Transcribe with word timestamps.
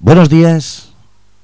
Buenos 0.00 0.28
días, 0.28 0.90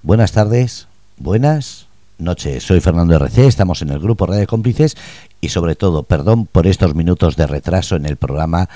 buenas 0.05 0.31
tardes, 0.31 0.87
buenas 1.17 1.89
noches. 2.19 2.63
Soy 2.63 2.79
Fernando 2.79 3.17
RC, 3.17 3.49
estamos 3.49 3.83
en 3.83 3.91
el 3.91 3.99
grupo 3.99 4.27
Radio 4.27 4.47
Cómplices 4.47 4.97
y 5.41 5.49
sobre 5.49 5.75
todo, 5.75 6.05
perdón 6.05 6.47
por 6.47 6.69
estos 6.69 6.95
minutos 6.95 7.35
de 7.35 7.49
retraso 7.49 7.97
en 7.97 8.07
el 8.07 8.17
programa 8.17 8.69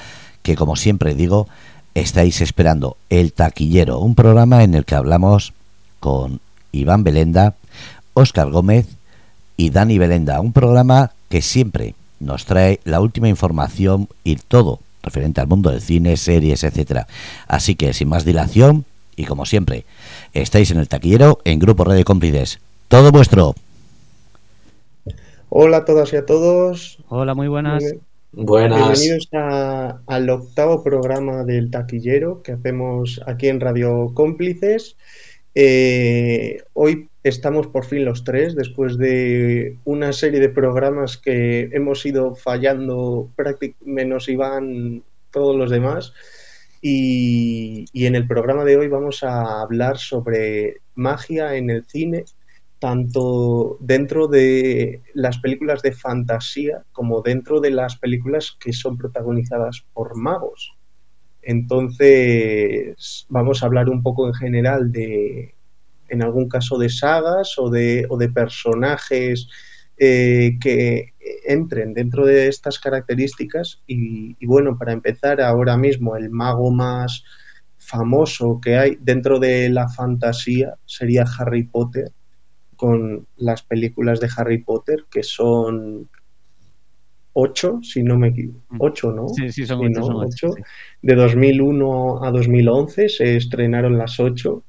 que 0.42 0.56
como 0.56 0.74
siempre 0.74 1.14
digo, 1.14 1.46
estáis 1.94 2.40
esperando 2.40 2.96
El 3.08 3.32
Taquillero, 3.32 4.00
un 4.00 4.16
programa 4.16 4.64
en 4.64 4.75
el 4.75 4.84
que 4.84 4.96
hablamos 4.96 5.52
con 6.00 6.40
Iván 6.72 7.04
Belenda, 7.04 7.54
Óscar 8.14 8.50
Gómez 8.50 8.88
y 9.56 9.70
Dani 9.70 9.96
Belenda, 9.96 10.40
un 10.40 10.52
programa 10.52 11.12
que 11.29 11.40
siempre 11.40 11.95
nos 12.18 12.46
trae 12.46 12.80
la 12.82 13.00
última 13.00 13.29
información 13.29 14.08
y 14.24 14.34
todo 14.34 14.80
referente 15.04 15.40
al 15.40 15.46
mundo 15.46 15.70
del 15.70 15.80
cine, 15.80 16.16
series, 16.16 16.64
etcétera. 16.64 17.06
Así 17.46 17.76
que 17.76 17.95
sin 17.95 18.08
más 18.08 18.24
dilación, 18.24 18.84
y 19.19 19.25
como 19.25 19.45
siempre, 19.45 19.85
estáis 20.32 20.71
en 20.71 20.79
el 20.79 20.89
taquillero 20.89 21.40
en 21.45 21.59
Grupo 21.59 21.82
Red 21.82 21.96
de 21.96 22.04
Cómplices. 22.04 22.61
Todo 22.86 23.11
vuestro. 23.11 23.57
Hola 25.49 25.79
a 25.79 25.85
todas 25.85 26.13
y 26.13 26.17
a 26.17 26.25
todos. 26.25 26.99
Hola, 27.09 27.35
muy 27.35 27.49
buenas. 27.49 27.82
buenas. 28.31 29.00
Bienvenidos 29.00 29.29
al 30.07 30.31
octavo 30.31 30.85
programa 30.85 31.43
del 31.43 31.71
taquillero 31.71 32.42
que 32.42 32.53
hacemos 32.53 33.20
aquí 33.27 33.48
en 33.48 33.59
Radio 33.59 34.12
Cómplices. 34.14 34.97
Eh, 35.56 36.62
hoy 36.75 37.09
estamos 37.25 37.67
por 37.67 37.87
fin 37.87 38.05
los 38.05 38.23
tres, 38.23 38.55
después 38.55 38.98
de 38.98 39.78
una 39.84 40.12
serie 40.12 40.39
de 40.39 40.48
programas 40.48 41.17
que 41.17 41.70
hemos 41.73 42.06
ido 42.06 42.37
fallando, 42.37 43.28
menos 43.84 44.28
Iván, 44.28 45.03
todos 45.33 45.56
los 45.56 45.70
demás. 45.70 46.12
Y, 46.81 47.87
en 47.92 48.14
el 48.14 48.27
programa 48.27 48.64
de 48.64 48.77
hoy 48.77 48.89
vamos 48.89 49.23
a 49.23 49.61
hablar 49.62 49.98
sobre 49.98 50.77
magia 50.95 51.56
en 51.56 51.70
el 51.70 51.84
cine, 51.84 52.25
tanto 52.79 53.77
dentro 53.81 54.29
de 54.29 55.03
las 55.15 55.39
películas 55.39 55.83
de 55.83 55.93
fantasía 55.93 56.85
como 56.93 57.23
dentro 57.23 57.61
de 57.61 57.70
las 57.70 57.97
películas 57.97 58.57
que 58.61 58.73
son 58.73 58.97
protagonizadas 58.97 59.85
por 59.93 60.17
magos. 60.17 60.77
Entonces, 61.43 63.27
vamos 63.29 63.63
a 63.63 63.67
hablar 63.67 63.89
un 63.89 64.03
poco 64.03 64.27
en 64.29 64.35
general 64.35 64.92
de, 64.92 65.55
en 66.09 66.23
algún 66.23 66.48
caso, 66.48 66.79
de 66.79 66.89
sagas 66.89 67.59
o 67.59 67.70
de, 67.70 68.07
o 68.09 68.17
de 68.17 68.29
personajes 68.29 69.48
eh, 69.97 70.59
que 70.61 71.15
entren 71.45 71.95
dentro 71.95 72.27
de 72.27 72.48
estas 72.48 72.79
características 72.79 73.83
y, 73.87 74.45
bueno, 74.47 74.77
para 74.79 74.93
empezar 74.93 75.41
ahora 75.41 75.77
mismo 75.77 76.17
el 76.17 76.31
mago 76.31 76.70
más 76.70 77.25
famoso 77.77 78.61
que 78.61 78.77
hay 78.77 78.98
dentro 79.01 79.39
de 79.39 79.69
la 79.70 79.89
fantasía 79.89 80.75
sería 80.85 81.25
Harry 81.39 81.65
Potter 81.65 82.11
con 82.77 83.27
las 83.37 83.62
películas 83.62 84.20
de 84.20 84.29
Harry 84.37 84.59
Potter 84.59 85.05
que 85.11 85.23
son 85.23 86.09
ocho, 87.33 87.79
si 87.83 88.03
no 88.03 88.19
me 88.19 88.29
equivoco, 88.29 88.61
mm. 88.70 88.77
ocho, 88.81 89.13
¿no? 89.13 89.29
Sí, 89.29 89.51
sí, 89.51 89.65
son, 89.65 89.81
ocho, 89.97 90.51
De 91.03 91.15
2001 91.15 92.25
a 92.25 92.31
2011 92.31 93.09
se 93.09 93.37
estrenaron 93.37 93.97
las 93.97 94.19
ocho 94.19 94.65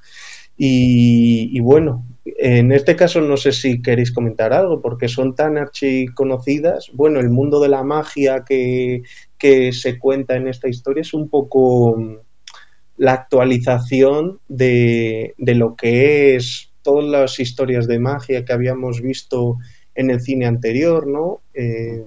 y, 0.55 1.49
y 1.51 1.59
bueno, 1.61 2.05
en 2.37 2.71
este 2.71 2.95
caso 2.95 3.21
no 3.21 3.37
sé 3.37 3.51
si 3.51 3.81
queréis 3.81 4.11
comentar 4.11 4.53
algo, 4.53 4.81
porque 4.81 5.07
son 5.07 5.35
tan 5.35 5.57
archiconocidas. 5.57 6.91
Bueno, 6.93 7.19
el 7.19 7.29
mundo 7.29 7.59
de 7.59 7.69
la 7.69 7.83
magia 7.83 8.43
que, 8.45 9.03
se 9.71 9.99
cuenta 9.99 10.35
en 10.35 10.47
esta 10.47 10.67
historia 10.67 11.01
es 11.01 11.13
un 11.13 11.29
poco 11.29 11.97
mm, 11.97 12.15
la 12.97 13.13
actualización 13.13 14.39
de, 14.47 15.33
lo 15.37 15.75
que 15.75 16.35
es 16.35 16.71
todas 16.81 17.05
las 17.05 17.39
historias 17.39 17.87
de 17.87 17.99
magia 17.99 18.45
que 18.45 18.53
habíamos 18.53 19.01
visto 19.01 19.57
en 19.95 20.09
el 20.09 20.21
cine 20.21 20.45
anterior, 20.45 21.07
¿no? 21.07 21.41
Eh, 21.53 22.03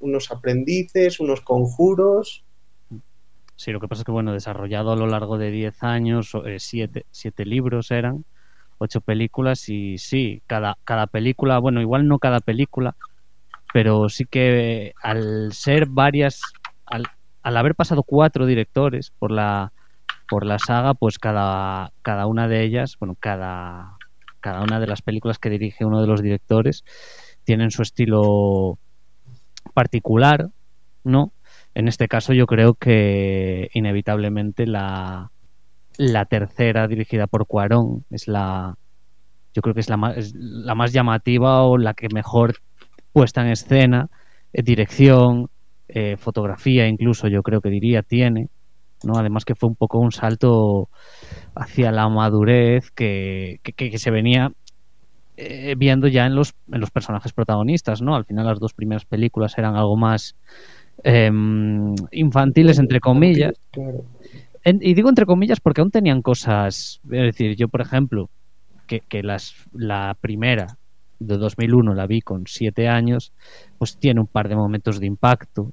unos 0.00 0.30
aprendices, 0.30 1.20
unos 1.20 1.40
conjuros. 1.40 2.44
Sí, 3.56 3.72
lo 3.72 3.80
que 3.80 3.88
pasa 3.88 4.02
es 4.02 4.04
que, 4.04 4.12
bueno, 4.12 4.32
desarrollado 4.32 4.92
a 4.92 4.96
lo 4.96 5.06
largo 5.06 5.36
de 5.36 5.50
10 5.50 5.82
años, 5.82 6.32
eh, 6.46 6.56
siete, 6.60 7.06
siete 7.10 7.44
libros 7.44 7.90
eran, 7.90 8.24
ocho 8.78 9.00
películas 9.00 9.68
y 9.68 9.98
sí, 9.98 10.42
cada, 10.46 10.78
cada 10.84 11.06
película, 11.06 11.58
bueno, 11.58 11.80
igual 11.80 12.08
no 12.08 12.18
cada 12.18 12.40
película, 12.40 12.96
pero 13.72 14.08
sí 14.08 14.24
que 14.24 14.92
al 15.02 15.52
ser 15.52 15.86
varias, 15.86 16.40
al, 16.86 17.04
al 17.42 17.56
haber 17.56 17.74
pasado 17.74 18.02
cuatro 18.02 18.46
directores 18.46 19.12
por 19.18 19.30
la, 19.30 19.72
por 20.28 20.44
la 20.46 20.58
saga, 20.58 20.94
pues 20.94 21.18
cada, 21.18 21.92
cada 22.02 22.26
una 22.26 22.48
de 22.48 22.62
ellas, 22.62 22.96
bueno, 22.98 23.16
cada, 23.18 23.96
cada 24.40 24.62
una 24.62 24.80
de 24.80 24.86
las 24.86 25.02
películas 25.02 25.38
que 25.38 25.50
dirige 25.50 25.84
uno 25.84 26.00
de 26.00 26.06
los 26.06 26.22
directores 26.22 26.84
tienen 27.44 27.70
su 27.70 27.82
estilo 27.82 28.78
particular, 29.74 30.50
¿no? 31.04 31.32
En 31.74 31.88
este 31.88 32.08
caso 32.08 32.32
yo 32.32 32.46
creo 32.46 32.74
que 32.74 33.70
inevitablemente 33.72 34.66
la, 34.66 35.30
la 35.98 36.24
tercera, 36.24 36.86
dirigida 36.86 37.26
por 37.26 37.46
Cuarón, 37.46 38.04
es 38.10 38.28
la. 38.28 38.76
Yo 39.52 39.62
creo 39.62 39.74
que 39.74 39.80
es 39.80 39.90
la 39.90 39.96
más, 39.96 40.32
la 40.34 40.74
más 40.74 40.92
llamativa 40.92 41.64
o 41.64 41.76
la 41.76 41.92
que 41.92 42.08
mejor 42.14 42.54
puesta 43.12 43.42
en 43.42 43.48
escena, 43.48 44.08
eh, 44.52 44.62
dirección, 44.62 45.48
eh, 45.88 46.16
fotografía, 46.16 46.86
incluso 46.86 47.26
yo 47.28 47.42
creo 47.42 47.60
que 47.60 47.68
diría, 47.68 48.02
tiene. 48.02 48.48
¿no? 49.02 49.14
Además 49.16 49.44
que 49.44 49.54
fue 49.54 49.68
un 49.68 49.74
poco 49.74 49.98
un 49.98 50.12
salto 50.12 50.88
hacia 51.54 51.90
la 51.90 52.08
madurez 52.08 52.90
que, 52.92 53.60
que, 53.62 53.98
se 53.98 54.10
venía 54.10 54.52
eh, 55.36 55.74
viendo 55.76 56.08
ya 56.08 56.26
en 56.26 56.34
los, 56.34 56.54
en 56.70 56.80
los 56.80 56.90
personajes 56.90 57.32
protagonistas, 57.32 58.02
¿no? 58.02 58.14
Al 58.14 58.24
final 58.24 58.46
las 58.46 58.60
dos 58.60 58.74
primeras 58.74 59.04
películas 59.04 59.56
eran 59.56 59.76
algo 59.76 59.96
más 59.96 60.36
em, 61.04 61.94
infantiles, 62.12 62.78
entre 62.78 63.00
comillas 63.00 63.54
y 64.80 64.94
digo 64.94 65.08
entre 65.08 65.26
comillas 65.26 65.60
porque 65.60 65.80
aún 65.80 65.90
tenían 65.90 66.22
cosas, 66.22 67.00
es 67.04 67.10
decir, 67.10 67.56
yo 67.56 67.68
por 67.68 67.80
ejemplo, 67.80 68.30
que, 68.86 69.00
que 69.00 69.22
las, 69.22 69.54
la 69.72 70.16
primera 70.20 70.78
de 71.18 71.36
2001 71.36 71.94
la 71.94 72.06
vi 72.06 72.20
con 72.20 72.44
siete 72.46 72.88
años, 72.88 73.32
pues 73.78 73.98
tiene 73.98 74.20
un 74.20 74.26
par 74.26 74.48
de 74.48 74.56
momentos 74.56 75.00
de 75.00 75.06
impacto, 75.06 75.72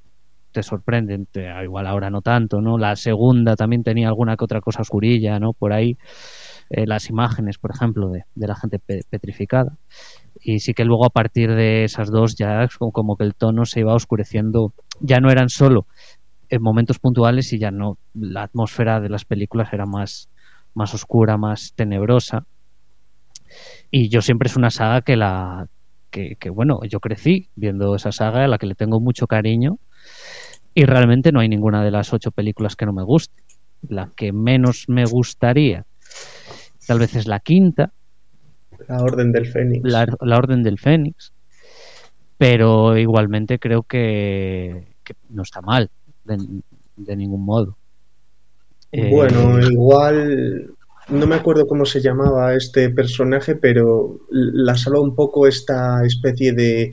te 0.51 0.63
sorprenden, 0.63 1.27
igual 1.63 1.85
ahora 1.85 2.09
no 2.09 2.21
tanto, 2.21 2.61
¿no? 2.61 2.77
La 2.77 2.95
segunda 2.95 3.55
también 3.55 3.83
tenía 3.83 4.07
alguna 4.07 4.37
que 4.37 4.45
otra 4.45 4.61
cosa 4.61 4.81
oscurilla, 4.81 5.37
¿no? 5.37 5.51
Por 5.51 5.73
ahí, 5.73 5.97
eh, 6.69 6.85
las 6.87 7.09
imágenes, 7.09 7.57
por 7.57 7.71
ejemplo, 7.71 8.09
de, 8.09 8.23
de 8.35 8.47
la 8.47 8.55
gente 8.55 8.79
petrificada. 8.79 9.77
Y 10.39 10.59
sí 10.59 10.73
que 10.73 10.85
luego 10.85 11.05
a 11.05 11.09
partir 11.09 11.53
de 11.53 11.83
esas 11.83 12.09
dos 12.09 12.35
ya 12.35 12.67
como 12.77 13.17
que 13.17 13.25
el 13.25 13.35
tono 13.35 13.65
se 13.65 13.81
iba 13.81 13.93
oscureciendo, 13.93 14.73
ya 15.01 15.19
no 15.19 15.29
eran 15.29 15.49
solo 15.49 15.87
en 16.49 16.61
momentos 16.61 16.99
puntuales 16.99 17.51
y 17.53 17.59
ya 17.59 17.71
no, 17.71 17.97
la 18.13 18.43
atmósfera 18.43 18.99
de 18.99 19.09
las 19.09 19.25
películas 19.25 19.73
era 19.73 19.85
más, 19.85 20.29
más 20.73 20.93
oscura, 20.93 21.37
más 21.37 21.73
tenebrosa. 21.75 22.45
Y 23.91 24.09
yo 24.09 24.21
siempre 24.21 24.47
es 24.47 24.55
una 24.55 24.69
saga 24.69 25.01
que 25.01 25.15
la, 25.15 25.67
que, 26.11 26.49
bueno, 26.49 26.79
yo 26.89 26.99
crecí 26.99 27.49
viendo 27.55 27.95
esa 27.95 28.11
saga 28.11 28.45
a 28.45 28.47
la 28.47 28.57
que 28.57 28.67
le 28.67 28.75
tengo 28.75 28.99
mucho 28.99 29.27
cariño 29.27 29.79
y 30.73 30.85
realmente 30.85 31.31
no 31.31 31.39
hay 31.39 31.49
ninguna 31.49 31.83
de 31.83 31.91
las 31.91 32.13
ocho 32.13 32.31
películas 32.31 32.75
que 32.75 32.85
no 32.85 32.93
me 32.93 33.03
guste. 33.03 33.43
La 33.87 34.11
que 34.15 34.31
menos 34.31 34.85
me 34.87 35.05
gustaría 35.05 35.85
tal 36.87 36.99
vez 36.99 37.15
es 37.15 37.27
la 37.27 37.39
quinta. 37.39 37.91
La 38.87 39.01
Orden 39.01 39.31
del 39.31 39.45
Fénix. 39.45 39.83
La, 39.83 40.37
Orden 40.37 40.63
del 40.63 40.79
Fénix. 40.79 41.33
Pero 42.37 42.97
igualmente 42.97 43.59
creo 43.59 43.83
que 43.83 44.95
no 45.29 45.43
está 45.43 45.61
mal 45.61 45.89
de, 46.25 47.15
ningún 47.15 47.45
modo. 47.45 47.77
Eh, 48.91 49.09
bueno, 49.11 49.59
igual 49.59 50.75
no 51.09 51.27
me 51.27 51.35
acuerdo 51.35 51.67
cómo 51.67 51.85
se 51.85 52.01
llamaba 52.01 52.55
este 52.55 52.89
personaje, 52.89 53.55
pero 53.55 54.19
la 54.29 54.75
salva 54.75 55.01
un 55.01 55.15
poco 55.15 55.47
esta 55.47 56.03
especie 56.05 56.53
de 56.53 56.91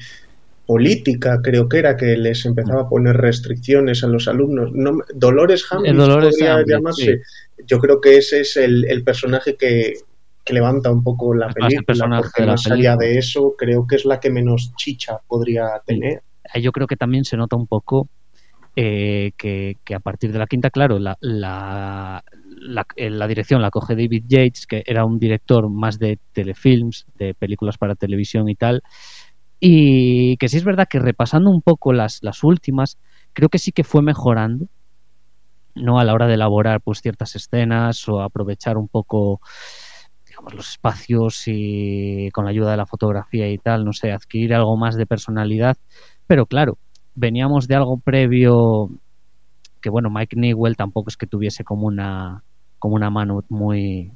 política, 0.66 1.40
creo 1.42 1.68
que 1.68 1.78
era, 1.78 1.96
que 1.96 2.16
les 2.16 2.44
empezaba 2.44 2.82
a 2.82 2.88
poner 2.88 3.16
restricciones 3.16 4.04
a 4.04 4.08
los 4.08 4.28
alumnos. 4.28 4.70
No, 4.72 4.98
Dolores 5.14 5.66
Hamlet 5.70 5.96
podría 5.96 6.62
llamarse. 6.66 7.20
Yo 7.66 7.78
creo 7.78 8.00
que 8.00 8.16
ese 8.16 8.40
es 8.40 8.56
el, 8.56 9.02
personaje 9.04 9.56
que, 9.56 9.94
levanta 10.48 10.90
un 10.90 11.02
poco 11.02 11.34
la 11.34 11.48
película, 11.48 12.20
porque 12.20 12.44
más 12.44 12.66
allá 12.70 12.96
de 12.96 13.16
eso, 13.16 13.54
creo 13.56 13.86
que 13.86 13.96
es 13.96 14.04
la 14.04 14.20
que 14.20 14.30
menos 14.30 14.72
chicha 14.76 15.18
podría 15.26 15.80
tener. 15.86 16.22
Yo 16.60 16.72
creo 16.72 16.86
que 16.86 16.96
también 16.96 17.24
se 17.24 17.36
nota 17.36 17.56
un 17.56 17.66
poco 17.66 18.08
eh, 18.74 19.32
que, 19.36 19.76
a 19.94 20.00
partir 20.00 20.32
de 20.32 20.38
la 20.38 20.46
quinta, 20.46 20.70
claro, 20.70 20.98
la, 20.98 21.16
la, 21.20 22.24
eh, 22.96 23.10
la, 23.10 23.26
dirección 23.26 23.60
la 23.60 23.70
coge 23.70 23.94
David 23.94 24.24
Yates, 24.26 24.66
que 24.66 24.82
era 24.86 25.04
un 25.04 25.18
director 25.18 25.68
más 25.68 25.98
de 25.98 26.18
telefilms, 26.32 27.06
de 27.14 27.34
películas 27.34 27.76
para 27.76 27.94
televisión 27.94 28.48
y 28.48 28.54
tal, 28.54 28.82
y 29.60 30.36
que 30.38 30.48
sí 30.48 30.56
es 30.56 30.64
verdad 30.64 30.88
que 30.88 30.98
repasando 30.98 31.50
un 31.50 31.62
poco 31.62 31.92
las, 31.92 32.18
las 32.22 32.42
últimas, 32.44 32.98
creo 33.32 33.48
que 33.48 33.58
sí 33.58 33.72
que 33.72 33.84
fue 33.84 34.02
mejorando, 34.02 34.66
¿no? 35.74 35.98
A 35.98 36.04
la 36.04 36.14
hora 36.14 36.26
de 36.26 36.34
elaborar 36.34 36.80
pues 36.82 37.00
ciertas 37.00 37.36
escenas 37.36 38.08
o 38.08 38.20
aprovechar 38.20 38.76
un 38.76 38.88
poco 38.88 39.40
digamos 40.26 40.54
los 40.54 40.70
espacios 40.70 41.44
y 41.46 42.30
con 42.30 42.44
la 42.46 42.50
ayuda 42.50 42.70
de 42.70 42.76
la 42.78 42.86
fotografía 42.86 43.50
y 43.50 43.58
tal, 43.58 43.84
no 43.84 43.92
sé, 43.92 44.12
adquirir 44.12 44.54
algo 44.54 44.76
más 44.78 44.96
de 44.96 45.06
personalidad, 45.06 45.76
pero 46.26 46.46
claro, 46.46 46.78
veníamos 47.14 47.68
de 47.68 47.74
algo 47.74 47.98
previo 47.98 48.90
que 49.80 49.90
bueno, 49.90 50.10
Mike 50.10 50.36
Newell 50.36 50.76
tampoco 50.76 51.08
es 51.08 51.16
que 51.16 51.26
tuviese 51.26 51.64
como 51.64 51.86
una 51.86 52.42
como 52.78 52.94
una 52.94 53.10
mano 53.10 53.44
muy 53.48 54.12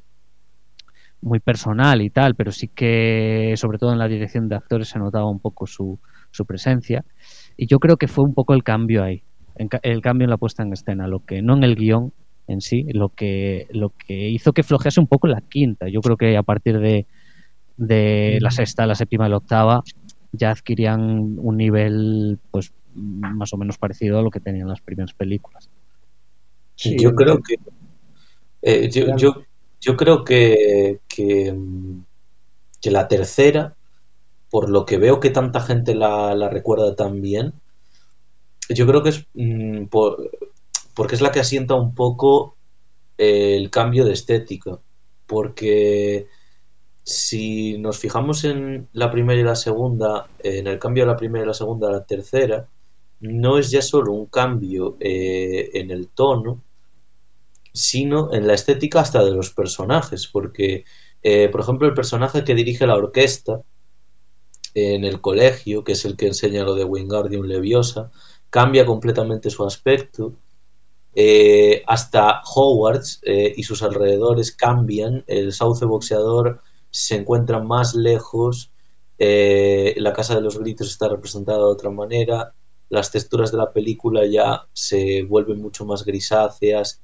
muy 1.20 1.40
personal 1.40 2.02
y 2.02 2.10
tal, 2.10 2.34
pero 2.34 2.52
sí 2.52 2.68
que 2.68 3.54
sobre 3.56 3.78
todo 3.78 3.92
en 3.92 3.98
la 3.98 4.08
dirección 4.08 4.48
de 4.48 4.56
actores 4.56 4.88
se 4.88 4.98
notaba 4.98 5.28
un 5.28 5.40
poco 5.40 5.66
su, 5.66 5.98
su 6.30 6.44
presencia 6.44 7.04
y 7.56 7.66
yo 7.66 7.78
creo 7.78 7.96
que 7.96 8.06
fue 8.06 8.24
un 8.24 8.34
poco 8.34 8.54
el 8.54 8.62
cambio 8.62 9.02
ahí 9.02 9.22
el 9.82 10.02
cambio 10.02 10.24
en 10.24 10.30
la 10.30 10.36
puesta 10.36 10.62
en 10.62 10.72
escena, 10.72 11.08
lo 11.08 11.20
que 11.20 11.42
no 11.42 11.56
en 11.56 11.64
el 11.64 11.76
guion 11.76 12.12
en 12.46 12.60
sí, 12.60 12.86
lo 12.92 13.08
que, 13.08 13.66
lo 13.70 13.90
que 13.90 14.28
hizo 14.28 14.52
que 14.52 14.62
flojease 14.62 15.00
un 15.00 15.08
poco 15.08 15.26
la 15.26 15.40
quinta. 15.40 15.88
Yo 15.88 16.00
creo 16.00 16.16
que 16.16 16.36
a 16.36 16.42
partir 16.42 16.78
de, 16.78 17.06
de 17.76 18.38
la 18.40 18.50
sexta, 18.50 18.86
la 18.86 18.94
séptima 18.94 19.26
y 19.26 19.30
la 19.30 19.38
octava 19.38 19.82
ya 20.32 20.50
adquirían 20.50 21.38
un 21.38 21.56
nivel 21.56 22.38
pues 22.50 22.72
más 22.96 23.52
o 23.52 23.56
menos 23.56 23.78
parecido 23.78 24.18
a 24.18 24.22
lo 24.22 24.30
que 24.30 24.40
tenían 24.40 24.68
las 24.68 24.80
primeras 24.80 25.12
películas. 25.12 25.68
Sí, 26.74 26.96
yo 26.98 27.14
creo 27.14 27.40
que 27.42 27.56
eh, 28.62 28.90
yo, 28.90 29.16
yo, 29.16 29.42
yo, 29.80 29.96
creo 29.96 30.24
que, 30.24 31.00
que, 31.08 31.54
que, 32.80 32.90
la 32.90 33.08
tercera, 33.08 33.74
por 34.50 34.68
lo 34.68 34.84
que 34.84 34.98
veo 34.98 35.20
que 35.20 35.30
tanta 35.30 35.60
gente 35.60 35.94
la, 35.94 36.34
la 36.34 36.48
recuerda 36.48 36.94
tan 36.94 37.22
bien, 37.22 37.54
yo 38.68 38.86
creo 38.86 39.02
que 39.02 39.10
es 39.10 39.26
mm, 39.34 39.84
porque 40.94 41.14
es 41.14 41.20
la 41.20 41.30
que 41.30 41.40
asienta 41.40 41.74
un 41.74 41.94
poco 41.94 42.56
el 43.18 43.70
cambio 43.70 44.04
de 44.04 44.12
estética. 44.12 44.78
Porque 45.26 46.28
si 47.02 47.78
nos 47.78 47.98
fijamos 47.98 48.44
en 48.44 48.88
la 48.92 49.10
primera 49.10 49.40
y 49.40 49.44
la 49.44 49.56
segunda, 49.56 50.28
en 50.42 50.66
el 50.66 50.78
cambio 50.78 51.04
de 51.04 51.12
la 51.12 51.16
primera 51.16 51.44
y 51.44 51.48
la 51.48 51.54
segunda 51.54 51.88
a 51.88 51.92
la 51.92 52.04
tercera, 52.04 52.68
no 53.20 53.58
es 53.58 53.70
ya 53.70 53.82
solo 53.82 54.12
un 54.12 54.26
cambio 54.26 54.96
eh, 55.00 55.70
en 55.74 55.90
el 55.90 56.08
tono, 56.08 56.62
sino 57.72 58.32
en 58.32 58.46
la 58.46 58.54
estética 58.54 59.00
hasta 59.00 59.24
de 59.24 59.32
los 59.32 59.50
personajes. 59.50 60.26
Porque, 60.26 60.84
eh, 61.22 61.48
por 61.48 61.60
ejemplo, 61.60 61.88
el 61.88 61.94
personaje 61.94 62.44
que 62.44 62.54
dirige 62.54 62.86
la 62.86 62.96
orquesta 62.96 63.62
en 64.74 65.04
el 65.04 65.20
colegio, 65.20 65.84
que 65.84 65.92
es 65.92 66.04
el 66.04 66.16
que 66.16 66.26
enseña 66.26 66.64
lo 66.64 66.74
de 66.74 66.84
Wingardium 66.84 67.46
Leviosa, 67.46 68.10
cambia 68.50 68.84
completamente 68.84 69.50
su 69.50 69.64
aspecto. 69.64 70.34
Eh, 71.14 71.82
hasta 71.86 72.42
Hogwarts 72.44 73.22
y 73.24 73.62
sus 73.62 73.82
alrededores 73.82 74.52
cambian. 74.52 75.24
El 75.26 75.54
sauce 75.54 75.86
boxeador 75.86 76.60
se 76.90 77.16
encuentra 77.16 77.60
más 77.60 77.94
lejos. 77.94 78.70
La 79.18 80.12
casa 80.12 80.34
de 80.34 80.42
los 80.42 80.58
gritos 80.58 80.88
está 80.88 81.08
representada 81.08 81.58
de 81.58 81.64
otra 81.64 81.90
manera. 81.90 82.52
Las 82.88 83.10
texturas 83.10 83.52
de 83.52 83.58
la 83.58 83.72
película 83.72 84.26
ya 84.26 84.66
se 84.72 85.22
vuelven 85.24 85.60
mucho 85.60 85.84
más 85.86 86.04
grisáceas 86.04 87.02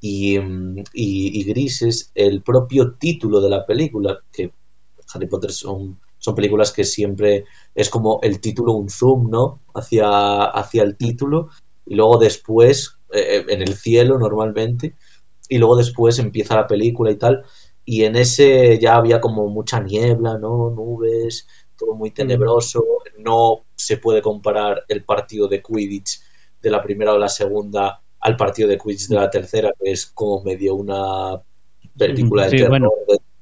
y, 0.00 0.38
mm, 0.38 0.84
y 0.94 1.44
grises. 1.44 2.10
El 2.14 2.42
propio 2.42 2.94
título 2.94 3.40
de 3.40 3.50
la 3.50 3.66
película, 3.66 4.20
que 4.32 4.52
Harry 5.14 5.26
Potter 5.26 5.52
son 5.52 5.98
son 6.18 6.34
películas 6.34 6.72
que 6.72 6.84
siempre 6.84 7.44
es 7.74 7.88
como 7.88 8.20
el 8.22 8.40
título, 8.40 8.72
un 8.72 8.88
zoom, 8.88 9.30
¿no? 9.30 9.60
Hacia, 9.74 10.44
hacia 10.44 10.82
el 10.82 10.96
título 10.96 11.48
y 11.86 11.94
luego 11.94 12.18
después, 12.18 12.98
eh, 13.12 13.44
en 13.48 13.62
el 13.62 13.74
cielo 13.74 14.18
normalmente, 14.18 14.96
y 15.48 15.58
luego 15.58 15.76
después 15.76 16.18
empieza 16.18 16.56
la 16.56 16.66
película 16.66 17.10
y 17.10 17.16
tal, 17.16 17.44
y 17.84 18.04
en 18.04 18.16
ese 18.16 18.78
ya 18.78 18.96
había 18.96 19.20
como 19.20 19.48
mucha 19.48 19.80
niebla, 19.80 20.36
¿no? 20.38 20.70
Nubes, 20.70 21.46
todo 21.78 21.94
muy 21.94 22.10
tenebroso, 22.10 22.84
no 23.18 23.64
se 23.74 23.98
puede 23.98 24.20
comparar 24.20 24.84
el 24.88 25.04
partido 25.04 25.48
de 25.48 25.62
Quidditch 25.62 26.20
de 26.60 26.70
la 26.70 26.82
primera 26.82 27.14
o 27.14 27.18
la 27.18 27.28
segunda 27.28 28.00
al 28.20 28.36
partido 28.36 28.68
de 28.68 28.78
Quidditch 28.78 29.08
de 29.08 29.16
la 29.16 29.30
tercera, 29.30 29.72
que 29.82 29.92
es 29.92 30.06
como 30.06 30.42
medio 30.42 30.74
una 30.74 31.40
película 31.96 32.48
de 32.48 32.58
terror 32.58 32.82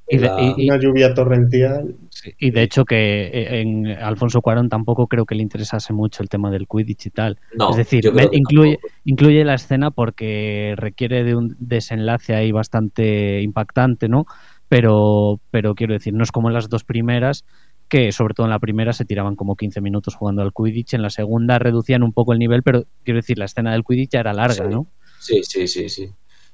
y 0.08 0.68
una 0.68 0.78
lluvia 0.78 1.14
torrencial. 1.14 1.94
y 2.38 2.50
de 2.50 2.62
hecho 2.62 2.84
que 2.84 3.26
eh, 3.26 3.60
en 3.60 3.86
Alfonso 3.86 4.40
Cuarón 4.40 4.68
tampoco 4.68 5.08
creo 5.08 5.24
que 5.24 5.34
le 5.34 5.42
interesase 5.42 5.92
mucho 5.92 6.22
el 6.22 6.28
tema 6.28 6.50
del 6.50 6.66
Quidditch 6.68 7.06
y 7.06 7.10
tal. 7.10 7.38
es 7.70 7.76
decir, 7.76 8.04
incluye, 8.30 8.78
incluye 9.04 9.44
la 9.44 9.54
escena 9.54 9.90
porque 9.90 10.74
requiere 10.76 11.24
de 11.24 11.34
un 11.34 11.56
desenlace 11.58 12.34
ahí 12.34 12.52
bastante 12.52 13.42
impactante, 13.42 14.08
¿no? 14.08 14.26
Pero, 14.68 15.40
pero 15.50 15.74
quiero 15.74 15.94
decir, 15.94 16.12
no 16.12 16.24
es 16.24 16.32
como 16.32 16.48
en 16.48 16.54
las 16.54 16.68
dos 16.68 16.84
primeras, 16.84 17.44
que 17.88 18.12
sobre 18.12 18.34
todo 18.34 18.46
en 18.46 18.50
la 18.50 18.58
primera 18.58 18.92
se 18.92 19.04
tiraban 19.04 19.36
como 19.36 19.56
15 19.56 19.80
minutos 19.80 20.14
jugando 20.14 20.42
al 20.42 20.52
Quidditch, 20.52 20.94
en 20.94 21.02
la 21.02 21.10
segunda 21.10 21.58
reducían 21.58 22.02
un 22.02 22.12
poco 22.12 22.32
el 22.32 22.38
nivel, 22.38 22.62
pero 22.62 22.84
quiero 23.04 23.18
decir, 23.18 23.38
la 23.38 23.44
escena 23.44 23.72
del 23.72 23.84
Quidditch 23.84 24.10
ya 24.12 24.20
era 24.20 24.32
larga, 24.32 24.66
¿no? 24.66 24.86
Sí, 25.20 25.42
sí, 25.42 25.66
sí, 25.68 25.88
sí. 25.88 26.10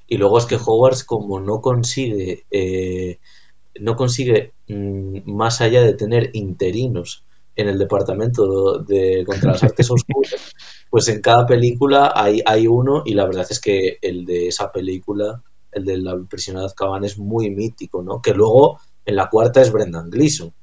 Y 0.07 0.17
luego 0.17 0.37
es 0.37 0.45
que 0.45 0.55
Hogwarts, 0.55 1.03
como 1.03 1.39
no 1.39 1.61
consigue 1.61 2.45
eh, 2.51 3.19
no 3.79 3.95
consigue 3.95 4.53
mm, 4.67 5.31
más 5.31 5.61
allá 5.61 5.81
de 5.81 5.93
tener 5.93 6.29
interinos 6.33 7.25
en 7.55 7.67
el 7.69 7.77
departamento 7.77 8.79
de 8.79 9.23
contra 9.25 9.51
las 9.51 9.63
artes 9.63 9.89
oscuras, 9.91 10.53
pues 10.89 11.07
en 11.07 11.21
cada 11.21 11.45
película 11.45 12.11
hay, 12.15 12.41
hay 12.45 12.67
uno 12.67 13.03
y 13.05 13.13
la 13.13 13.25
verdad 13.25 13.45
es 13.49 13.59
que 13.59 13.97
el 14.01 14.25
de 14.25 14.47
esa 14.47 14.71
película, 14.71 15.41
el 15.71 15.85
de 15.85 15.97
la 15.97 16.17
prisión 16.29 16.57
de 16.57 16.65
Azkaban 16.65 17.03
es 17.03 17.17
muy 17.17 17.51
mítico, 17.51 18.01
¿no? 18.01 18.21
Que 18.21 18.33
luego 18.33 18.79
en 19.05 19.15
la 19.15 19.29
cuarta 19.29 19.61
es 19.61 19.71
Brendan 19.71 20.09
Gleeson, 20.09 20.53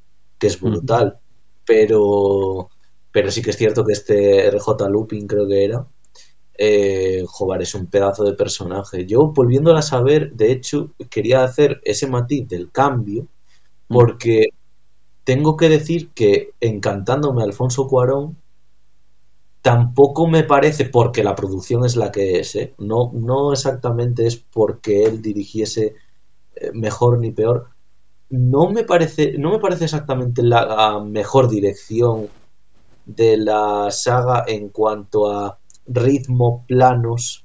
que 0.40 0.48
es 0.48 0.60
brutal, 0.60 1.20
pero 1.64 2.70
pero 3.12 3.31
sí 3.31 3.42
que 3.42 3.50
es 3.50 3.56
cierto 3.56 3.84
que 3.84 3.92
este 3.92 4.46
RJ 4.48 4.88
Lupin 4.88 5.26
creo 5.26 5.46
que 5.48 5.64
era, 5.64 5.87
eh, 6.56 7.25
Jobar 7.26 7.62
es 7.62 7.75
un 7.75 7.87
pedazo 7.87 8.25
de 8.25 8.34
personaje. 8.34 9.06
Yo, 9.06 9.28
volviéndola 9.32 9.81
a 9.81 9.82
saber, 9.82 10.32
de 10.34 10.52
hecho, 10.52 10.92
quería 11.10 11.42
hacer 11.42 11.81
ese 11.84 12.06
matiz 12.06 12.46
del 12.48 12.70
cambio, 12.70 13.26
porque 13.88 14.50
tengo 15.25 15.56
que 15.56 15.69
decir 15.69 16.10
que 16.10 16.52
encantándome 16.60 17.42
Alfonso 17.42 17.88
Cuarón, 17.88 18.37
tampoco 19.62 20.26
me 20.26 20.44
parece, 20.44 20.87
porque 20.87 21.25
la 21.25 21.34
producción 21.34 21.84
es 21.84 21.96
la 21.96 22.12
que 22.12 22.40
es, 22.40 22.54
¿eh? 22.56 22.75
no, 22.78 23.10
no 23.14 23.52
exactamente 23.52 24.26
es 24.26 24.37
porque 24.37 25.04
él 25.04 25.20
dirigiese 25.22 25.96
eh, 26.56 26.70
mejor 26.72 27.19
ni 27.19 27.31
peor, 27.32 27.68
no 28.30 28.70
me 28.70 28.84
parece, 28.84 29.34
no 29.38 29.50
me 29.50 29.58
parece 29.58 29.84
exactamente 29.84 30.42
la 30.42 31.00
mejor 31.04 31.49
dirección 31.49 32.28
de 33.04 33.37
la 33.37 33.90
saga 33.90 34.44
en 34.46 34.68
cuanto 34.68 35.30
a 35.30 35.58
ritmo, 35.87 36.64
planos, 36.68 37.44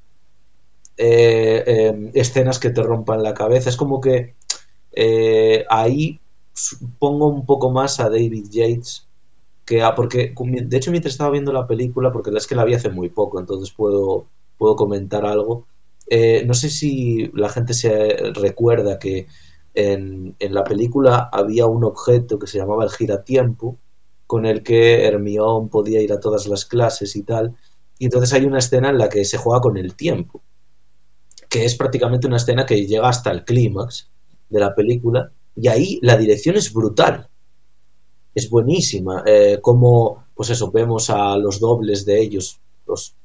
eh, 0.98 1.64
em, 1.66 2.12
escenas 2.14 2.60
que 2.60 2.70
te 2.70 2.84
rompan 2.84 3.24
la 3.24 3.34
cabeza. 3.34 3.70
Es 3.70 3.78
como 3.78 4.00
que 4.00 4.36
eh, 4.94 5.66
ahí 5.70 6.20
pongo 7.00 7.28
un 7.28 7.46
poco 7.46 7.72
más 7.72 8.00
a 8.00 8.10
David 8.10 8.48
Yates 8.50 9.08
que 9.66 9.82
a, 9.82 9.96
porque 9.96 10.34
de 10.38 10.78
hecho 10.78 10.92
mientras 10.92 11.14
estaba 11.16 11.32
viendo 11.32 11.52
la 11.52 11.68
película 11.68 12.12
porque 12.12 12.32
es 12.36 12.48
que 12.48 12.56
la 12.56 12.64
vi 12.64 12.76
hace 12.76 12.90
muy 12.90 13.10
poco 13.10 13.40
entonces 13.40 13.74
puedo 13.76 14.28
puedo 14.58 14.76
comentar 14.76 15.26
algo 15.26 15.66
eh, 16.08 16.44
no 16.46 16.54
sé 16.54 16.70
si 16.70 17.30
la 17.34 17.50
gente 17.50 17.74
se 17.74 18.16
recuerda 18.34 19.00
que 19.00 19.28
en, 19.76 20.36
en, 20.40 20.54
la 20.54 20.64
película 20.64 21.30
había 21.32 21.68
un 21.68 21.84
objeto 21.84 22.40
que 22.40 22.48
se 22.48 22.58
llamaba 22.58 22.84
el 22.84 22.90
giratiempo 22.90 23.78
con 24.28 24.46
el 24.46 24.64
que 24.64 25.06
Hermione 25.06 25.70
podía 25.70 26.02
ir 26.02 26.14
a 26.14 26.20
todas 26.20 26.48
las 26.48 26.66
clases 26.66 27.16
y 27.16 27.24
tal 27.24 27.56
y 27.98 28.06
entonces 28.06 28.34
hay 28.34 28.46
una 28.46 28.60
escena 28.60 28.90
en 28.90 28.98
la 28.98 29.10
que 29.10 29.24
se 29.24 29.38
juega 29.38 29.62
con 29.62 29.78
el 29.78 29.96
tiempo, 29.96 30.42
que 31.50 31.66
es 31.66 31.76
prácticamente 31.76 32.28
una 32.28 32.38
escena 32.38 32.66
que 32.66 32.86
llega 32.86 33.08
hasta 33.08 33.32
el 33.32 33.46
clímax 33.46 34.10
de 34.50 34.60
la 34.60 34.76
película, 34.76 35.32
y 35.56 35.68
ahí 35.70 36.00
la 36.02 36.18
dirección 36.18 36.56
es 36.56 36.74
brutal. 36.74 37.30
Es 38.34 38.50
buenísima. 38.50 39.24
Eh, 39.26 39.60
como, 39.62 40.26
pues 40.36 40.50
eso, 40.50 40.72
vemos 40.72 41.10
a 41.10 41.38
los 41.38 41.62
dobles 41.62 42.06
de 42.06 42.22
ellos, 42.22 42.60
los, 42.86 43.16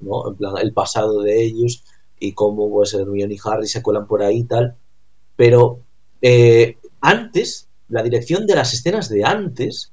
¿no? 0.00 0.28
En 0.28 0.34
plan, 0.36 0.58
el 0.58 0.74
pasado 0.74 1.22
de 1.22 1.42
ellos, 1.42 1.82
y 2.18 2.32
cómo 2.32 2.70
pues 2.70 2.92
Hermione 2.92 3.34
y 3.34 3.38
Harry 3.42 3.66
se 3.66 3.82
cuelan 3.82 4.06
por 4.06 4.22
ahí 4.22 4.40
y 4.40 4.44
tal. 4.44 4.76
Pero 5.36 5.80
eh, 6.22 6.76
antes, 7.00 7.68
la 7.88 8.02
dirección 8.02 8.46
de 8.46 8.54
las 8.54 8.72
escenas 8.74 9.08
de 9.08 9.24
antes 9.24 9.92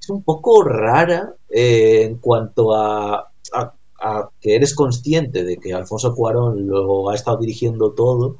es 0.00 0.10
un 0.10 0.22
poco 0.22 0.62
rara 0.62 1.34
eh, 1.48 2.02
en 2.04 2.16
cuanto 2.16 2.74
a, 2.74 3.30
a, 3.52 4.30
que 4.40 4.54
eres 4.54 4.74
consciente 4.74 5.44
de 5.44 5.58
que 5.58 5.74
Alfonso 5.74 6.14
Cuarón 6.14 6.66
lo 6.66 7.10
ha 7.10 7.14
estado 7.14 7.38
dirigiendo 7.38 7.92
todo. 7.92 8.38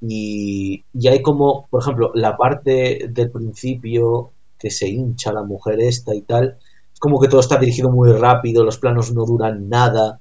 Y, 0.00 0.84
y, 0.92 1.08
hay 1.08 1.22
como, 1.22 1.66
por 1.68 1.82
ejemplo, 1.82 2.10
la 2.14 2.36
parte 2.36 3.06
del 3.08 3.30
principio 3.30 4.32
que 4.58 4.70
se 4.70 4.88
hincha 4.88 5.32
la 5.32 5.42
mujer 5.42 5.80
esta 5.80 6.14
y 6.14 6.22
tal, 6.22 6.58
es 6.92 7.00
como 7.00 7.20
que 7.20 7.28
todo 7.28 7.40
está 7.40 7.58
dirigido 7.58 7.90
muy 7.90 8.12
rápido, 8.12 8.64
los 8.64 8.78
planos 8.78 9.12
no 9.12 9.24
duran 9.24 9.68
nada. 9.68 10.20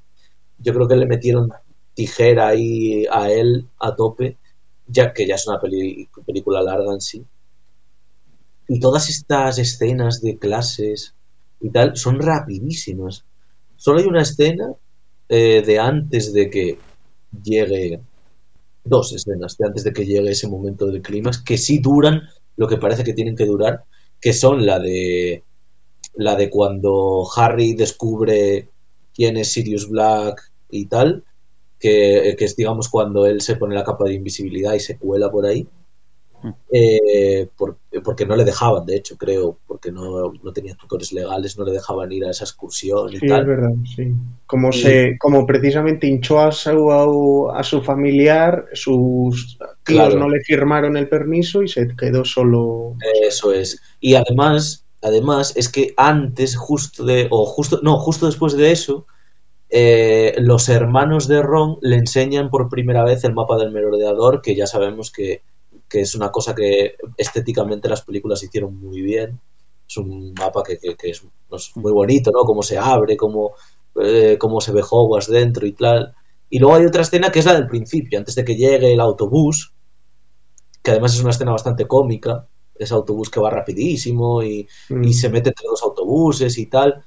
Yo 0.58 0.74
creo 0.74 0.88
que 0.88 0.96
le 0.96 1.06
metieron 1.06 1.52
tijera 1.94 2.48
ahí 2.48 3.06
a 3.12 3.32
él 3.32 3.68
a 3.80 3.96
tope, 3.96 4.38
ya 4.92 5.14
que 5.14 5.28
ya 5.28 5.36
es 5.36 5.48
una 5.48 5.60
película 5.60 6.62
larga 6.62 6.94
en 6.94 7.02
sí. 7.02 7.26
Y 8.68 8.80
todas 8.80 9.10
estas 9.10 9.58
escenas 9.58 10.22
de 10.22 10.38
clases 10.38 11.16
y 11.60 11.70
tal 11.70 11.96
son 11.96 12.20
rapidísimas. 12.20 13.26
Solo 13.76 14.00
hay 14.00 14.06
una 14.06 14.22
escena 14.22 14.74
eh, 15.30 15.64
de 15.66 15.80
antes 15.80 16.34
de 16.34 16.50
que 16.50 16.78
llegue, 17.44 18.02
dos 18.84 19.14
escenas 19.14 19.58
de 19.58 19.68
antes 19.68 19.84
de 19.84 19.94
que 19.94 20.06
llegue 20.06 20.32
ese 20.32 20.48
momento 20.48 20.86
del 20.88 21.02
clímax, 21.02 21.42
que 21.42 21.58
sí 21.58 21.80
duran 21.80 22.22
lo 22.58 22.68
que 22.68 22.78
parece 22.78 23.04
que 23.04 23.14
tienen 23.14 23.36
que 23.36 23.46
durar, 23.46 23.86
que 24.20 24.34
son 24.34 24.66
la 24.66 24.80
de 24.80 25.44
la 26.14 26.36
de 26.36 26.50
cuando 26.50 27.26
Harry 27.36 27.74
descubre 27.74 28.70
quién 29.14 29.38
es 29.38 29.54
Sirius 29.54 29.88
Black 29.88 30.52
y 30.70 30.88
tal, 30.88 31.24
que, 31.82 32.36
es 32.40 32.56
digamos 32.56 32.88
cuando 32.88 33.26
él 33.26 33.42
se 33.42 33.56
pone 33.56 33.76
la 33.76 33.84
capa 33.84 34.06
de 34.06 34.14
invisibilidad 34.14 34.74
y 34.74 34.80
se 34.80 34.98
cuela 34.98 35.30
por 35.30 35.46
ahí. 35.46 35.68
Mm. 36.44 36.50
Eh, 36.72 37.50
porque 38.04 38.26
no 38.26 38.36
le 38.36 38.44
dejaban, 38.44 38.86
de 38.86 38.96
hecho, 38.96 39.16
creo, 39.16 39.60
porque 39.68 39.92
no, 39.92 40.34
no, 40.42 40.54
tenía 40.54 40.74
tutores 40.76 41.12
legales, 41.12 41.56
no 41.58 41.66
le 41.66 41.72
dejaban 41.72 42.12
ir 42.12 42.26
a 42.26 42.32
esa 42.32 42.46
excursión 42.46 43.14
y 43.14 43.18
sí, 43.18 43.28
tal. 43.28 43.42
es 43.42 43.48
verdad, 43.48 43.70
sí. 43.96 44.12
Como, 44.48 44.72
se, 44.72 45.18
como 45.20 45.46
precisamente 45.46 46.08
hinchó 46.08 46.40
a 46.40 46.52
su, 46.52 47.52
a, 47.54 47.64
su 47.64 47.82
familiar, 47.84 48.66
sus 48.74 49.60
tíos 49.84 50.16
no 50.16 50.30
le 50.30 50.40
firmaron 50.42 50.98
el 50.98 51.08
permiso 51.08 51.62
y 51.62 51.68
se 51.68 51.88
quedó 51.96 52.26
solo. 52.26 52.96
Eso 53.24 53.54
es. 53.54 53.80
Y 54.00 54.16
además, 54.16 54.84
además, 55.04 55.54
es 55.56 55.70
que 55.70 55.94
antes, 55.96 56.58
justo 56.58 57.06
de, 57.06 57.28
o 57.30 57.46
justo, 57.46 57.82
no, 57.84 58.00
justo 58.00 58.26
después 58.26 58.58
de 58.58 58.72
eso, 58.72 59.06
eh, 59.74 60.36
los 60.40 60.68
hermanos 60.68 61.30
de 61.30 61.42
Ron 61.42 61.78
le 61.82 61.96
enseñan 61.96 62.50
por 62.50 62.68
primera 62.68 63.06
vez 63.06 63.24
el 63.24 63.34
mapa 63.34 63.58
del 63.58 63.72
merodeador, 63.72 64.42
que 64.42 64.54
ya 64.54 64.68
sabemos 64.68 65.12
que, 65.12 65.44
es 65.94 66.16
una 66.16 66.30
cosa 66.30 66.54
que 66.54 66.96
estéticamente 67.18 67.90
las 67.90 68.02
películas 68.02 68.44
hicieron 68.44 68.78
muy 68.78 69.02
bien. 69.02 69.40
Es 69.88 69.98
un 69.98 70.34
mapa 70.34 70.62
que, 70.64 70.78
es, 71.04 71.24
muy 71.76 71.92
bonito, 71.94 72.32
¿no? 72.32 72.44
Cómo 72.44 72.64
se 72.64 72.78
abre, 72.78 73.16
cómo, 73.16 73.54
eh, 74.02 74.38
cómo 74.38 74.60
se 74.60 74.74
ve 74.74 74.84
Hogwarts 74.90 75.30
dentro 75.30 75.66
y 75.66 75.72
tal. 75.72 76.16
Y 76.50 76.60
luego 76.60 76.76
hay 76.76 76.86
otra 76.86 77.04
escena 77.04 77.32
que 77.32 77.40
es 77.40 77.46
la 77.46 77.54
del 77.54 77.68
principio, 77.68 78.20
antes 78.20 78.36
de 78.36 78.44
que 78.44 78.56
llegue 78.56 78.92
el 78.92 79.00
autobús, 79.00 79.74
que 80.84 80.92
además 80.92 81.14
es 81.14 81.22
una 81.22 81.32
escena 81.32 81.52
bastante 81.52 81.88
cómica, 81.88 82.46
ese 82.76 82.94
autobús 82.94 83.30
que 83.30 83.40
va 83.40 83.50
rapidísimo 83.50 84.44
y, 84.44 84.68
y 84.90 84.94
mm. 84.94 85.14
se 85.14 85.30
mete 85.30 85.50
entre 85.50 85.68
los 85.70 85.82
autobuses 85.84 86.58
y 86.58 86.66
tal. 86.66 87.06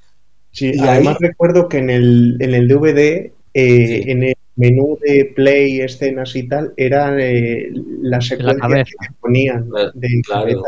Sí, 0.55 0.71
y 0.73 0.79
además 0.79 1.17
recuerdo 1.19 1.69
que 1.69 1.79
en 1.79 1.91
el, 1.91 2.37
en 2.39 2.55
el 2.55 2.69
DVD, 2.69 3.33
eh, 3.55 4.05
en 4.07 4.23
el 4.23 4.35
menú 4.55 4.97
de 5.05 5.33
play, 5.35 5.81
escenas 5.81 6.37
y 6.37 6.47
tal, 6.47 6.73
era 6.77 7.17
eh, 7.21 7.73
la 8.01 8.21
secuencia 8.21 8.85
que 8.85 9.15
ponían 9.21 9.69
de 9.95 10.23
claro. 10.25 10.63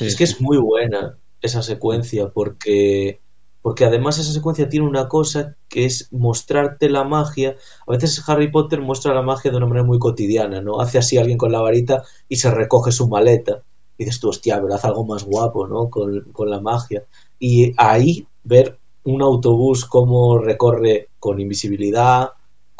es 0.00 0.16
que 0.16 0.24
es 0.24 0.40
muy 0.40 0.56
buena 0.56 1.18
esa 1.42 1.60
secuencia 1.62 2.30
porque 2.30 3.20
porque 3.60 3.84
además 3.84 4.18
esa 4.18 4.32
secuencia 4.32 4.70
tiene 4.70 4.86
una 4.86 5.06
cosa 5.06 5.54
que 5.68 5.84
es 5.84 6.08
mostrarte 6.12 6.88
la 6.88 7.04
magia. 7.04 7.56
A 7.86 7.92
veces 7.92 8.26
Harry 8.26 8.50
Potter 8.50 8.80
muestra 8.80 9.12
la 9.12 9.20
magia 9.20 9.50
de 9.50 9.58
una 9.58 9.66
manera 9.66 9.84
muy 9.84 9.98
cotidiana, 9.98 10.62
¿no? 10.62 10.80
Hace 10.80 10.96
así 10.96 11.18
alguien 11.18 11.36
con 11.36 11.52
la 11.52 11.60
varita 11.60 12.02
y 12.26 12.36
se 12.36 12.50
recoge 12.50 12.90
su 12.90 13.06
maleta. 13.06 13.62
Y 13.98 14.04
dices 14.04 14.18
tú, 14.18 14.30
hostia, 14.30 14.58
verás 14.60 14.86
algo 14.86 15.04
más 15.04 15.24
guapo, 15.24 15.66
¿no? 15.66 15.90
Con, 15.90 16.32
con 16.32 16.48
la 16.48 16.58
magia. 16.58 17.04
Y 17.38 17.74
ahí 17.76 18.26
ver 18.44 18.79
un 19.04 19.22
autobús 19.22 19.84
cómo 19.84 20.38
recorre 20.38 21.08
con 21.18 21.40
invisibilidad, 21.40 22.30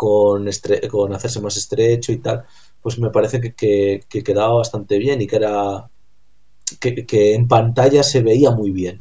con, 0.01 0.49
con 0.91 1.13
hacerse 1.13 1.41
más 1.41 1.57
estrecho 1.57 2.13
y 2.13 2.19
tal, 2.19 2.45
pues 2.81 2.99
me 2.99 3.11
parece 3.11 3.41
que, 3.41 4.05
quedaba 4.09 4.55
bastante 4.55 4.99
bien 4.99 5.21
y 5.21 5.27
que 5.27 5.37
era 5.37 5.91
que, 6.81 7.35
en 7.35 7.49
pantalla 7.49 8.03
se 8.03 8.23
veía 8.23 8.51
muy 8.51 8.71
bien. 8.71 8.99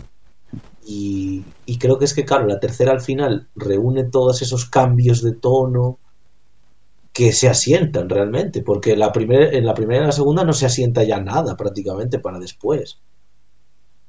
Y, 0.85 1.45
creo 1.79 1.99
que 1.99 2.05
es 2.05 2.13
que, 2.13 2.25
claro, 2.25 2.47
la 2.47 2.59
tercera 2.59 2.91
al 2.91 2.99
final 2.99 3.47
reúne 3.55 4.03
todos 4.03 4.41
esos 4.41 4.65
cambios 4.65 5.21
de 5.21 5.33
tono 5.33 5.99
que 7.13 7.31
se 7.31 7.47
asientan 7.47 8.09
realmente, 8.09 8.61
porque 8.61 8.97
la 8.97 9.11
en 9.15 9.65
la 9.65 9.73
primera 9.73 10.03
y 10.03 10.07
la 10.07 10.11
segunda 10.11 10.43
no 10.43 10.53
se 10.53 10.65
asienta 10.65 11.03
ya 11.03 11.19
nada 11.21 11.55
prácticamente 11.55 12.19
para 12.19 12.39
después. 12.39 12.99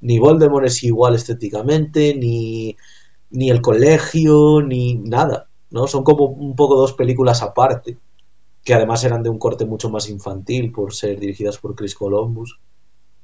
Ni 0.00 0.19
Voldemort 0.19 0.67
es 0.67 0.83
igual 0.83 1.14
estéticamente, 1.14 2.14
ni, 2.14 2.76
ni 3.30 3.50
el 3.50 3.60
colegio, 3.60 4.60
ni 4.62 4.94
nada, 4.94 5.49
¿no? 5.70 5.87
Son 5.87 6.02
como 6.02 6.26
un 6.26 6.56
poco 6.56 6.76
dos 6.76 6.92
películas 6.92 7.42
aparte, 7.42 7.96
que 8.64 8.75
además 8.75 9.04
eran 9.04 9.22
de 9.22 9.30
un 9.30 9.38
corte 9.38 9.64
mucho 9.64 9.88
más 9.88 10.08
infantil 10.08 10.72
por 10.72 10.92
ser 10.92 11.18
dirigidas 11.18 11.58
por 11.58 11.75
Chris 11.75 11.94
Columbus. 11.94 12.58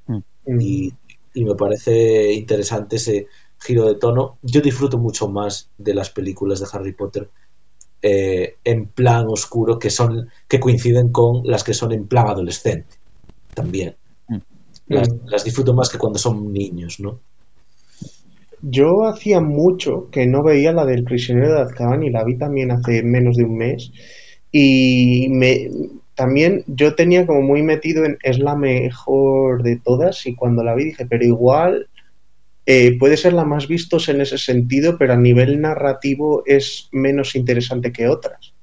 Mm. 0.07 0.61
Y, 0.61 0.93
me 1.35 1.53
parece 1.53 2.33
interesante 2.33 2.95
ese 2.95 3.27
giro 3.59 3.85
de 3.85 3.93
tono. 3.95 4.39
Yo 4.41 4.59
disfruto 4.59 4.97
mucho 4.97 5.27
más 5.27 5.69
de 5.77 5.93
las 5.93 6.09
películas 6.09 6.59
de 6.59 6.65
Harry 6.71 6.93
Potter 6.93 7.29
eh, 8.01 8.55
en 8.63 8.87
plan 8.87 9.27
oscuro 9.27 9.77
que 9.77 9.91
son 9.91 10.29
que 10.47 10.59
coinciden 10.59 11.11
con 11.11 11.43
las 11.43 11.63
que 11.63 11.75
son 11.75 11.91
en 11.91 12.07
plan 12.07 12.27
adolescente 12.27 12.95
también. 13.53 13.95
Mm. 14.27 14.37
Las, 14.87 15.09
las 15.25 15.43
disfruto 15.43 15.75
más 15.75 15.89
que 15.89 15.99
cuando 15.99 16.17
son 16.17 16.51
niños, 16.51 16.99
¿no? 16.99 17.19
Yo 18.61 19.05
hacía 19.05 19.39
mucho 19.39 20.09
que 20.11 20.25
no 20.25 20.43
veía 20.43 20.71
la 20.71 20.85
del 20.85 21.03
prisionero 21.03 21.53
de 21.53 21.61
Azkaban 21.61 22.03
y 22.03 22.09
la 22.09 22.23
vi 22.23 22.37
también 22.37 22.71
hace 22.71 23.03
menos 23.03 23.35
de 23.37 23.43
un 23.43 23.57
mes. 23.57 23.91
Y 24.51 25.27
me, 25.29 25.69
también 26.15 26.63
yo 26.67 26.95
tenía 26.95 27.27
como 27.27 27.41
muy 27.41 27.61
metido 27.61 28.03
en 28.03 28.17
es 28.23 28.39
la 28.39 28.55
mejor 28.55 29.61
de 29.61 29.79
todas 29.83 30.25
y 30.25 30.35
cuando 30.35 30.63
la 30.63 30.73
vi 30.73 30.85
dije, 30.85 31.05
pero 31.05 31.23
igual 31.23 31.87
eh, 32.65 32.97
puede 32.97 33.15
ser 33.15 33.33
la 33.33 33.45
más 33.45 33.67
vistos 33.67 34.09
en 34.09 34.19
ese 34.19 34.37
sentido, 34.37 34.97
pero 34.97 35.13
a 35.13 35.17
nivel 35.17 35.61
narrativo 35.61 36.43
es 36.45 36.89
menos 36.91 37.35
interesante 37.35 37.91
que 37.91 38.07
otras. 38.07 38.53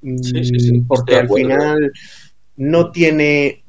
Sí, 0.00 0.44
sí, 0.44 0.60
sí, 0.60 0.72
mm, 0.78 0.86
porque 0.86 1.16
al 1.16 1.28
final 1.28 1.92
no 2.56 2.92
tiene 2.92 3.64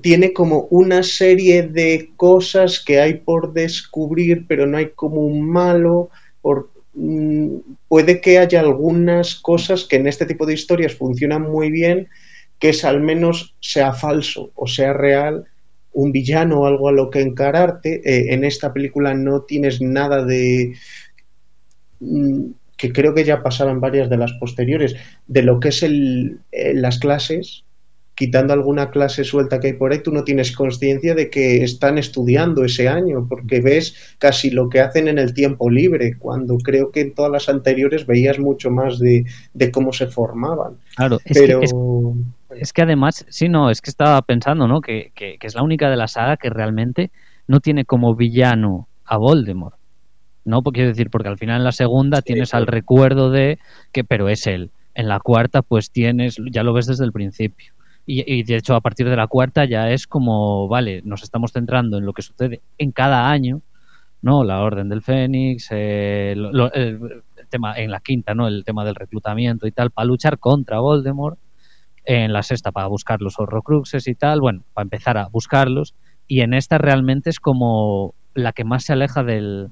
tiene 0.00 0.32
como 0.32 0.66
una 0.70 1.02
serie 1.02 1.62
de 1.62 2.10
cosas 2.16 2.82
que 2.84 3.00
hay 3.00 3.14
por 3.14 3.52
descubrir, 3.52 4.46
pero 4.48 4.66
no 4.66 4.78
hay 4.78 4.90
como 4.90 5.20
un 5.20 5.42
malo. 5.42 6.10
Por, 6.40 6.70
mm, 6.94 7.56
puede 7.88 8.20
que 8.20 8.38
haya 8.38 8.60
algunas 8.60 9.34
cosas 9.34 9.84
que 9.84 9.96
en 9.96 10.06
este 10.06 10.26
tipo 10.26 10.46
de 10.46 10.54
historias 10.54 10.94
funcionan 10.94 11.42
muy 11.42 11.70
bien, 11.70 12.08
que 12.58 12.70
es 12.70 12.84
al 12.84 13.00
menos 13.00 13.54
sea 13.60 13.92
falso 13.92 14.50
o 14.54 14.66
sea 14.66 14.92
real 14.92 15.46
un 15.92 16.12
villano 16.12 16.60
o 16.60 16.66
algo 16.66 16.88
a 16.88 16.92
lo 16.92 17.10
que 17.10 17.20
encararte. 17.20 18.00
Eh, 18.04 18.32
en 18.34 18.44
esta 18.44 18.72
película 18.72 19.14
no 19.14 19.42
tienes 19.42 19.80
nada 19.80 20.24
de 20.24 20.74
mm, 22.00 22.50
que 22.76 22.92
creo 22.92 23.14
que 23.14 23.24
ya 23.24 23.42
pasaban 23.42 23.80
varias 23.80 24.08
de 24.08 24.16
las 24.16 24.32
posteriores, 24.34 24.96
de 25.26 25.42
lo 25.42 25.60
que 25.60 25.68
es 25.68 25.82
el, 25.82 26.40
eh, 26.50 26.72
las 26.74 26.98
clases, 26.98 27.64
quitando 28.20 28.52
alguna 28.52 28.90
clase 28.90 29.24
suelta 29.24 29.60
que 29.60 29.68
hay 29.68 29.72
por 29.72 29.92
ahí, 29.92 30.02
tú 30.02 30.12
no 30.12 30.24
tienes 30.24 30.54
conciencia 30.54 31.14
de 31.14 31.30
que 31.30 31.64
están 31.64 31.96
estudiando 31.96 32.66
ese 32.66 32.86
año, 32.86 33.26
porque 33.26 33.62
ves 33.62 34.14
casi 34.18 34.50
lo 34.50 34.68
que 34.68 34.80
hacen 34.80 35.08
en 35.08 35.18
el 35.18 35.32
tiempo 35.32 35.70
libre, 35.70 36.18
cuando 36.18 36.58
creo 36.58 36.90
que 36.90 37.00
en 37.00 37.14
todas 37.14 37.32
las 37.32 37.48
anteriores 37.48 38.06
veías 38.06 38.38
mucho 38.38 38.70
más 38.70 38.98
de, 38.98 39.24
cómo 39.72 39.94
se 39.94 40.06
formaban. 40.06 40.74
Claro, 40.96 41.16
es 41.24 41.38
Pero... 41.38 41.60
que, 41.60 42.60
es, 42.60 42.74
que 42.74 42.82
además, 42.82 43.24
sí, 43.30 43.48
no, 43.48 43.70
es 43.70 43.80
que 43.80 43.88
estaba 43.88 44.20
pensando, 44.20 44.68
¿no? 44.68 44.82
Que, 44.82 45.12
que, 45.14 45.38
es 45.40 45.54
la 45.54 45.62
única 45.62 45.88
de 45.88 45.96
la 45.96 46.06
saga 46.06 46.36
que 46.36 46.50
realmente 46.50 47.10
no 47.48 47.60
tiene 47.60 47.86
como 47.86 48.14
villano 48.14 48.86
a 49.06 49.16
Voldemort. 49.16 49.76
¿no? 50.44 50.60
Porque 50.60 50.80
quiero 50.80 50.90
decir, 50.90 51.08
porque 51.08 51.28
al 51.28 51.38
final 51.38 51.56
en 51.56 51.64
la 51.64 51.72
segunda 51.72 52.20
tienes 52.20 52.52
al 52.52 52.66
recuerdo 52.66 53.30
de 53.30 53.58
que, 53.92 54.04
pero 54.04 54.28
es 54.28 54.46
él. 54.46 54.72
En 54.94 55.08
la 55.08 55.20
cuarta, 55.20 55.62
pues 55.62 55.90
tienes, 55.90 56.36
ya 56.52 56.62
lo 56.62 56.74
ves 56.74 56.84
desde 56.84 57.06
el 57.06 57.12
principio. 57.12 57.72
Y, 58.06 58.42
de 58.42 58.56
hecho 58.56 58.74
a 58.74 58.80
partir 58.80 59.08
de 59.08 59.14
la 59.14 59.28
cuarta 59.28 59.64
ya 59.66 59.90
es 59.90 60.06
como, 60.06 60.66
vale, 60.66 61.00
nos 61.04 61.22
estamos 61.22 61.52
centrando 61.52 61.96
en 61.98 62.06
lo 62.06 62.12
que 62.12 62.22
sucede 62.22 62.60
en 62.76 62.90
cada 62.90 63.30
año, 63.30 63.62
¿no? 64.20 64.42
La 64.42 64.62
Orden 64.62 64.88
del 64.88 65.02
Fénix, 65.02 65.68
eh, 65.70 66.32
el, 66.32 67.22
tema 67.48 67.78
en 67.78 67.90
la 67.90 68.00
quinta, 68.00 68.34
¿no? 68.34 68.48
El 68.48 68.64
tema 68.64 68.84
del 68.84 68.96
reclutamiento 68.96 69.66
y 69.66 69.72
tal, 69.72 69.90
para 69.90 70.06
luchar 70.06 70.38
contra 70.38 70.80
Voldemort. 70.80 71.38
En 72.04 72.32
la 72.32 72.42
sexta 72.42 72.72
para 72.72 72.86
buscar 72.86 73.20
los 73.20 73.38
horrocruxes 73.38 74.08
y 74.08 74.14
tal, 74.14 74.40
bueno, 74.40 74.64
para 74.72 74.84
empezar 74.84 75.18
a 75.18 75.28
buscarlos. 75.28 75.94
Y 76.26 76.40
en 76.40 76.54
esta 76.54 76.78
realmente 76.78 77.30
es 77.30 77.38
como 77.38 78.14
la 78.34 78.52
que 78.52 78.64
más 78.64 78.84
se 78.84 78.94
aleja 78.94 79.22
del, 79.22 79.68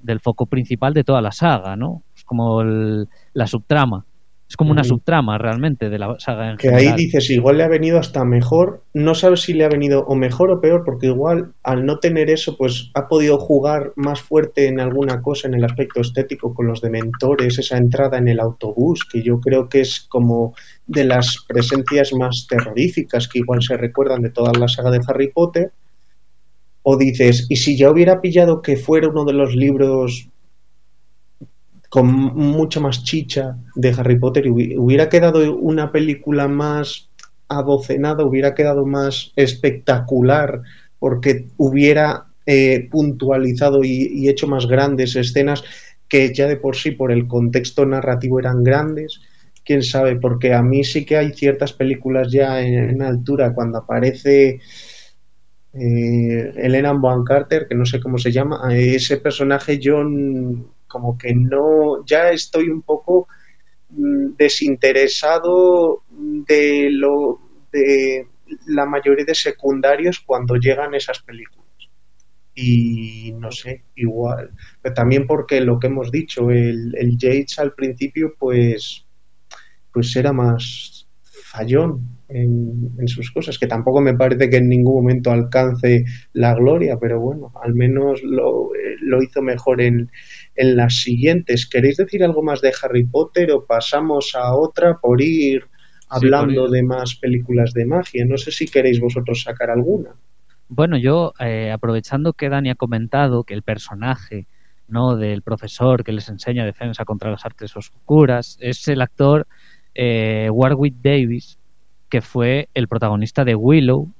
del 0.00 0.20
foco 0.20 0.46
principal 0.46 0.92
de 0.94 1.04
toda 1.04 1.22
la 1.22 1.32
saga, 1.32 1.74
¿no? 1.74 2.02
Es 2.14 2.22
como 2.22 2.62
la 2.62 3.46
subtrama 3.46 4.04
Es 4.48 4.56
como 4.56 4.72
una 4.72 4.84
subtrama 4.84 5.38
realmente 5.38 5.88
de 5.88 5.98
la 5.98 6.14
saga 6.18 6.50
en 6.50 6.56
que 6.58 6.68
ahí 6.68 6.92
dices, 6.92 7.30
igual 7.30 7.56
le 7.56 7.64
ha 7.64 7.68
venido 7.68 7.98
hasta 7.98 8.24
mejor, 8.24 8.84
no 8.92 9.14
sabes 9.14 9.40
si 9.40 9.54
le 9.54 9.64
ha 9.64 9.68
venido 9.68 10.04
o 10.06 10.14
mejor 10.14 10.50
o 10.50 10.60
peor, 10.60 10.82
porque 10.84 11.06
igual 11.06 11.54
al 11.62 11.86
no 11.86 11.98
tener 11.98 12.28
eso, 12.28 12.56
pues 12.56 12.90
ha 12.94 13.08
podido 13.08 13.38
jugar 13.38 13.92
más 13.96 14.20
fuerte 14.20 14.68
en 14.68 14.80
alguna 14.80 15.22
cosa 15.22 15.48
en 15.48 15.54
el 15.54 15.64
aspecto 15.64 16.02
estético 16.02 16.52
con 16.52 16.66
los 16.66 16.82
dementores, 16.82 17.58
esa 17.58 17.78
entrada 17.78 18.18
en 18.18 18.28
el 18.28 18.38
autobús, 18.38 19.00
que 19.10 19.22
yo 19.22 19.40
creo 19.40 19.68
que 19.68 19.80
es 19.80 20.06
como 20.08 20.54
de 20.86 21.04
las 21.04 21.38
presencias 21.48 22.12
más 22.12 22.46
terroríficas 22.48 23.28
que 23.28 23.38
igual 23.38 23.62
se 23.62 23.78
recuerdan 23.78 24.20
de 24.20 24.30
toda 24.30 24.52
la 24.52 24.68
saga 24.68 24.90
de 24.90 25.00
Harry 25.08 25.32
Potter. 25.32 25.72
O 26.82 26.98
dices, 26.98 27.46
¿y 27.48 27.56
si 27.56 27.78
ya 27.78 27.90
hubiera 27.90 28.20
pillado 28.20 28.60
que 28.60 28.76
fuera 28.76 29.08
uno 29.08 29.24
de 29.24 29.32
los 29.32 29.56
libros 29.56 30.28
con 31.94 32.08
mucha 32.08 32.80
más 32.80 33.04
chicha 33.04 33.56
de 33.76 33.90
Harry 33.90 34.18
Potter 34.18 34.46
y 34.46 34.76
hubiera 34.76 35.08
quedado 35.08 35.56
una 35.56 35.92
película 35.92 36.48
más 36.48 37.08
adocenada, 37.46 38.24
hubiera 38.24 38.52
quedado 38.52 38.84
más 38.84 39.30
espectacular 39.36 40.60
porque 40.98 41.46
hubiera 41.56 42.26
eh, 42.46 42.88
puntualizado 42.90 43.84
y, 43.84 44.28
hecho 44.28 44.48
más 44.48 44.66
grandes 44.66 45.14
escenas 45.14 45.62
que 46.08 46.34
ya 46.34 46.48
de 46.48 46.56
por 46.56 46.74
sí 46.74 46.90
por 46.90 47.12
el 47.12 47.28
contexto 47.28 47.86
narrativo 47.86 48.40
eran 48.40 48.64
grandes. 48.64 49.20
Quién 49.64 49.84
sabe, 49.84 50.16
porque 50.16 50.52
a 50.52 50.62
mí 50.62 50.82
sí 50.82 51.04
que 51.06 51.16
hay 51.16 51.32
ciertas 51.32 51.74
películas 51.74 52.26
ya 52.32 52.60
en, 52.60 53.02
altura 53.02 53.54
cuando 53.54 53.78
aparece 53.78 54.58
eh, 55.72 56.52
Elena 56.56 56.92
Bonham 56.92 57.22
Carter, 57.22 57.68
que 57.68 57.76
no 57.76 57.86
sé 57.86 58.00
cómo 58.00 58.18
se 58.18 58.32
llama, 58.32 58.62
ese 58.74 59.18
personaje 59.18 59.78
yo 59.78 60.02
como 60.94 61.18
que 61.18 61.34
no, 61.34 62.06
ya 62.06 62.30
estoy 62.30 62.68
un 62.68 62.82
poco 62.82 63.26
mm, 63.88 64.36
desinteresado 64.38 66.04
de 66.08 66.88
lo 66.88 67.40
de 67.72 68.28
la 68.68 68.86
mayoría 68.86 69.24
de 69.24 69.34
secundarios 69.34 70.20
cuando 70.20 70.54
llegan 70.54 70.94
esas 70.94 71.20
películas. 71.20 71.64
Y 72.54 73.32
no 73.32 73.50
sé, 73.50 73.82
igual. 73.96 74.52
Pero 74.80 74.94
también 74.94 75.26
porque 75.26 75.60
lo 75.60 75.80
que 75.80 75.88
hemos 75.88 76.12
dicho, 76.12 76.52
el, 76.52 76.94
el 76.96 77.18
Yates 77.18 77.58
al 77.58 77.72
principio, 77.72 78.36
pues, 78.38 79.04
pues 79.92 80.14
era 80.14 80.32
más 80.32 81.08
fallón 81.42 82.13
en, 82.34 83.08
sus 83.08 83.30
cosas, 83.30 83.58
que 83.58 83.66
tampoco 83.66 84.00
me 84.00 84.14
parece 84.14 84.50
que 84.50 84.56
en 84.56 84.68
ningún 84.68 84.96
momento 84.96 85.30
alcance 85.30 86.04
la 86.32 86.54
gloria, 86.54 86.96
pero 87.00 87.20
bueno, 87.20 87.52
al 87.62 87.74
menos 87.74 88.22
lo, 88.22 88.74
eh, 88.74 88.96
lo 89.00 89.22
hizo 89.22 89.40
mejor 89.40 89.80
en, 89.80 90.10
en 90.56 90.76
las 90.76 91.02
siguientes. 91.02 91.68
¿Queréis 91.68 91.96
decir 91.96 92.24
algo 92.24 92.42
más 92.42 92.60
de 92.60 92.72
Harry 92.82 93.06
Potter 93.06 93.52
o 93.52 93.64
pasamos 93.64 94.34
a 94.34 94.54
otra 94.54 94.98
por 95.00 95.22
ir 95.22 95.64
hablando 96.08 96.68
de 96.68 96.82
más 96.82 97.14
películas 97.16 97.72
de 97.72 97.86
magia? 97.86 98.24
No 98.26 98.36
sé 98.36 98.50
si 98.50 98.66
queréis 98.66 99.00
vosotros 99.00 99.42
sacar 99.42 99.70
alguna. 99.70 100.10
Bueno, 100.68 100.96
yo 100.96 101.34
eh, 101.38 101.70
aprovechando 101.70 102.32
que 102.32 102.48
Dani 102.48 102.70
ha 102.70 102.74
comentado 102.74 103.44
que 103.44 103.54
el 103.54 103.62
personaje 103.62 104.46
no 104.88 105.16
del 105.16 105.42
profesor 105.42 106.04
que 106.04 106.12
les 106.12 106.28
enseña 106.28 106.64
defensa 106.64 107.04
contra 107.04 107.30
las 107.30 107.44
artes 107.44 107.76
oscuras 107.76 108.58
es 108.60 108.86
el 108.88 109.00
actor 109.00 109.46
eh, 109.94 110.50
Warwick 110.50 110.96
Davis 111.00 111.58
que 112.08 112.20
fue 112.20 112.68
el 112.74 112.88
protagonista 112.88 113.44
de 113.44 113.54
Willow 113.54 114.12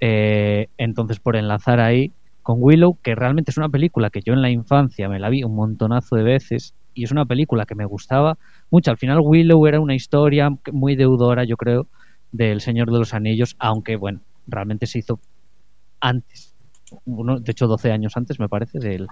eh, 0.00 0.68
entonces 0.78 1.18
por 1.18 1.36
enlazar 1.36 1.80
ahí 1.80 2.12
con 2.42 2.58
Willow, 2.60 2.98
que 3.02 3.14
realmente 3.14 3.50
es 3.50 3.58
una 3.58 3.68
película 3.68 4.10
que 4.10 4.22
yo 4.22 4.32
en 4.32 4.42
la 4.42 4.50
infancia 4.50 5.08
me 5.08 5.18
la 5.18 5.28
vi 5.28 5.44
un 5.44 5.54
montonazo 5.54 6.16
de 6.16 6.22
veces 6.22 6.74
y 6.94 7.04
es 7.04 7.10
una 7.10 7.26
película 7.26 7.66
que 7.66 7.74
me 7.74 7.84
gustaba 7.84 8.38
mucho. 8.70 8.90
Al 8.90 8.96
final 8.96 9.20
Willow 9.20 9.66
era 9.66 9.80
una 9.80 9.94
historia 9.94 10.50
muy 10.72 10.96
deudora, 10.96 11.44
yo 11.44 11.56
creo, 11.56 11.86
del 12.32 12.60
Señor 12.60 12.90
de 12.90 12.98
los 12.98 13.12
Anillos, 13.12 13.54
aunque 13.58 13.96
bueno, 13.96 14.20
realmente 14.46 14.86
se 14.86 15.00
hizo 15.00 15.20
antes, 16.00 16.54
de 17.04 17.52
hecho 17.52 17.66
12 17.66 17.92
años 17.92 18.16
antes 18.16 18.40
me 18.40 18.48
parece, 18.48 18.78
del 18.78 19.08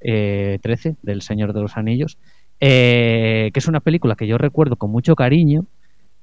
13, 0.00 0.88
eh, 0.88 0.94
del 1.02 1.22
Señor 1.22 1.52
de 1.52 1.60
los 1.62 1.76
Anillos, 1.76 2.16
eh, 2.60 3.50
que 3.52 3.58
es 3.58 3.66
una 3.66 3.80
película 3.80 4.14
que 4.14 4.26
yo 4.26 4.38
recuerdo 4.38 4.76
con 4.76 4.90
mucho 4.90 5.16
cariño, 5.16 5.66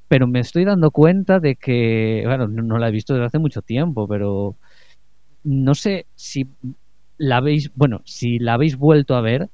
pero 0.08 0.28
me 0.28 0.40
estoy 0.40 0.66
dando 0.66 0.92
cuenta 0.92 1.40
de 1.40 1.56
que, 1.56 2.24
bueno, 2.26 2.48
no 2.48 2.78
la 2.78 2.90
he 2.90 2.92
visto 2.92 3.14
desde 3.14 3.26
hace 3.26 3.40
mucho 3.40 3.62
tiempo, 3.62 4.08
pero 4.08 4.56
no 5.44 5.76
sé 5.76 6.08
si 6.15 6.48
la 7.18 7.38
habéis, 7.38 7.72
bueno, 7.76 8.02
si 8.06 8.39
la 8.39 8.54
habéis 8.54 8.78
vuelto 8.78 9.15
a 9.15 9.22
ver, 9.22 9.50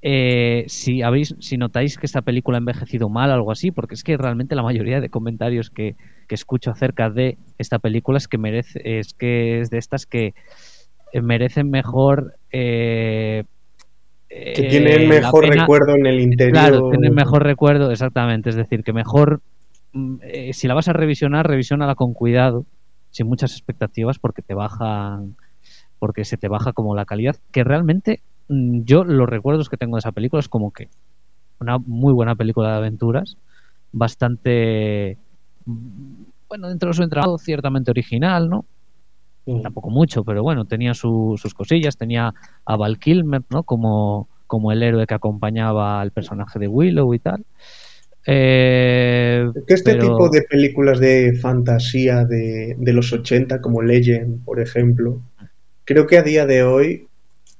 eh, 0.00 0.64
si 0.68 1.02
habéis, 1.02 1.34
si 1.40 1.56
notáis 1.56 1.98
que 1.98 2.06
esta 2.06 2.22
película 2.22 2.58
ha 2.58 2.60
envejecido 2.60 3.08
mal 3.08 3.30
o 3.30 3.34
algo 3.34 3.50
así, 3.50 3.70
porque 3.72 3.94
es 3.94 4.04
que 4.04 4.16
realmente 4.16 4.54
la 4.54 4.62
mayoría 4.62 5.00
de 5.00 5.10
comentarios 5.10 5.70
que, 5.70 5.96
escucho 6.28 6.70
acerca 6.70 7.08
de 7.08 7.38
esta 7.56 7.78
película 7.78 8.18
es 8.18 8.28
que 8.28 8.38
merece, 8.38 8.80
es 8.84 9.14
que 9.14 9.60
es 9.60 9.70
de 9.70 9.78
estas 9.78 10.04
que 10.06 10.34
eh, 11.12 11.22
merecen 11.22 11.70
mejor 11.70 12.36
eh, 12.52 13.44
que 14.28 14.66
tienen 14.68 15.08
mejor 15.08 15.48
recuerdo 15.48 15.94
en 15.94 16.06
el 16.06 16.20
interior. 16.20 16.52
Claro, 16.52 16.90
tienen 16.90 17.14
mejor 17.14 17.42
recuerdo, 17.42 17.90
exactamente. 17.90 18.50
Es 18.50 18.56
decir, 18.56 18.84
que 18.84 18.92
mejor, 18.92 19.40
mm, 19.92 20.16
si 20.52 20.68
la 20.68 20.74
vas 20.74 20.88
a 20.88 20.92
revisionar, 20.92 21.46
revisionala 21.46 21.94
con 21.94 22.12
cuidado 22.12 22.66
sin 23.10 23.26
muchas 23.26 23.52
expectativas 23.52 24.18
porque 24.18 24.42
te 24.42 24.54
bajan 24.54 25.36
porque 25.98 26.24
se 26.24 26.36
te 26.36 26.48
baja 26.48 26.72
como 26.72 26.94
la 26.94 27.04
calidad 27.04 27.36
que 27.50 27.64
realmente 27.64 28.20
mm, 28.48 28.82
yo 28.84 29.04
los 29.04 29.28
recuerdos 29.28 29.68
que 29.68 29.76
tengo 29.76 29.96
de 29.96 30.00
esa 30.00 30.12
película 30.12 30.40
es 30.40 30.48
como 30.48 30.72
que 30.72 30.88
una 31.60 31.78
muy 31.78 32.12
buena 32.12 32.36
película 32.36 32.70
de 32.70 32.76
aventuras 32.76 33.36
bastante 33.92 35.18
mm, 35.64 36.22
bueno 36.48 36.68
dentro 36.68 36.90
de 36.90 36.94
su 36.94 37.02
entrado 37.02 37.38
ciertamente 37.38 37.90
original 37.90 38.48
no 38.48 38.64
tampoco 39.62 39.90
mucho 39.90 40.24
pero 40.24 40.42
bueno 40.42 40.64
tenía 40.64 40.94
sus 40.94 41.54
cosillas 41.54 41.96
tenía 41.96 42.34
a 42.64 42.76
Val 42.76 42.98
Kilmer 42.98 43.42
no 43.50 43.62
como 43.62 44.28
como 44.48 44.72
el 44.72 44.82
héroe 44.82 45.06
que 45.06 45.14
acompañaba 45.14 46.00
al 46.00 46.10
personaje 46.10 46.58
de 46.58 46.66
Willow 46.66 47.14
y 47.14 47.20
tal. 47.20 47.44
Eh, 48.26 49.48
este 49.68 49.94
tipo 49.94 50.28
de 50.28 50.42
películas 50.42 50.98
de 50.98 51.34
fantasía 51.40 52.24
de, 52.24 52.74
los 52.78 53.12
80, 53.12 53.60
como 53.60 53.80
Legend, 53.82 54.44
por 54.44 54.60
ejemplo, 54.60 55.22
creo 55.84 56.06
que 56.06 56.18
a 56.18 56.22
día 56.22 56.44
de 56.44 56.64
hoy, 56.64 57.06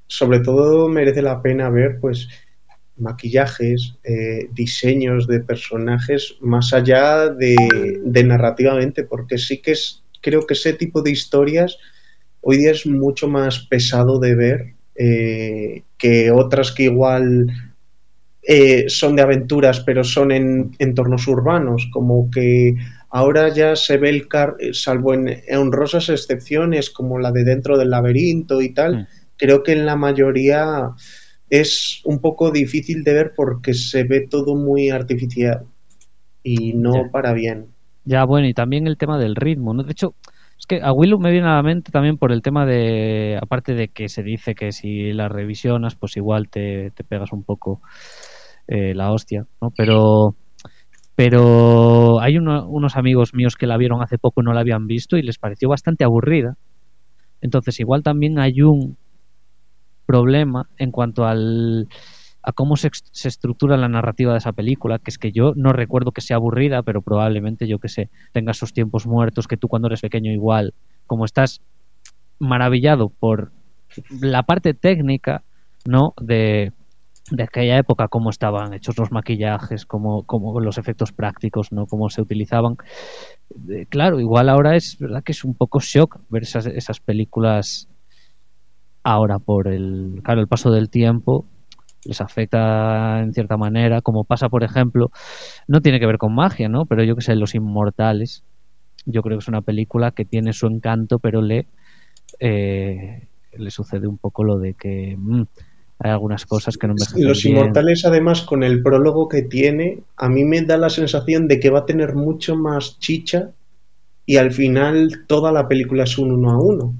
sobre 0.09 0.41
todo, 0.41 0.89
merece 0.89 1.23
la 1.23 1.41
pena 1.41 1.71
ver, 1.71 1.99
pues, 2.01 2.29
maquillajes, 2.97 3.95
eh, 4.03 4.49
diseños 4.53 5.29
de 5.29 5.41
personajes 5.41 6.37
más 6.41 6.73
allá 6.73 7.29
de, 7.29 7.55
narrativamente, 8.25 9.05
porque 9.05 9.39
sí 9.39 9.63
que 9.63 9.73
es, 9.73 10.03
creo 10.21 10.47
que 10.47 10.55
ese 10.55 10.73
tipo 10.73 11.03
de 11.03 11.11
historias 11.11 11.79
hoy 12.41 12.59
día 12.59 12.71
es 12.71 12.87
mucho 12.87 13.29
más 13.29 13.67
pesado 13.69 14.19
de 14.19 14.35
ver 14.35 14.75
eh, 14.95 15.83
que 15.97 16.31
otras 16.31 16.73
que 16.73 16.85
igual 16.85 17.47
eh, 18.43 18.89
son 18.89 19.17
de 19.17 19.23
aventuras, 19.23 19.81
pero 19.81 20.03
son 20.03 20.33
en 20.33 20.71
entornos 20.79 21.29
urbanos, 21.29 21.89
como 21.93 22.31
que 22.31 22.75
ahora 23.11 23.53
ya 23.53 23.77
se 23.77 23.99
ve 23.99 24.09
el 24.09 24.29
car, 24.29 24.57
eh, 24.59 24.73
salvo 24.73 25.15
en, 25.15 25.43
honrosas 25.55 26.09
excepciones 26.09 26.91
como 26.91 27.19
la 27.19 27.31
de 27.31 27.45
dentro 27.45 27.77
del 27.77 27.91
laberinto 27.91 28.61
y 28.61 28.73
tal, 28.73 28.97
mm. 28.97 29.07
creo 29.37 29.63
que 29.63 29.73
en 29.73 29.87
la 29.87 29.97
mayoría 29.97 30.91
es 31.51 32.01
un 32.05 32.21
poco 32.21 32.51
difícil 32.51 33.05
de 33.05 33.13
ver 33.13 33.33
porque 33.37 33.75
se 33.75 34.05
ve 34.05 34.27
todo 34.29 34.55
muy 34.55 34.91
artificial 34.91 35.65
y 36.43 36.73
no 36.75 37.11
para 37.11 37.33
bien. 37.33 37.67
Ya, 38.09 38.25
bueno, 38.25 38.49
y 38.49 38.55
también 38.55 38.87
el 38.87 38.97
tema 38.97 39.19
del 39.19 39.37
ritmo, 39.37 39.75
¿no? 39.75 39.83
De 39.83 39.93
hecho, 39.93 40.15
es 40.59 40.65
que 40.65 40.81
a 40.81 40.95
Willow 40.95 41.21
me 41.21 41.31
viene 41.31 41.47
a 41.47 41.57
la 41.57 41.63
mente 41.63 41.93
también 41.93 42.17
por 42.17 42.33
el 42.33 42.41
tema 42.41 42.65
de, 42.65 43.39
aparte 43.39 43.75
de 43.75 43.89
que 43.89 44.09
se 44.09 44.23
dice 44.23 44.55
que 44.55 44.73
si 44.73 45.13
la 45.13 45.29
revisionas, 45.29 45.95
pues 45.95 46.17
igual 46.17 46.49
te, 46.49 46.91
te 46.93 47.05
pegas 47.05 47.33
un 47.33 47.45
poco 47.45 47.83
eh, 48.67 48.95
la 48.95 49.13
hostia, 49.13 49.45
¿no? 49.61 49.73
Pero, 49.77 50.37
pero 51.17 52.19
hay 52.21 52.39
unos 52.39 52.97
amigos 52.97 53.35
míos 53.35 53.57
que 53.57 53.67
la 53.67 53.77
vieron 53.77 54.01
hace 54.01 54.17
poco 54.17 54.41
y 54.41 54.45
no 54.45 54.55
la 54.55 54.61
habían 54.61 54.87
visto 54.87 55.19
y 55.19 55.23
les 55.23 55.37
pareció 55.37 55.69
bastante 55.69 56.05
aburrida. 56.05 56.55
Entonces, 57.43 57.79
igual 57.79 58.03
también 58.03 58.39
hay 58.39 58.63
un 58.63 58.97
problema 60.07 60.71
en 60.79 60.93
cuanto 60.93 61.27
al, 61.27 61.89
a 62.49 62.53
cómo 62.53 62.77
se, 62.77 62.91
estructura 63.25 63.77
la 63.77 63.91
narrativa 63.91 64.33
de 64.33 64.39
esa 64.39 64.53
película, 64.53 64.99
que 64.99 65.11
es 65.11 65.19
que 65.19 65.33
yo 65.33 65.53
no 65.55 65.75
recuerdo 65.75 66.13
que 66.13 66.23
sea 66.23 66.37
aburrida, 66.37 66.83
pero 66.83 67.03
probablemente, 67.03 67.69
yo 67.69 67.79
que 67.79 67.91
sé, 67.91 68.09
tenga 68.33 68.53
esos 68.53 68.73
tiempos 68.73 69.07
muertos 69.07 69.47
que 69.47 69.59
tú 69.59 69.69
cuando 69.69 69.89
eres 69.89 70.01
pequeño 70.01 70.33
igual, 70.33 70.73
como 71.07 71.27
estás 71.27 71.61
maravillado 72.39 73.11
por 73.11 73.53
la 74.09 74.45
parte 74.45 74.73
técnica, 74.73 75.43
¿no? 75.85 76.15
De, 76.19 76.73
de 77.31 77.43
aquella 77.43 77.77
época, 77.77 78.09
cómo 78.09 78.31
estaban 78.31 78.73
hechos 78.73 78.97
los 78.97 79.13
maquillajes, 79.13 79.85
cómo, 79.85 80.23
cómo 80.23 80.59
los 80.59 80.79
efectos 80.79 81.13
prácticos, 81.13 81.71
¿no? 81.71 81.85
cómo 81.85 82.09
se 82.09 82.23
utilizaban. 82.23 82.79
claro, 83.91 84.21
igual 84.21 84.49
ahora 84.49 84.75
es 84.75 84.97
verdad 84.99 85.23
que 85.23 85.33
es 85.33 85.45
un 85.45 85.55
poco 85.55 85.81
shock 85.81 86.19
ver 86.31 86.45
esas, 86.45 86.65
esas 86.65 86.99
películas 87.01 87.91
ahora 89.03 89.39
por 89.39 89.69
el, 89.69 90.23
claro, 90.25 90.41
el 90.41 90.49
paso 90.49 90.71
del 90.71 90.89
tiempo. 90.89 91.45
Les 92.05 92.21
afecta 92.21 93.21
en 93.21 93.33
cierta 93.33 93.57
manera, 93.57 94.01
como 94.01 94.25
pasa, 94.25 94.49
por 94.49 94.65
ejemplo, 94.65 95.11
no 95.67 95.81
tiene 95.81 96.01
que 96.01 96.07
ver 96.07 96.19
con 96.19 96.35
magia, 96.35 96.69
¿no? 96.69 96.87
Pero 96.87 97.05
yo 97.05 97.17
que 97.17 97.23
sé, 97.23 97.35
Los 97.35 97.55
Inmortales, 97.55 98.45
yo 99.05 99.23
creo 99.23 99.39
que 99.39 99.43
es 99.43 99.49
una 99.49 99.63
película 99.63 100.13
que 100.13 100.25
tiene 100.25 100.53
su 100.53 100.67
encanto, 100.67 101.19
pero 101.19 101.43
le, 101.43 101.67
eh, 102.41 103.29
le 103.53 103.71
sucede 103.71 104.07
un 104.07 104.19
poco 104.19 104.45
lo 104.45 104.59
de 104.59 104.75
que 104.75 105.17
mm, 105.19 105.43
hay 106.01 106.11
algunas 106.11 106.47
cosas 106.47 106.77
que 106.77 106.87
no 106.87 106.95
me 106.95 107.23
Los 107.25 107.45
Inmortales, 107.45 108.05
además, 108.05 108.43
con 108.43 108.63
el 108.63 108.83
prólogo 108.83 109.29
que 109.29 109.43
tiene, 109.43 110.03
a 110.17 110.29
mí 110.29 110.45
me 110.45 110.63
da 110.63 110.77
la 110.77 110.91
sensación 110.91 111.49
de 111.49 111.59
que 111.59 111.71
va 111.71 111.81
a 111.81 111.87
tener 111.87 112.15
mucho 112.15 112.57
más 112.57 112.99
chicha 112.99 113.51
y 114.25 114.37
al 114.37 114.53
final 114.53 115.25
toda 115.27 115.51
la 115.53 115.67
película 115.67 116.05
es 116.05 116.19
un 116.19 116.33
uno 116.33 116.51
a 116.51 116.59
uno. 116.59 116.95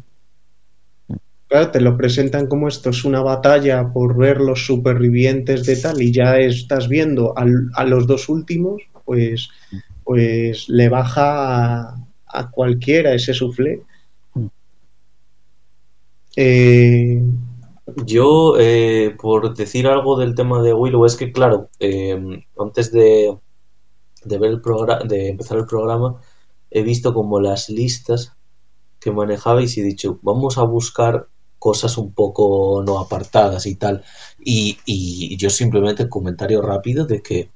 Claro, 1.49 1.71
te 1.71 1.81
lo 1.81 1.97
presentan 1.97 2.47
como 2.47 2.69
esto 2.69 2.91
es 2.91 3.05
una 3.05 3.21
batalla 3.23 3.91
por 3.93 4.17
ver 4.17 4.39
los 4.41 4.67
supervivientes 4.67 5.65
de 5.65 5.77
tal 5.77 6.01
y 6.03 6.13
ya 6.13 6.39
estás 6.39 6.89
viendo 6.89 7.35
a 7.37 7.85
los 7.85 8.07
dos 8.07 8.29
últimos, 8.29 8.83
pues, 9.05 9.49
pues 10.05 10.69
le 10.69 10.89
baja 10.91 11.95
a, 12.27 12.51
cualquiera 12.51 13.15
ese 13.15 13.33
suflé. 13.35 13.83
Eh, 16.37 17.21
Yo, 18.07 18.57
eh, 18.59 19.17
por 19.21 19.55
decir 19.57 19.87
algo 19.89 20.19
del 20.19 20.35
tema 20.35 20.63
de 20.63 20.75
Willow, 20.75 21.07
es 21.07 21.17
que, 21.17 21.33
claro, 21.33 21.71
eh, 21.81 22.45
antes 22.59 22.93
de, 22.93 23.39
de 24.25 24.39
ver 24.39 24.51
el 24.53 24.61
programa, 24.61 25.05
de 25.05 25.29
empezar 25.31 25.59
el 25.59 25.67
programa, 25.67 26.21
he 26.71 26.83
visto 26.83 27.15
como 27.15 27.41
las 27.41 27.71
listas 27.71 28.35
que 29.01 29.13
manejabais 29.13 29.77
y 29.79 29.83
he 29.83 29.85
dicho, 29.85 30.19
vamos 30.23 30.59
a 30.59 30.65
buscar 30.65 31.29
cosas 31.59 31.99
un 31.99 32.13
poco 32.13 32.83
no 32.85 32.99
apartadas 32.99 33.67
y 33.67 33.77
tal. 33.77 34.05
Y, 34.39 34.79
y 34.87 35.37
yo 35.37 35.51
simplemente 35.51 36.09
comentario 36.09 36.63
rápido 36.63 37.07
de 37.07 37.23
que, 37.23 37.51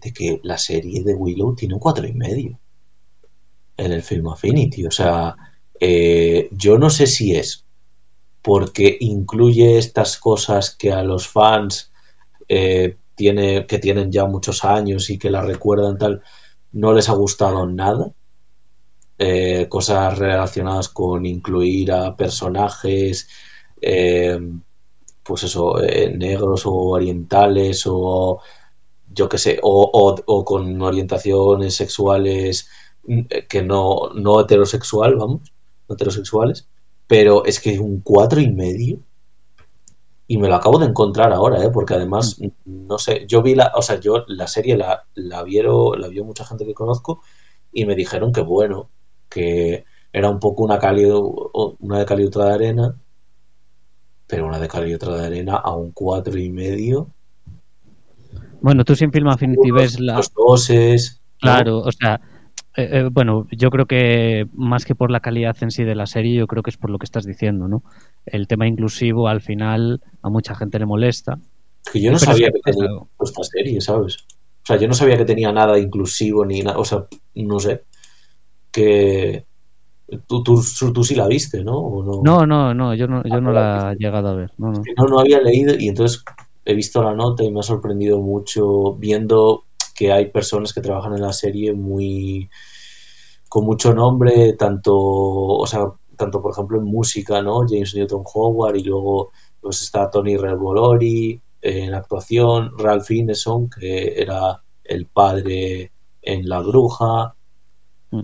de 0.00 0.12
que 0.12 0.40
la 0.42 0.58
serie 0.58 1.02
de 1.02 1.14
Willow 1.14 1.54
tiene 1.54 1.74
un 1.74 1.80
cuatro 1.80 2.06
y 2.06 2.12
medio 2.12 2.58
en 3.76 3.92
el 3.92 4.02
film 4.02 4.28
Affinity. 4.28 4.86
O 4.86 4.90
sea, 4.90 5.36
eh, 5.80 6.48
yo 6.52 6.78
no 6.78 6.90
sé 6.90 7.06
si 7.06 7.34
es 7.34 7.64
porque 8.42 8.96
incluye 9.00 9.78
estas 9.78 10.18
cosas 10.18 10.74
que 10.76 10.92
a 10.92 11.02
los 11.02 11.28
fans 11.28 11.90
eh, 12.48 12.98
tiene, 13.14 13.66
que 13.66 13.78
tienen 13.78 14.12
ya 14.12 14.26
muchos 14.26 14.64
años 14.64 15.08
y 15.08 15.18
que 15.18 15.30
la 15.30 15.42
recuerdan 15.42 15.96
tal, 15.96 16.22
no 16.72 16.92
les 16.92 17.08
ha 17.08 17.14
gustado 17.14 17.66
nada 17.66 18.12
eh, 19.18 19.68
cosas 19.68 20.18
relacionadas 20.18 20.88
con 20.88 21.24
incluir 21.26 21.92
a 21.92 22.16
personajes, 22.16 23.28
eh, 23.80 24.38
pues 25.22 25.44
eso, 25.44 25.82
eh, 25.82 26.10
negros 26.16 26.66
o 26.66 26.72
orientales 26.72 27.84
o 27.86 28.40
yo 29.12 29.28
qué 29.28 29.38
sé, 29.38 29.58
o, 29.62 30.44
con 30.44 30.82
orientaciones 30.82 31.74
sexuales 31.76 32.68
mm, 33.06 33.20
que 33.48 33.62
no, 33.62 34.10
no 34.14 34.40
heterosexual, 34.40 35.16
vamos, 35.16 35.52
no 35.88 35.94
heterosexuales, 35.94 36.68
pero 37.06 37.44
es 37.44 37.60
que 37.60 37.78
un 37.78 38.00
cuatro 38.00 38.40
y 38.40 38.50
medio 38.50 38.98
y 40.26 40.38
me 40.38 40.48
lo 40.48 40.56
acabo 40.56 40.78
de 40.78 40.86
encontrar 40.86 41.32
ahora, 41.32 41.62
¿eh? 41.62 41.70
porque 41.70 41.94
además, 41.94 42.38
mm. 42.40 42.86
no 42.86 42.98
sé, 42.98 43.26
yo 43.28 43.42
vi 43.42 43.54
la, 43.54 43.72
o 43.76 43.82
sea, 43.82 44.00
yo 44.00 44.24
la 44.28 44.46
serie 44.48 44.76
la, 44.76 45.06
la 45.14 45.42
vieron, 45.42 46.00
la 46.00 46.08
vio 46.08 46.24
mucha 46.24 46.44
gente 46.44 46.64
que 46.64 46.74
conozco 46.74 47.22
y 47.72 47.84
me 47.86 47.94
dijeron 47.94 48.32
que 48.32 48.40
bueno, 48.40 48.90
que 49.28 49.84
era 50.14 50.30
un 50.30 50.38
poco 50.38 50.62
una 50.62 50.78
cali, 50.78 51.04
una 51.04 51.98
de 51.98 52.06
cal 52.06 52.20
y 52.20 52.24
otra 52.24 52.44
de 52.44 52.54
arena, 52.54 52.94
pero 54.28 54.46
una 54.46 54.60
de 54.60 54.68
cal 54.68 54.88
y 54.88 54.94
otra 54.94 55.16
de 55.16 55.26
arena 55.26 55.56
a 55.56 55.74
un 55.74 55.90
cuatro 55.90 56.38
y 56.38 56.50
medio. 56.50 57.10
Bueno, 58.60 58.84
tú 58.84 58.94
sin 58.94 59.10
Film 59.10 59.26
Affinity 59.26 59.72
ves 59.72 59.98
la... 59.98 60.16
Los 60.16 60.32
doses... 60.32 61.20
Claro, 61.40 61.78
o 61.78 61.90
sea, 61.90 62.20
eh, 62.76 62.88
eh, 62.92 63.08
bueno, 63.10 63.48
yo 63.50 63.70
creo 63.70 63.86
que 63.86 64.46
más 64.52 64.84
que 64.84 64.94
por 64.94 65.10
la 65.10 65.18
calidad 65.18 65.56
en 65.60 65.72
sí 65.72 65.82
de 65.82 65.96
la 65.96 66.06
serie, 66.06 66.38
yo 66.38 66.46
creo 66.46 66.62
que 66.62 66.70
es 66.70 66.76
por 66.76 66.90
lo 66.90 66.98
que 66.98 67.04
estás 67.04 67.26
diciendo, 67.26 67.66
¿no? 67.66 67.82
El 68.24 68.46
tema 68.46 68.68
inclusivo 68.68 69.26
al 69.26 69.40
final 69.40 70.00
a 70.22 70.30
mucha 70.30 70.54
gente 70.54 70.78
le 70.78 70.86
molesta. 70.86 71.40
Que 71.92 72.00
yo 72.00 72.12
no 72.12 72.20
sabía 72.20 72.52
que, 72.52 72.60
tenía 72.60 72.88
esta 73.20 73.42
serie, 73.42 73.80
¿sabes? 73.80 74.18
O 74.62 74.66
sea, 74.66 74.76
yo 74.76 74.86
no 74.86 74.94
sabía 74.94 75.18
que 75.18 75.24
tenía 75.24 75.52
nada 75.52 75.76
inclusivo 75.76 76.46
ni 76.46 76.62
nada, 76.62 76.78
o 76.78 76.84
sea, 76.84 77.04
no 77.34 77.58
sé 77.58 77.82
que 78.74 79.46
tú, 80.26 80.42
tú, 80.42 80.60
tú, 80.92 81.04
sí 81.04 81.14
la 81.14 81.28
viste, 81.28 81.62
¿no? 81.62 82.20
no? 82.22 82.46
No, 82.46 82.74
no, 82.74 82.94
yo 82.94 83.06
no, 83.06 83.22
yo 83.22 83.40
no 83.40 83.52
la 83.52 83.92
he 83.92 83.96
llegado 83.96 84.28
a 84.28 84.34
ver. 84.34 84.52
No, 84.58 84.72
no. 84.72 84.82
no, 85.08 85.20
había 85.20 85.40
leído 85.40 85.74
y 85.78 85.88
entonces 85.88 86.24
he 86.64 86.74
visto 86.74 87.02
la 87.02 87.14
nota 87.14 87.44
y 87.44 87.52
me 87.52 87.60
ha 87.60 87.62
sorprendido 87.62 88.18
mucho 88.20 88.94
viendo 88.94 89.64
que 89.94 90.12
hay 90.12 90.30
personas 90.30 90.72
que 90.72 90.80
trabajan 90.80 91.14
en 91.14 91.22
la 91.22 91.32
serie 91.32 91.72
muy 91.72 92.50
con 93.48 93.64
mucho 93.64 93.94
nombre, 93.94 94.54
tanto, 94.54 94.92
o 94.92 95.66
sea, 95.68 95.84
tanto 96.16 96.42
por 96.42 96.52
ejemplo 96.52 96.78
en 96.78 96.84
música, 96.84 97.40
¿no? 97.40 97.60
James 97.60 97.94
Newton 97.94 98.24
Howard 98.34 98.76
y 98.76 98.82
luego 98.82 99.30
pues 99.60 99.82
está 99.82 100.10
Tony 100.10 100.36
Revolori 100.36 101.40
en 101.62 101.94
actuación, 101.94 102.72
Ralph 102.76 103.08
Ineson, 103.08 103.70
que 103.70 104.20
era 104.20 104.60
el 104.82 105.06
padre 105.06 105.92
en 106.20 106.48
La 106.48 106.60
Bruja, 106.60 107.36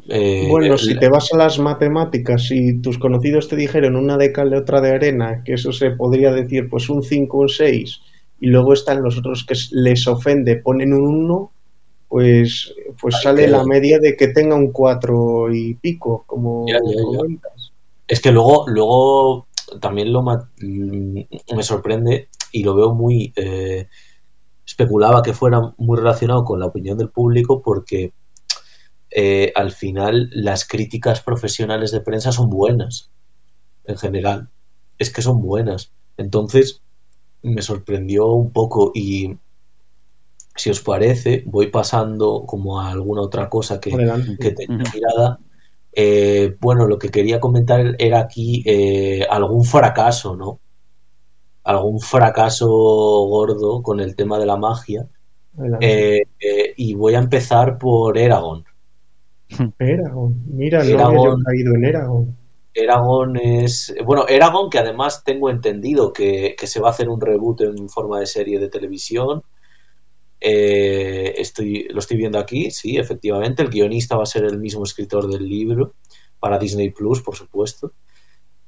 eh, 0.08 0.46
bueno, 0.48 0.76
si 0.78 0.98
te 0.98 1.08
vas 1.08 1.32
a 1.32 1.36
las 1.36 1.58
matemáticas 1.58 2.50
y 2.50 2.80
tus 2.80 2.98
conocidos 2.98 3.48
te 3.48 3.56
dijeron 3.56 3.96
una 3.96 4.16
de 4.16 4.32
cal 4.32 4.52
y 4.52 4.56
otra 4.56 4.80
de 4.80 4.90
arena, 4.94 5.42
que 5.44 5.54
eso 5.54 5.72
se 5.72 5.90
podría 5.90 6.32
decir 6.32 6.68
pues 6.68 6.88
un 6.88 7.02
5 7.02 7.36
o 7.36 7.40
un 7.42 7.48
6, 7.48 8.00
y 8.40 8.46
luego 8.46 8.72
están 8.72 9.02
los 9.02 9.18
otros 9.18 9.44
que 9.44 9.54
les 9.72 10.06
ofende, 10.06 10.56
ponen 10.56 10.92
un 10.92 11.06
1, 11.06 11.52
pues, 12.08 12.74
pues 13.00 13.20
sale 13.22 13.46
la 13.46 13.64
media 13.64 13.98
de 13.98 14.16
que 14.16 14.28
tenga 14.28 14.56
un 14.56 14.72
4 14.72 15.54
y 15.54 15.74
pico, 15.74 16.24
como 16.26 16.66
Es 18.08 18.20
que 18.20 18.32
luego, 18.32 18.64
luego 18.66 19.46
también 19.80 20.12
lo 20.12 20.22
mm, 20.22 21.20
me 21.56 21.62
sorprende 21.62 22.28
y 22.52 22.62
lo 22.62 22.74
veo 22.74 22.94
muy... 22.94 23.32
Eh, 23.36 23.86
especulaba 24.66 25.20
que 25.20 25.32
fuera 25.32 25.60
muy 25.78 25.98
relacionado 25.98 26.44
con 26.44 26.60
la 26.60 26.66
opinión 26.66 26.96
del 26.96 27.08
público 27.08 27.60
porque 27.60 28.12
eh, 29.10 29.52
al 29.56 29.72
final 29.72 30.30
las 30.32 30.66
críticas 30.66 31.20
profesionales 31.20 31.90
de 31.90 32.00
prensa 32.00 32.32
son 32.32 32.48
buenas, 32.48 33.10
en 33.84 33.96
general. 33.96 34.48
Es 34.98 35.10
que 35.12 35.22
son 35.22 35.40
buenas. 35.40 35.92
Entonces, 36.16 36.82
me 37.42 37.62
sorprendió 37.62 38.26
un 38.28 38.52
poco 38.52 38.92
y 38.94 39.36
si 40.54 40.70
os 40.70 40.80
parece, 40.80 41.42
voy 41.46 41.68
pasando 41.68 42.44
como 42.46 42.80
a 42.80 42.90
alguna 42.90 43.22
otra 43.22 43.48
cosa 43.48 43.80
que, 43.80 43.90
que 44.38 44.50
tenga 44.52 44.84
mirada. 44.92 45.38
Eh, 45.92 46.56
bueno, 46.60 46.86
lo 46.86 46.98
que 46.98 47.08
quería 47.08 47.40
comentar 47.40 47.96
era 47.98 48.20
aquí 48.20 48.62
eh, 48.66 49.26
algún 49.28 49.64
fracaso, 49.64 50.36
¿no? 50.36 50.60
Algún 51.64 52.00
fracaso 52.00 52.68
gordo 52.68 53.82
con 53.82 54.00
el 54.00 54.14
tema 54.14 54.38
de 54.38 54.46
la 54.46 54.56
magia. 54.56 55.08
y 56.76 56.94
voy 56.94 57.14
a 57.14 57.18
empezar 57.18 57.78
por 57.78 58.18
Eragon. 58.18 58.64
Eragon, 59.78 60.42
mira, 60.46 60.84
no 60.84 61.06
había 61.06 61.34
caído 61.44 61.74
en 61.74 61.84
Eragon. 61.84 62.36
Eragon 62.72 63.36
es. 63.36 63.94
Bueno, 64.04 64.26
Eragon, 64.28 64.70
que 64.70 64.78
además 64.78 65.24
tengo 65.24 65.50
entendido 65.50 66.12
que, 66.12 66.54
se 66.62 66.80
va 66.80 66.88
a 66.88 66.92
hacer 66.92 67.08
un 67.08 67.20
reboot 67.20 67.62
en 67.62 67.88
forma 67.88 68.20
de 68.20 68.26
serie 68.26 68.58
de 68.58 68.68
televisión. 68.68 69.42
Eh, 70.40 71.34
estoy, 71.36 71.88
lo 71.90 71.98
estoy 71.98 72.16
viendo 72.16 72.38
aquí, 72.38 72.70
sí, 72.70 72.96
efectivamente. 72.96 73.62
El 73.62 73.70
guionista 73.70 74.16
va 74.16 74.22
a 74.22 74.26
ser 74.26 74.44
el 74.44 74.58
mismo 74.58 74.84
escritor 74.84 75.28
del 75.28 75.48
libro, 75.48 75.94
para 76.38 76.58
Disney 76.58 76.90
Plus, 76.90 77.20
por 77.22 77.34
supuesto. 77.34 77.92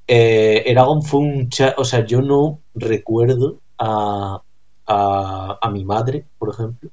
Eh, 0.06 0.64
Eragon 0.66 1.02
fue 1.02 1.20
un. 1.20 1.48
O 1.76 1.84
sea, 1.84 2.04
yo 2.04 2.20
no 2.20 2.60
recuerdo 2.74 3.60
a, 3.78 4.42
a 4.86 5.70
mi 5.70 5.84
madre, 5.84 6.26
por 6.38 6.50
ejemplo, 6.50 6.90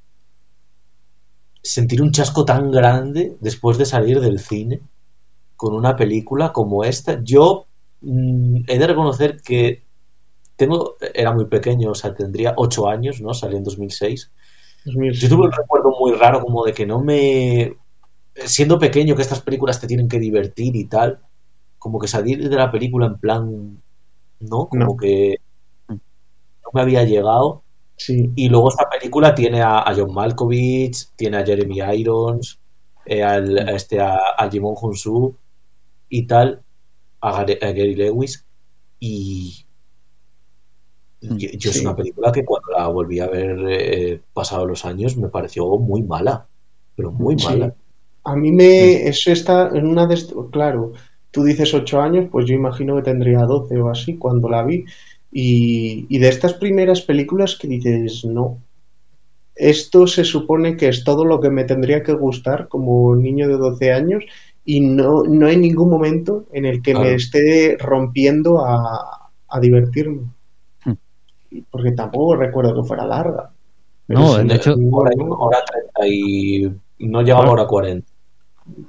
sentir 1.62 2.02
un 2.02 2.12
chasco 2.12 2.45
tan 2.45 2.72
grande 2.72 3.38
después 3.39 3.78
de 3.78 3.86
salir 3.86 4.19
del 4.19 4.39
cine 4.39 4.82
con 5.56 5.74
una 5.74 5.95
película 5.95 6.54
como 6.54 6.84
esta. 6.84 7.22
Yo 7.24 7.67
mm, 8.02 8.62
he 8.67 8.80
de 8.80 8.88
reconocer 8.88 9.41
que 9.41 9.84
tengo, 10.56 10.98
era 11.13 11.34
muy 11.34 11.45
pequeño, 11.45 11.91
o 11.91 11.95
sea, 11.95 12.13
tendría 12.13 12.54
ocho 12.58 12.88
años, 12.88 13.22
¿no? 13.22 13.34
Salió 13.34 13.58
en 13.58 13.63
2006. 13.63 14.32
Yo 14.86 15.30
tuve 15.30 15.45
un 15.45 15.52
recuerdo 15.52 15.91
muy 16.00 16.13
raro 16.13 16.41
como 16.41 16.65
de 16.65 16.74
que 16.74 16.86
no 16.86 17.02
me... 17.02 17.76
Siendo 18.36 18.80
pequeño, 18.80 19.15
que 19.15 19.22
estas 19.22 19.41
películas 19.41 19.82
te 19.82 19.88
tienen 19.88 20.08
que 20.08 20.19
divertir 20.19 20.76
y 20.76 20.86
tal, 20.86 21.19
como 21.78 22.00
que 22.00 22.08
salir 22.08 22.48
de 22.48 22.56
la 22.56 22.72
película 22.72 23.08
en 23.08 23.17
plan, 23.17 23.82
¿no? 24.39 24.67
Como 24.69 24.95
que 24.95 25.38
no 25.89 26.72
me 26.74 26.82
había 26.82 27.04
llegado. 27.04 27.63
Y 28.08 28.50
luego 28.50 28.70
esta 28.70 28.90
película 28.90 29.36
tiene 29.36 29.62
a, 29.62 29.92
John 29.96 30.14
Malkovich, 30.14 31.10
tiene 31.16 31.38
a 31.38 31.46
Jeremy 31.46 31.80
Irons, 32.00 32.60
eh, 33.06 33.24
a, 33.24 33.38
este, 33.38 34.00
a, 34.00 34.50
Jimon 34.50 34.76
Hunsu 34.80 35.36
y 36.08 36.26
tal, 36.26 36.62
a, 37.22 37.44
Gary 37.44 37.96
Lewis. 37.96 38.46
Y, 39.00 39.66
Yo, 41.22 41.70
es 41.70 41.82
una 41.82 41.96
película 41.96 42.32
que 42.32 42.46
cuando 42.46 42.72
la 42.72 42.88
volví 42.88 43.20
a 43.20 43.28
ver 43.28 43.60
eh, 43.70 44.22
pasado 44.34 44.66
los 44.66 44.86
años 44.86 45.18
me 45.18 45.30
pareció 45.30 45.66
muy 45.78 46.02
mala, 46.02 46.48
pero 46.96 47.12
muy 47.12 47.36
mala. 47.36 47.76
A 48.24 48.36
mí 48.36 48.52
me. 48.52 49.08
Eso 49.08 49.32
está 49.32 49.70
en 49.70 49.86
una 49.86 50.06
de. 50.06 50.18
Claro, 50.52 50.94
tú 51.32 51.44
dices 51.44 51.74
ocho 51.74 52.02
años, 52.02 52.28
pues 52.32 52.46
yo 52.46 52.54
imagino 52.54 52.96
que 52.96 53.04
tendría 53.04 53.40
12 53.40 53.80
o 53.80 53.90
así 53.90 54.18
cuando 54.18 54.50
la 54.50 54.64
vi. 54.64 54.86
Y, 55.32 56.06
y 56.10 56.18
de 56.18 56.30
estas 56.30 56.56
primeras 56.56 57.02
películas 57.02 57.56
que 57.56 57.68
dices, 57.68 58.26
no, 58.26 58.60
esto 59.60 60.08
se 60.08 60.24
supone 60.24 60.78
que 60.78 60.88
es 60.88 61.04
todo 61.04 61.26
lo 61.26 61.42
que 61.42 61.50
me 61.50 61.65
tendría 61.65 62.02
que 62.02 62.13
gustar 62.13 62.68
como 62.70 63.15
niño 63.15 63.48
de 63.48 63.58
12 63.58 63.92
años 63.92 64.24
y 64.63 64.80
no, 64.80 65.24
no 65.24 65.48
hay 65.48 65.58
ningún 65.58 65.89
momento 65.89 66.46
en 66.54 66.65
el 66.65 66.82
que 66.82 66.94
me 66.94 67.13
esté 67.13 67.76
rompiendo 67.78 68.65
a, 68.65 69.32
a 69.50 69.60
divertirme. 69.60 70.30
Hmm. 70.86 70.94
Porque 71.70 71.92
tampoco 71.92 72.36
recuerdo 72.36 72.76
que 72.76 72.88
fuera 72.88 73.06
larga. 73.06 73.52
no, 74.08 74.38
de 74.38 74.56
hecho, 74.56 74.76
hora, 74.92 75.12
hora 75.28 75.58
30 75.94 76.08
y 76.08 76.72
no 77.00 77.22
llegaba 77.22 77.46
a 77.46 77.52
hora 77.52 77.68
40. 77.68 78.08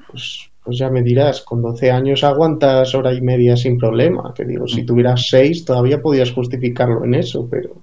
Pues, 0.09 0.50
pues, 0.71 0.79
ya 0.79 0.89
me 0.89 1.03
dirás, 1.03 1.43
con 1.43 1.61
12 1.63 1.91
años 1.91 2.23
aguantas 2.23 2.95
hora 2.95 3.13
y 3.13 3.21
media 3.21 3.57
sin 3.57 3.77
problema. 3.77 4.33
Que 4.37 4.45
digo, 4.45 4.69
si 4.69 4.83
hmm. 4.83 4.87
tuvieras 4.87 5.27
6 5.29 5.65
todavía 5.65 6.01
podías 6.01 6.31
justificarlo 6.31 7.05
en 7.05 7.15
eso, 7.15 7.49
pero... 7.51 7.83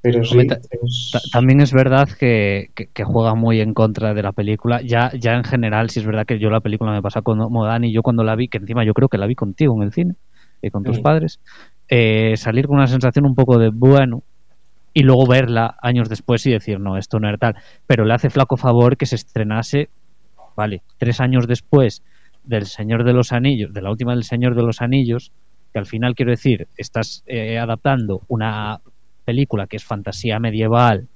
Pero 0.00 0.24
sí, 0.24 0.36
También 1.32 1.60
es 1.60 1.72
verdad 1.72 2.08
que, 2.08 2.70
juega 3.04 3.36
muy 3.36 3.60
en 3.60 3.72
contra 3.72 4.14
de 4.14 4.22
la 4.24 4.32
película. 4.32 4.82
Ya, 4.82 5.12
ya 5.16 5.34
en 5.34 5.44
general, 5.44 5.90
si 5.90 6.00
es 6.00 6.06
verdad 6.06 6.26
que 6.26 6.40
yo 6.40 6.50
la 6.50 6.58
película 6.58 6.90
me 6.90 7.00
pasa 7.00 7.22
con 7.22 7.38
Dani, 7.38 7.92
yo 7.92 8.02
cuando 8.02 8.24
la 8.24 8.34
vi, 8.34 8.48
que 8.48 8.58
encima 8.58 8.84
yo 8.84 8.94
creo 8.94 9.08
que 9.08 9.16
la 9.16 9.28
vi 9.28 9.36
contigo 9.36 9.76
en 9.76 9.84
el 9.84 9.92
cine, 9.92 10.14
y 10.60 10.70
con 10.70 10.82
tus 10.82 10.98
mm. 10.98 11.02
padres, 11.02 11.38
eh, 11.88 12.36
salir 12.36 12.66
con 12.66 12.78
una 12.78 12.88
sensación 12.88 13.26
un 13.26 13.36
poco 13.36 13.58
de 13.58 13.70
bueno 13.72 14.24
y 14.92 15.04
luego 15.04 15.24
verla 15.24 15.76
años 15.80 16.08
después 16.08 16.44
y 16.46 16.50
decir, 16.50 16.80
no, 16.80 16.96
esto 16.96 17.20
no 17.20 17.28
era 17.28 17.38
tal. 17.38 17.54
Pero 17.86 18.04
le 18.04 18.12
hace 18.12 18.28
flaco 18.28 18.56
favor 18.56 18.96
que 18.96 19.06
se 19.06 19.14
estrenase, 19.14 19.88
vale, 20.56 20.82
tres 20.98 21.20
años 21.20 21.46
después 21.46 22.02
del 22.44 22.66
Señor 22.66 23.04
de 23.04 23.12
los 23.12 23.32
Anillos, 23.32 23.72
de 23.72 23.82
la 23.82 23.90
última 23.90 24.14
del 24.14 24.24
Señor 24.24 24.54
de 24.54 24.62
los 24.62 24.80
Anillos, 24.82 25.32
que 25.72 25.78
al 25.78 25.86
final 25.86 26.14
quiero 26.14 26.32
decir, 26.32 26.68
estás 26.76 27.22
eh, 27.26 27.58
adaptando 27.58 28.22
una 28.28 28.80
película 29.24 29.66
que 29.66 29.76
es 29.76 29.84
fantasía 29.84 30.38
medieval, 30.38 31.08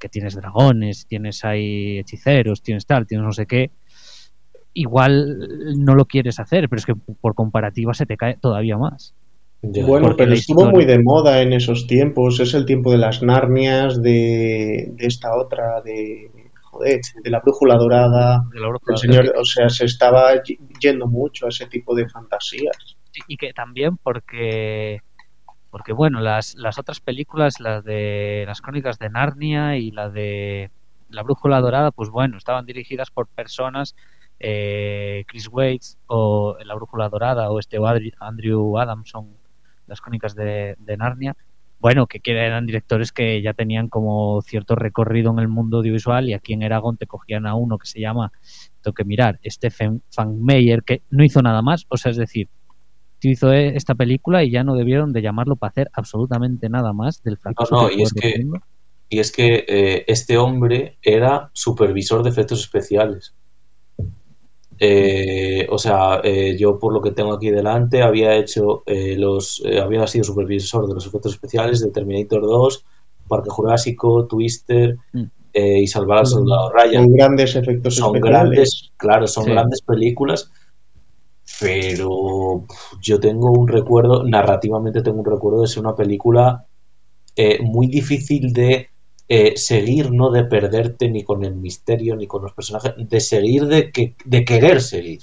que 0.00 0.08
tienes 0.08 0.34
dragones, 0.34 1.06
tienes 1.06 1.44
ahí 1.44 1.98
hechiceros, 1.98 2.62
tienes 2.62 2.86
tal, 2.86 3.06
tienes 3.06 3.24
no 3.24 3.32
sé 3.32 3.46
qué, 3.46 3.70
igual 4.74 5.38
no 5.76 5.94
lo 5.94 6.06
quieres 6.06 6.40
hacer, 6.40 6.68
pero 6.68 6.78
es 6.78 6.86
que 6.86 6.94
por 6.94 7.34
comparativa 7.34 7.92
se 7.94 8.06
te 8.06 8.16
cae 8.16 8.36
todavía 8.40 8.78
más. 8.78 9.14
bueno, 9.62 10.14
pero 10.16 10.32
estuvo 10.32 10.70
muy 10.70 10.84
de 10.84 11.00
moda 11.02 11.42
en 11.42 11.52
esos 11.52 11.86
tiempos, 11.86 12.40
es 12.40 12.54
el 12.54 12.64
tiempo 12.64 12.90
de 12.90 12.98
las 12.98 13.22
Narnias, 13.22 14.00
de, 14.02 14.94
esta 14.98 15.36
otra, 15.36 15.82
de 15.82 16.30
joder, 16.72 17.00
de 17.22 17.30
la 17.30 17.40
brújula 17.40 17.76
dorada, 17.76 18.42
el 18.88 18.96
señor, 18.96 19.32
o 19.36 19.44
sea, 19.44 19.68
se 19.68 19.84
estaba 19.84 20.42
yendo 20.80 21.06
mucho 21.06 21.46
a 21.46 21.50
ese 21.50 21.66
tipo 21.66 21.94
de 21.94 22.08
fantasías. 22.08 22.96
Y 23.28 23.36
que 23.36 23.52
también 23.52 23.98
porque 23.98 25.02
porque 25.70 25.92
bueno, 25.92 26.20
las, 26.20 26.54
las 26.54 26.78
otras 26.78 27.00
películas, 27.00 27.60
las 27.60 27.82
de 27.84 28.44
las 28.46 28.60
crónicas 28.60 28.98
de 28.98 29.08
Narnia 29.08 29.76
y 29.76 29.90
la 29.90 30.10
de 30.10 30.70
La 31.08 31.22
Brújula 31.22 31.60
Dorada, 31.60 31.90
pues 31.90 32.10
bueno, 32.10 32.36
estaban 32.36 32.66
dirigidas 32.66 33.10
por 33.10 33.26
personas, 33.26 33.94
eh, 34.38 35.24
Chris 35.28 35.48
Waits 35.50 35.98
o 36.08 36.56
La 36.64 36.74
Brújula 36.74 37.08
Dorada 37.08 37.50
o 37.50 37.58
este 37.58 37.78
Andrew 38.20 38.78
Adamson, 38.78 39.28
las 39.86 40.00
crónicas 40.00 40.34
de, 40.34 40.76
Narnia, 40.98 41.36
bueno, 41.82 42.06
que 42.06 42.20
eran 42.24 42.64
directores 42.64 43.10
que 43.10 43.42
ya 43.42 43.54
tenían 43.54 43.88
como 43.88 44.40
cierto 44.42 44.76
recorrido 44.76 45.32
en 45.32 45.40
el 45.40 45.48
mundo 45.48 45.78
audiovisual 45.78 46.28
y 46.28 46.32
aquí 46.32 46.52
en 46.52 46.62
Eragon 46.62 46.96
te 46.96 47.08
cogían 47.08 47.44
a 47.44 47.56
uno 47.56 47.76
que 47.76 47.88
se 47.88 47.98
llama, 47.98 48.30
tengo 48.80 48.94
que 48.94 49.04
mirar, 49.04 49.40
Stephen 49.44 50.00
Meyer, 50.38 50.84
que 50.84 51.02
no 51.10 51.24
hizo 51.24 51.42
nada 51.42 51.60
más, 51.60 51.84
o 51.88 51.96
sea, 51.96 52.12
es 52.12 52.16
decir, 52.16 52.48
hizo 53.20 53.52
e, 53.52 53.76
esta 53.76 53.96
película 53.96 54.44
y 54.44 54.52
ya 54.52 54.62
no 54.62 54.76
debieron 54.76 55.12
de 55.12 55.22
llamarlo 55.22 55.56
para 55.56 55.70
hacer 55.70 55.90
absolutamente 55.92 56.68
nada 56.68 56.92
más 56.92 57.20
del 57.24 57.36
fracaso. 57.36 57.74
No, 57.74 57.82
no, 57.82 57.90
y, 57.90 58.02
es 58.02 58.12
que, 58.12 58.44
y 59.08 59.18
es 59.18 59.32
que 59.32 59.64
eh, 59.66 60.04
este 60.06 60.38
hombre 60.38 60.98
era 61.02 61.50
supervisor 61.52 62.22
de 62.22 62.30
efectos 62.30 62.60
especiales. 62.60 63.34
Eh, 64.78 65.66
o 65.70 65.78
sea, 65.78 66.20
eh, 66.24 66.56
yo 66.58 66.78
por 66.78 66.92
lo 66.92 67.00
que 67.00 67.12
tengo 67.12 67.32
aquí 67.32 67.50
delante 67.50 68.02
había 68.02 68.34
hecho 68.34 68.82
los, 68.86 69.62
había 69.80 70.06
sido 70.06 70.24
supervisor 70.24 70.88
de 70.88 70.94
los 70.94 71.06
efectos 71.06 71.34
especiales 71.34 71.80
de 71.80 71.90
Terminator 71.90 72.42
2, 72.42 72.84
Parque 73.28 73.50
Jurásico, 73.50 74.26
Twister 74.26 74.96
mm. 75.12 75.24
y 75.54 75.86
Salvar 75.86 76.18
al 76.18 76.26
Soldado 76.26 76.72
Ryan. 76.72 77.04
Son 77.04 77.12
grandes 77.14 77.56
efectos 77.56 77.96
son 77.96 78.16
especiales. 78.16 78.50
Grandes, 78.50 78.92
claro, 78.96 79.26
son 79.26 79.44
grandes 79.44 79.82
películas 79.82 80.50
pero 81.60 82.66
yo 83.00 83.20
tengo 83.20 83.50
un 83.50 83.68
recuerdo, 83.68 84.24
narrativamente 84.24 85.02
tengo 85.02 85.20
un 85.20 85.26
recuerdo 85.26 85.62
de 85.62 85.68
ser 85.68 85.80
una 85.80 85.94
película 85.94 86.66
eh, 87.36 87.58
muy 87.62 87.86
difícil 87.86 88.52
de 88.52 88.88
eh, 89.34 89.54
seguir, 89.56 90.12
no 90.12 90.30
de 90.30 90.44
perderte 90.44 91.08
ni 91.08 91.24
con 91.24 91.42
el 91.42 91.54
misterio 91.54 92.14
ni 92.16 92.26
con 92.26 92.42
los 92.42 92.52
personajes, 92.52 92.92
de 92.98 93.18
seguir, 93.18 93.64
de, 93.64 93.90
que, 93.90 94.14
de 94.26 94.44
querer 94.44 94.82
seguir. 94.82 95.20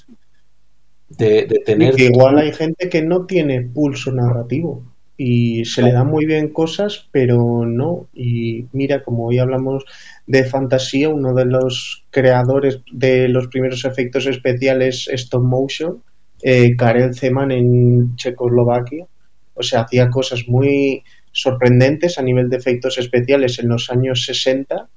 De, 1.08 1.46
tener. 1.64 1.94
igual 2.00 2.38
hay 2.38 2.52
gente 2.52 2.88
que 2.88 3.02
no 3.02 3.26
tiene 3.26 3.60
pulso 3.62 4.10
narrativo 4.10 4.82
y 5.16 5.64
se 5.64 5.82
le 5.82 5.92
dan 5.92 6.08
muy 6.08 6.26
bien 6.26 6.48
cosas, 6.48 7.08
pero 7.12 7.64
no. 7.64 8.08
Y 8.12 8.66
mira, 8.72 9.04
como 9.04 9.26
hoy 9.26 9.38
hablamos 9.38 9.84
de 10.26 10.42
fantasía, 10.42 11.08
uno 11.08 11.32
de 11.32 11.44
los 11.44 12.04
creadores 12.10 12.80
de 12.90 13.28
los 13.28 13.46
primeros 13.46 13.84
efectos 13.84 14.26
especiales 14.26 15.08
stop 15.12 15.44
motion 15.44 16.02
eh, 16.42 16.74
Karel 16.76 17.14
Zeman 17.14 17.52
en 17.52 18.16
Checoslovaquia. 18.16 19.06
O 19.54 19.62
sea, 19.62 19.82
hacía 19.82 20.10
cosas 20.10 20.48
muy 20.48 21.04
sorprendentes 21.32 22.18
a 22.18 22.22
nivel 22.22 22.48
de 22.50 22.56
efectos 22.56 22.98
especiales 22.98 23.58
en 23.58 23.68
los 23.68 23.90
años 23.90 24.24
60, 24.24 24.88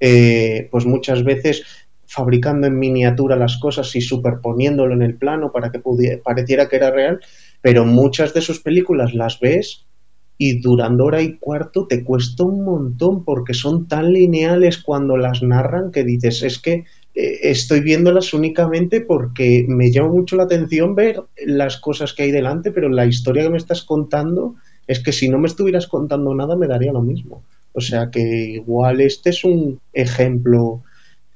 eh, 0.00 0.68
pues 0.70 0.86
muchas 0.86 1.24
veces 1.24 1.64
fabricando 2.06 2.66
en 2.66 2.78
miniatura 2.78 3.36
las 3.36 3.56
cosas 3.56 3.94
y 3.96 4.00
superponiéndolo 4.00 4.92
en 4.94 5.02
el 5.02 5.16
plano 5.16 5.50
para 5.50 5.70
que 5.70 5.80
pareciera 6.22 6.68
que 6.68 6.76
era 6.76 6.90
real, 6.90 7.20
pero 7.62 7.86
muchas 7.86 8.34
de 8.34 8.42
sus 8.42 8.60
películas 8.60 9.14
las 9.14 9.40
ves 9.40 9.86
y 10.36 10.60
durando 10.60 11.04
hora 11.04 11.22
y 11.22 11.38
cuarto 11.38 11.86
te 11.86 12.04
cuesta 12.04 12.44
un 12.44 12.64
montón 12.64 13.24
porque 13.24 13.54
son 13.54 13.86
tan 13.86 14.12
lineales 14.12 14.78
cuando 14.78 15.16
las 15.16 15.42
narran 15.42 15.90
que 15.90 16.04
dices, 16.04 16.42
es 16.42 16.58
que 16.58 16.84
eh, 17.14 17.38
estoy 17.42 17.80
viéndolas 17.80 18.34
únicamente 18.34 19.00
porque 19.00 19.64
me 19.68 19.90
llama 19.90 20.08
mucho 20.08 20.36
la 20.36 20.44
atención 20.44 20.94
ver 20.94 21.22
las 21.46 21.76
cosas 21.76 22.12
que 22.12 22.24
hay 22.24 22.30
delante, 22.30 22.72
pero 22.72 22.88
la 22.88 23.06
historia 23.06 23.44
que 23.44 23.50
me 23.50 23.58
estás 23.58 23.82
contando 23.82 24.56
es 24.86 25.00
que 25.00 25.12
si 25.12 25.28
no 25.28 25.38
me 25.38 25.48
estuvieras 25.48 25.86
contando 25.86 26.34
nada 26.34 26.56
me 26.56 26.66
daría 26.66 26.92
lo 26.92 27.02
mismo. 27.02 27.42
O 27.74 27.80
sea 27.80 28.10
que 28.10 28.20
igual 28.20 29.00
este 29.00 29.30
es 29.30 29.44
un 29.44 29.80
ejemplo 29.92 30.82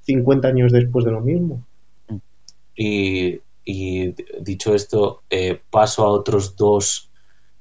50 0.03 0.49
años 0.49 0.73
después 0.73 1.05
de 1.05 1.11
lo 1.11 1.21
mismo. 1.21 1.65
Y, 2.75 3.41
dicho 4.41 4.75
esto, 4.75 5.23
eh, 5.31 5.61
paso 5.71 6.05
a 6.05 6.11
otros 6.11 6.57
dos 6.57 7.11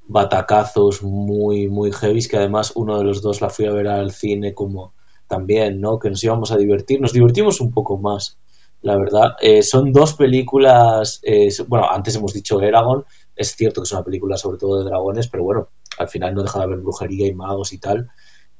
batacazos 0.07 1.01
muy, 1.01 1.67
muy 1.67 1.91
heavy, 1.91 2.27
que 2.27 2.37
además 2.37 2.73
uno 2.75 2.97
de 2.97 3.05
los 3.05 3.21
dos 3.21 3.41
la 3.41 3.49
fui 3.49 3.65
a 3.65 3.71
ver 3.71 3.87
al 3.87 4.11
cine 4.11 4.53
como 4.53 4.93
también, 5.27 5.81
¿no? 5.81 5.97
Que 5.97 6.09
nos 6.09 6.23
íbamos 6.23 6.51
a 6.51 6.57
divertir, 6.57 7.01
nos 7.01 7.13
divertimos 7.13 7.59
un 7.59 7.71
poco 7.71 7.97
más, 7.97 8.37
la 8.81 8.97
verdad. 8.97 9.35
Eh, 9.41 9.63
son 9.63 9.91
dos 9.91 10.13
películas, 10.13 11.19
eh, 11.23 11.49
bueno, 11.67 11.89
antes 11.89 12.15
hemos 12.15 12.33
dicho 12.33 12.61
Eragon, 12.61 13.05
es 13.35 13.55
cierto 13.55 13.81
que 13.81 13.85
es 13.85 13.91
una 13.91 14.03
película 14.03 14.37
sobre 14.37 14.57
todo 14.57 14.79
de 14.79 14.85
dragones, 14.85 15.27
pero 15.27 15.43
bueno, 15.43 15.69
al 15.97 16.07
final 16.07 16.33
no 16.33 16.43
deja 16.43 16.59
de 16.59 16.65
haber 16.65 16.79
brujería 16.79 17.27
y 17.27 17.33
magos 17.33 17.73
y 17.73 17.79
tal, 17.79 18.09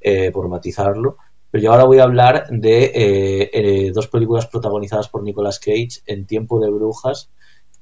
eh, 0.00 0.30
por 0.30 0.48
matizarlo. 0.48 1.16
Pero 1.50 1.64
yo 1.64 1.72
ahora 1.72 1.84
voy 1.84 1.98
a 1.98 2.04
hablar 2.04 2.48
de 2.50 3.90
dos 3.94 4.08
películas 4.08 4.46
protagonizadas 4.46 5.08
por 5.08 5.22
Nicolas 5.22 5.58
Cage, 5.58 6.02
En 6.06 6.26
tiempo 6.26 6.60
de 6.60 6.70
brujas 6.70 7.30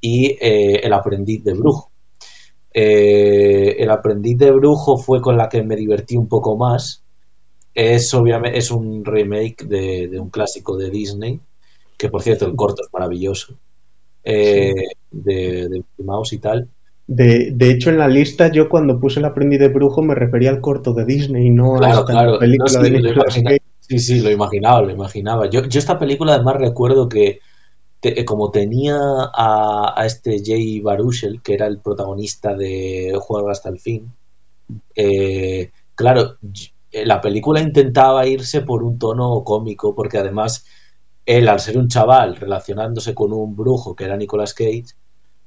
y 0.00 0.36
El 0.40 0.92
aprendiz 0.92 1.42
de 1.44 1.54
brujo. 1.54 1.90
el 2.72 3.90
aprendiz 3.90 4.38
de 4.38 4.50
brujo 4.50 4.98
fue 4.98 5.20
con 5.20 5.36
la 5.36 5.48
que 5.48 5.62
me 5.62 5.76
divertí 5.76 6.16
un 6.16 6.28
poco 6.28 6.56
más, 6.56 7.04
es 7.74 8.14
obviamente 8.14 8.58
es 8.58 8.70
un 8.70 9.04
remake 9.04 9.64
de, 9.64 10.20
un 10.20 10.30
clásico 10.30 10.76
de 10.76 10.90
Disney, 10.90 11.40
que 11.98 12.08
por 12.08 12.22
cierto 12.22 12.46
el 12.46 12.54
corto 12.54 12.82
es 12.82 12.92
maravilloso, 12.92 13.58
eh, 14.22 14.72
de, 15.10 15.68
de 15.68 15.84
Mouse 15.98 16.32
y 16.32 16.38
tal. 16.38 16.68
De, 17.06 17.50
de, 17.52 17.70
hecho, 17.70 17.90
en 17.90 17.98
la 17.98 18.08
lista, 18.08 18.50
yo 18.50 18.68
cuando 18.68 18.98
puse 18.98 19.20
el 19.20 19.26
aprendiz 19.26 19.60
de 19.60 19.68
brujo 19.68 20.00
me 20.00 20.14
refería 20.14 20.50
al 20.50 20.60
corto 20.60 20.94
de 20.94 21.04
Disney, 21.04 21.50
no 21.50 21.82
a 21.82 21.90
esta 21.90 22.38
película 22.38 22.80
de 22.80 23.60
Sí, 23.80 23.98
sí, 23.98 24.20
lo 24.20 24.30
imaginaba, 24.30 24.80
lo 24.80 24.90
imaginaba. 24.90 25.50
Yo, 25.50 25.66
yo 25.66 25.78
esta 25.78 25.98
película 25.98 26.34
además 26.34 26.56
recuerdo 26.56 27.08
que 27.08 27.40
como 28.24 28.50
tenía 28.50 28.96
a, 28.96 29.94
a, 29.96 30.06
este 30.06 30.42
Jay 30.44 30.80
Baruchel, 30.80 31.40
que 31.42 31.54
era 31.54 31.66
el 31.66 31.80
protagonista 31.80 32.54
de 32.54 33.12
Juego 33.18 33.50
hasta 33.50 33.68
el 33.68 33.78
fin, 33.78 34.12
eh, 34.94 35.70
claro, 35.94 36.36
la 36.92 37.20
película 37.20 37.60
intentaba 37.60 38.26
irse 38.26 38.60
por 38.62 38.82
un 38.82 38.98
tono 38.98 39.42
cómico, 39.44 39.94
porque 39.94 40.18
además 40.18 40.64
él, 41.26 41.48
al 41.48 41.60
ser 41.60 41.78
un 41.78 41.88
chaval 41.88 42.36
relacionándose 42.36 43.14
con 43.14 43.32
un 43.32 43.56
brujo 43.56 43.96
que 43.96 44.04
era 44.04 44.16
Nicolas 44.16 44.54
Cage, 44.54 44.84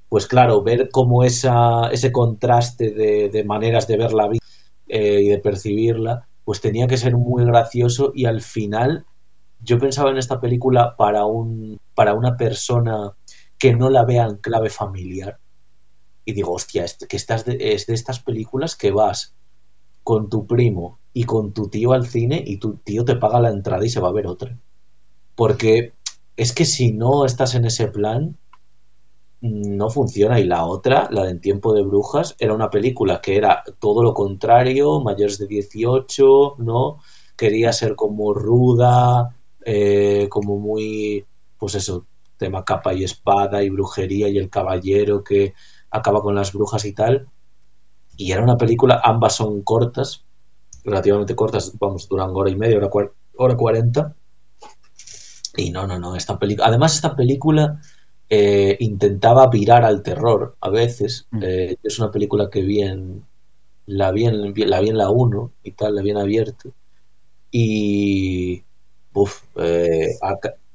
pues 0.09 0.27
claro, 0.27 0.63
ver 0.63 0.89
cómo 0.91 1.23
esa, 1.23 1.89
ese 1.91 2.11
contraste 2.11 2.91
de, 2.91 3.43
maneras 3.43 3.87
de 3.87 3.97
ver 3.97 4.13
la 4.13 4.27
vida 4.27 4.43
eh, 4.87 5.21
y 5.21 5.27
de 5.29 5.39
percibirla, 5.39 6.27
pues 6.45 6.61
tenía 6.61 6.87
que 6.87 6.97
ser 6.97 7.15
muy 7.15 7.43
gracioso 7.45 8.11
y 8.15 8.25
al 8.25 8.41
final 8.41 9.05
yo 9.59 9.79
pensaba 9.79 10.11
en 10.11 10.17
esta 10.17 10.39
película 10.39 10.95
para, 10.95 11.25
un, 11.25 11.79
para 11.93 12.13
una 12.13 12.37
persona 12.37 13.13
que 13.57 13.73
no 13.73 13.89
la 13.89 14.05
vea 14.05 14.25
en 14.25 14.37
clave 14.37 14.69
familiar 14.69 15.39
y 16.27 16.33
digo, 16.33 16.51
hostia, 16.51 16.85
que 17.07 17.15
estás 17.15 17.45
es 17.47 17.87
de 17.87 17.93
estas 17.93 18.19
películas 18.19 18.75
que 18.75 18.91
vas 18.91 19.33
con 20.03 20.29
tu 20.29 20.45
primo 20.45 20.99
y 21.13 21.23
con 21.23 21.53
tu 21.53 21.69
tío 21.69 21.93
al 21.93 22.05
cine 22.05 22.43
y 22.45 22.57
tu 22.57 22.75
tío 22.75 23.05
te 23.05 23.15
paga 23.15 23.39
la 23.39 23.49
entrada 23.49 23.85
y 23.85 23.89
se 23.89 24.01
va 24.01 24.09
a 24.09 24.11
ver 24.11 24.27
otra. 24.27 24.57
Porque 25.35 25.93
es 26.35 26.51
que 26.51 26.65
si 26.65 26.91
no 26.91 27.23
estás 27.23 27.55
en 27.55 27.63
ese 27.63 27.87
plan, 27.87 28.35
no 29.41 29.89
funciona. 29.89 30.39
Y 30.39 30.45
la 30.45 30.65
otra, 30.65 31.07
la 31.11 31.23
de 31.23 31.31
En 31.31 31.41
tiempo 31.41 31.73
de 31.73 31.83
brujas, 31.83 32.35
era 32.39 32.53
una 32.53 32.69
película 32.69 33.21
que 33.21 33.37
era 33.37 33.63
todo 33.79 34.03
lo 34.03 34.13
contrario, 34.13 35.01
mayores 35.01 35.37
de 35.37 35.47
18, 35.47 36.55
¿no? 36.59 36.99
Quería 37.35 37.71
ser 37.73 37.95
como 37.95 38.33
ruda, 38.33 39.35
eh, 39.65 40.27
como 40.29 40.57
muy, 40.59 41.25
pues 41.57 41.75
eso, 41.75 42.05
tema 42.37 42.63
capa 42.63 42.93
y 42.93 43.03
espada 43.03 43.63
y 43.63 43.69
brujería 43.69 44.27
y 44.29 44.37
el 44.37 44.49
caballero 44.49 45.23
que 45.23 45.53
acaba 45.91 46.21
con 46.21 46.35
las 46.35 46.53
brujas 46.53 46.85
y 46.85 46.93
tal. 46.93 47.27
Y 48.15 48.31
era 48.31 48.43
una 48.43 48.57
película, 48.57 49.01
ambas 49.03 49.35
son 49.35 49.61
cortas, 49.61 50.25
relativamente 50.83 51.35
cortas, 51.35 51.73
vamos, 51.79 52.07
duran 52.09 52.31
hora 52.33 52.49
y 52.49 52.55
media, 52.55 52.77
hora, 52.77 52.89
hora 53.37 53.57
cuarenta. 53.57 54.15
Y 55.55 55.71
no, 55.71 55.87
no, 55.87 55.99
no, 55.99 56.15
esta 56.15 56.37
película. 56.37 56.67
Además, 56.67 56.95
esta 56.95 57.15
película 57.15 57.79
eh, 58.29 58.75
intentaba 58.79 59.47
virar 59.47 59.85
al 59.85 60.03
terror 60.03 60.55
a 60.59 60.69
veces. 60.69 61.27
Mm. 61.31 61.43
Eh, 61.43 61.77
es 61.81 61.99
una 61.99 62.11
película 62.11 62.49
que 62.49 62.61
vi 62.61 62.81
en. 62.81 63.23
La 63.85 64.11
vi 64.11 64.25
en 64.25 64.41
la, 64.41 64.81
vi 64.81 64.89
en 64.89 64.97
la 64.97 65.09
1 65.09 65.51
y 65.63 65.71
tal, 65.71 65.95
la 65.95 66.01
vi 66.01 66.11
en 66.11 66.17
abierto. 66.17 66.71
Y. 67.51 68.63
Uf, 69.13 69.43
eh, 69.55 70.09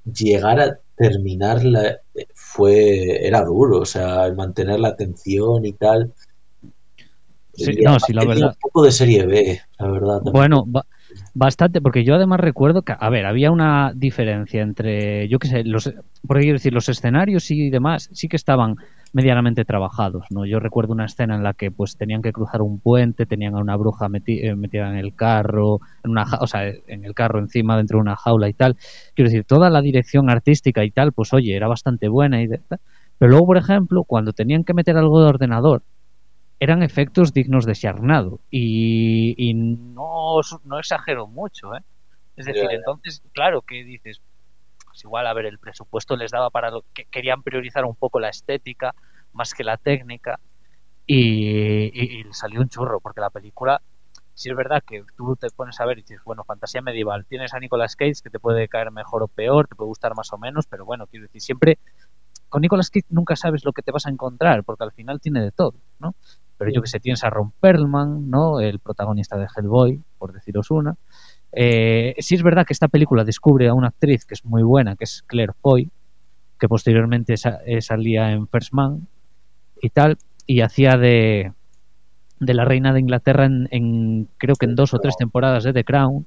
llegar 0.04 0.60
a 0.60 0.78
terminarla 0.96 2.00
fue. 2.34 3.26
Era 3.26 3.44
duro, 3.44 3.80
o 3.80 3.86
sea, 3.86 4.32
mantener 4.34 4.80
la 4.80 4.88
atención 4.88 5.66
y 5.66 5.72
tal. 5.74 6.12
Sí, 7.54 7.76
no, 7.82 8.00
sí, 8.00 8.14
la 8.14 8.24
verdad. 8.24 8.48
Un 8.48 8.60
poco 8.62 8.84
de 8.84 8.92
serie 8.92 9.26
B, 9.26 9.60
la 9.78 9.90
verdad. 9.90 10.22
Bueno, 10.22 10.66
bastante, 11.34 11.80
porque 11.80 12.04
yo 12.04 12.14
además 12.14 12.40
recuerdo 12.40 12.82
que, 12.82 12.94
a 12.98 13.10
ver, 13.10 13.26
había 13.26 13.50
una 13.50 13.92
diferencia 13.94 14.62
entre, 14.62 15.28
yo 15.28 15.38
qué 15.38 15.48
sé, 15.48 15.64
los, 15.64 15.92
por 16.26 16.38
decir, 16.38 16.72
los 16.72 16.88
escenarios 16.88 17.50
y 17.50 17.70
demás 17.70 18.10
sí 18.12 18.28
que 18.28 18.36
estaban 18.36 18.76
medianamente 19.12 19.64
trabajados, 19.64 20.24
¿no? 20.30 20.46
Yo 20.46 20.58
recuerdo 20.58 20.92
una 20.92 21.04
escena 21.04 21.34
en 21.34 21.42
la 21.42 21.52
que 21.52 21.70
pues 21.70 21.96
tenían 21.96 22.22
que 22.22 22.32
cruzar 22.32 22.62
un 22.62 22.80
puente, 22.80 23.26
tenían 23.26 23.54
a 23.54 23.60
una 23.60 23.76
bruja 23.76 24.08
eh, 24.26 24.54
metida 24.54 24.90
en 24.90 24.96
el 24.96 25.14
carro, 25.14 25.80
en 26.02 26.12
una, 26.12 26.24
o 26.40 26.46
sea, 26.46 26.66
en 26.68 27.04
el 27.04 27.14
carro 27.14 27.38
encima 27.38 27.76
dentro 27.76 27.98
de 27.98 28.02
una 28.02 28.16
jaula 28.16 28.48
y 28.48 28.54
tal. 28.54 28.76
Quiero 29.14 29.30
decir, 29.30 29.44
toda 29.44 29.70
la 29.70 29.82
dirección 29.82 30.30
artística 30.30 30.84
y 30.84 30.90
tal, 30.90 31.12
pues 31.12 31.32
oye, 31.34 31.54
era 31.54 31.68
bastante 31.68 32.08
buena 32.08 32.42
y 32.42 32.46
de, 32.46 32.60
pero 33.18 33.30
luego, 33.30 33.46
por 33.46 33.56
ejemplo, 33.56 34.04
cuando 34.04 34.32
tenían 34.32 34.64
que 34.64 34.74
meter 34.74 34.96
algo 34.96 35.20
de 35.20 35.28
ordenador 35.28 35.82
eran 36.62 36.84
efectos 36.84 37.32
dignos 37.32 37.66
de 37.66 37.74
Sharnado 37.74 38.38
y, 38.48 39.52
no, 39.52 40.40
no 40.62 40.78
exagero 40.78 41.26
mucho, 41.26 41.74
¿eh? 41.74 41.80
Es 42.36 42.46
decir, 42.46 42.68
entonces, 42.70 43.20
claro, 43.32 43.62
que 43.62 43.82
dices, 43.82 44.20
pues 44.86 45.02
igual, 45.02 45.26
a 45.26 45.32
ver, 45.32 45.46
el 45.46 45.58
presupuesto 45.58 46.14
les 46.14 46.30
daba 46.30 46.50
para 46.50 46.70
lo 46.70 46.84
que 46.94 47.06
querían 47.06 47.42
priorizar 47.42 47.84
un 47.84 47.96
poco 47.96 48.20
la 48.20 48.28
estética 48.28 48.94
más 49.32 49.54
que 49.54 49.64
la 49.64 49.76
técnica 49.76 50.38
y, 51.04 52.22
salió 52.30 52.60
un 52.60 52.68
churro, 52.68 53.00
porque 53.00 53.20
la 53.20 53.30
película, 53.30 53.82
si 54.32 54.48
es 54.48 54.54
verdad 54.54 54.84
que 54.86 55.02
tú 55.16 55.34
te 55.34 55.50
pones 55.50 55.80
a 55.80 55.84
ver 55.84 55.98
y 55.98 56.02
dices, 56.02 56.20
bueno, 56.24 56.44
fantasía 56.44 56.80
medieval, 56.80 57.26
tienes 57.26 57.52
a 57.54 57.58
Nicolas 57.58 57.96
Cage 57.96 58.22
que 58.22 58.30
te 58.30 58.38
puede 58.38 58.68
caer 58.68 58.92
mejor 58.92 59.24
o 59.24 59.26
peor, 59.28 59.66
te 59.66 59.74
puede 59.74 59.88
gustar 59.88 60.14
más 60.14 60.32
o 60.32 60.38
menos, 60.38 60.66
pero 60.68 60.84
bueno, 60.84 61.08
quiero 61.08 61.24
decir, 61.24 61.40
siempre 61.40 61.80
con 62.52 62.60
Nicolas 62.60 62.90
Cage 62.90 63.06
nunca 63.08 63.34
sabes 63.34 63.64
lo 63.64 63.72
que 63.72 63.80
te 63.80 63.92
vas 63.92 64.04
a 64.04 64.10
encontrar, 64.10 64.62
porque 64.62 64.84
al 64.84 64.92
final 64.92 65.20
tiene 65.20 65.40
de 65.40 65.52
todo, 65.52 65.72
¿no? 65.98 66.14
pero 66.58 66.70
yo 66.70 66.82
que 66.82 66.86
sé, 66.86 67.00
tienes 67.00 67.24
a 67.24 67.30
Ron 67.30 67.50
Perlman, 67.58 68.30
¿no? 68.30 68.60
El 68.60 68.78
protagonista 68.78 69.38
de 69.38 69.46
Hellboy, 69.46 70.00
por 70.18 70.32
deciros 70.32 70.70
una. 70.70 70.94
Eh, 71.50 72.14
sí 72.18 72.36
es 72.36 72.42
verdad 72.44 72.64
que 72.64 72.74
esta 72.74 72.86
película 72.86 73.24
descubre 73.24 73.68
a 73.68 73.74
una 73.74 73.88
actriz 73.88 74.24
que 74.26 74.34
es 74.34 74.44
muy 74.44 74.62
buena, 74.62 74.94
que 74.94 75.04
es 75.04 75.24
Claire 75.26 75.54
Foy, 75.60 75.90
que 76.60 76.68
posteriormente 76.68 77.34
eh, 77.66 77.80
salía 77.80 78.30
en 78.30 78.46
First 78.46 78.74
Man 78.74 79.08
y 79.80 79.88
tal, 79.88 80.18
y 80.46 80.60
hacía 80.60 80.96
de, 80.98 81.52
de 82.38 82.54
la 82.54 82.64
reina 82.64 82.92
de 82.92 83.00
Inglaterra 83.00 83.46
en, 83.46 84.28
creo 84.36 84.54
que 84.54 84.66
en 84.66 84.76
dos 84.76 84.94
o 84.94 85.00
tres 85.00 85.16
temporadas 85.16 85.64
de 85.64 85.72
The 85.72 85.82
Crown, 85.82 86.26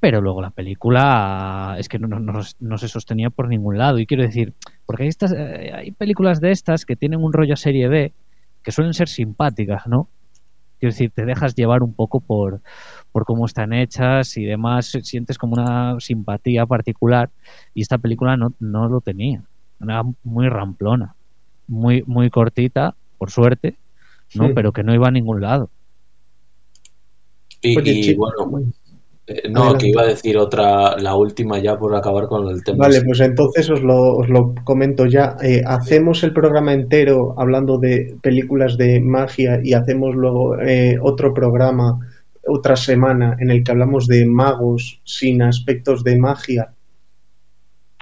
pero 0.00 0.20
luego 0.20 0.40
la 0.40 0.50
película 0.50 1.76
es 1.78 1.88
que 1.88 1.98
no, 1.98 2.08
no, 2.18 2.78
se 2.78 2.88
sostenía 2.88 3.30
por 3.30 3.48
ningún 3.48 3.78
lado. 3.78 3.98
Y 3.98 4.06
quiero 4.06 4.22
decir, 4.22 4.54
porque 4.86 5.04
hay, 5.04 5.08
estas, 5.08 5.32
eh, 5.32 5.72
hay 5.74 5.90
películas 5.90 6.40
de 6.40 6.52
estas 6.52 6.84
que 6.84 6.96
tienen 6.96 7.22
un 7.22 7.32
rollo 7.32 7.56
serie 7.56 7.88
B, 7.88 8.12
que 8.62 8.72
suelen 8.72 8.94
ser 8.94 9.08
simpáticas, 9.08 9.86
¿no? 9.86 10.08
Quiero 10.78 10.92
decir, 10.92 11.10
te 11.12 11.24
dejas 11.24 11.56
llevar 11.56 11.82
un 11.82 11.92
poco 11.92 12.20
por, 12.20 12.60
por 13.10 13.24
cómo 13.24 13.46
están 13.46 13.72
hechas 13.72 14.36
y 14.36 14.44
demás, 14.44 14.96
sientes 15.02 15.36
como 15.36 15.54
una 15.54 15.98
simpatía 15.98 16.64
particular 16.66 17.30
y 17.74 17.82
esta 17.82 17.98
película 17.98 18.36
no, 18.36 18.52
no 18.60 18.88
lo 18.88 19.00
tenía, 19.00 19.42
era 19.82 20.04
muy 20.22 20.48
ramplona, 20.48 21.16
muy, 21.66 22.04
muy 22.06 22.30
cortita, 22.30 22.94
por 23.18 23.32
suerte, 23.32 23.76
¿no? 24.34 24.54
Pero 24.54 24.70
que 24.72 24.84
no 24.84 24.94
iba 24.94 25.08
a 25.08 25.10
ningún 25.10 25.40
lado. 25.40 25.70
Y, 27.60 28.14
bueno, 28.14 28.72
eh, 29.28 29.46
no, 29.50 29.76
que 29.76 29.88
iba 29.88 30.02
a 30.02 30.06
decir 30.06 30.38
otra, 30.38 30.96
la 30.96 31.14
última 31.14 31.58
ya 31.58 31.76
por 31.76 31.94
acabar 31.94 32.28
con 32.28 32.48
el 32.48 32.64
tema. 32.64 32.86
Vale, 32.86 33.02
pues 33.02 33.20
entonces 33.20 33.68
os 33.68 33.82
lo, 33.82 34.16
os 34.16 34.28
lo 34.30 34.54
comento 34.64 35.04
ya. 35.04 35.36
Eh, 35.42 35.62
hacemos 35.66 36.24
el 36.24 36.32
programa 36.32 36.72
entero 36.72 37.34
hablando 37.36 37.76
de 37.76 38.16
películas 38.22 38.78
de 38.78 39.00
magia 39.00 39.60
y 39.62 39.74
hacemos 39.74 40.14
luego 40.14 40.58
eh, 40.58 40.96
otro 41.02 41.34
programa 41.34 41.98
otra 42.46 42.76
semana 42.76 43.36
en 43.38 43.50
el 43.50 43.62
que 43.62 43.70
hablamos 43.70 44.06
de 44.06 44.24
magos 44.24 45.02
sin 45.04 45.42
aspectos 45.42 46.02
de 46.02 46.18
magia. 46.18 46.72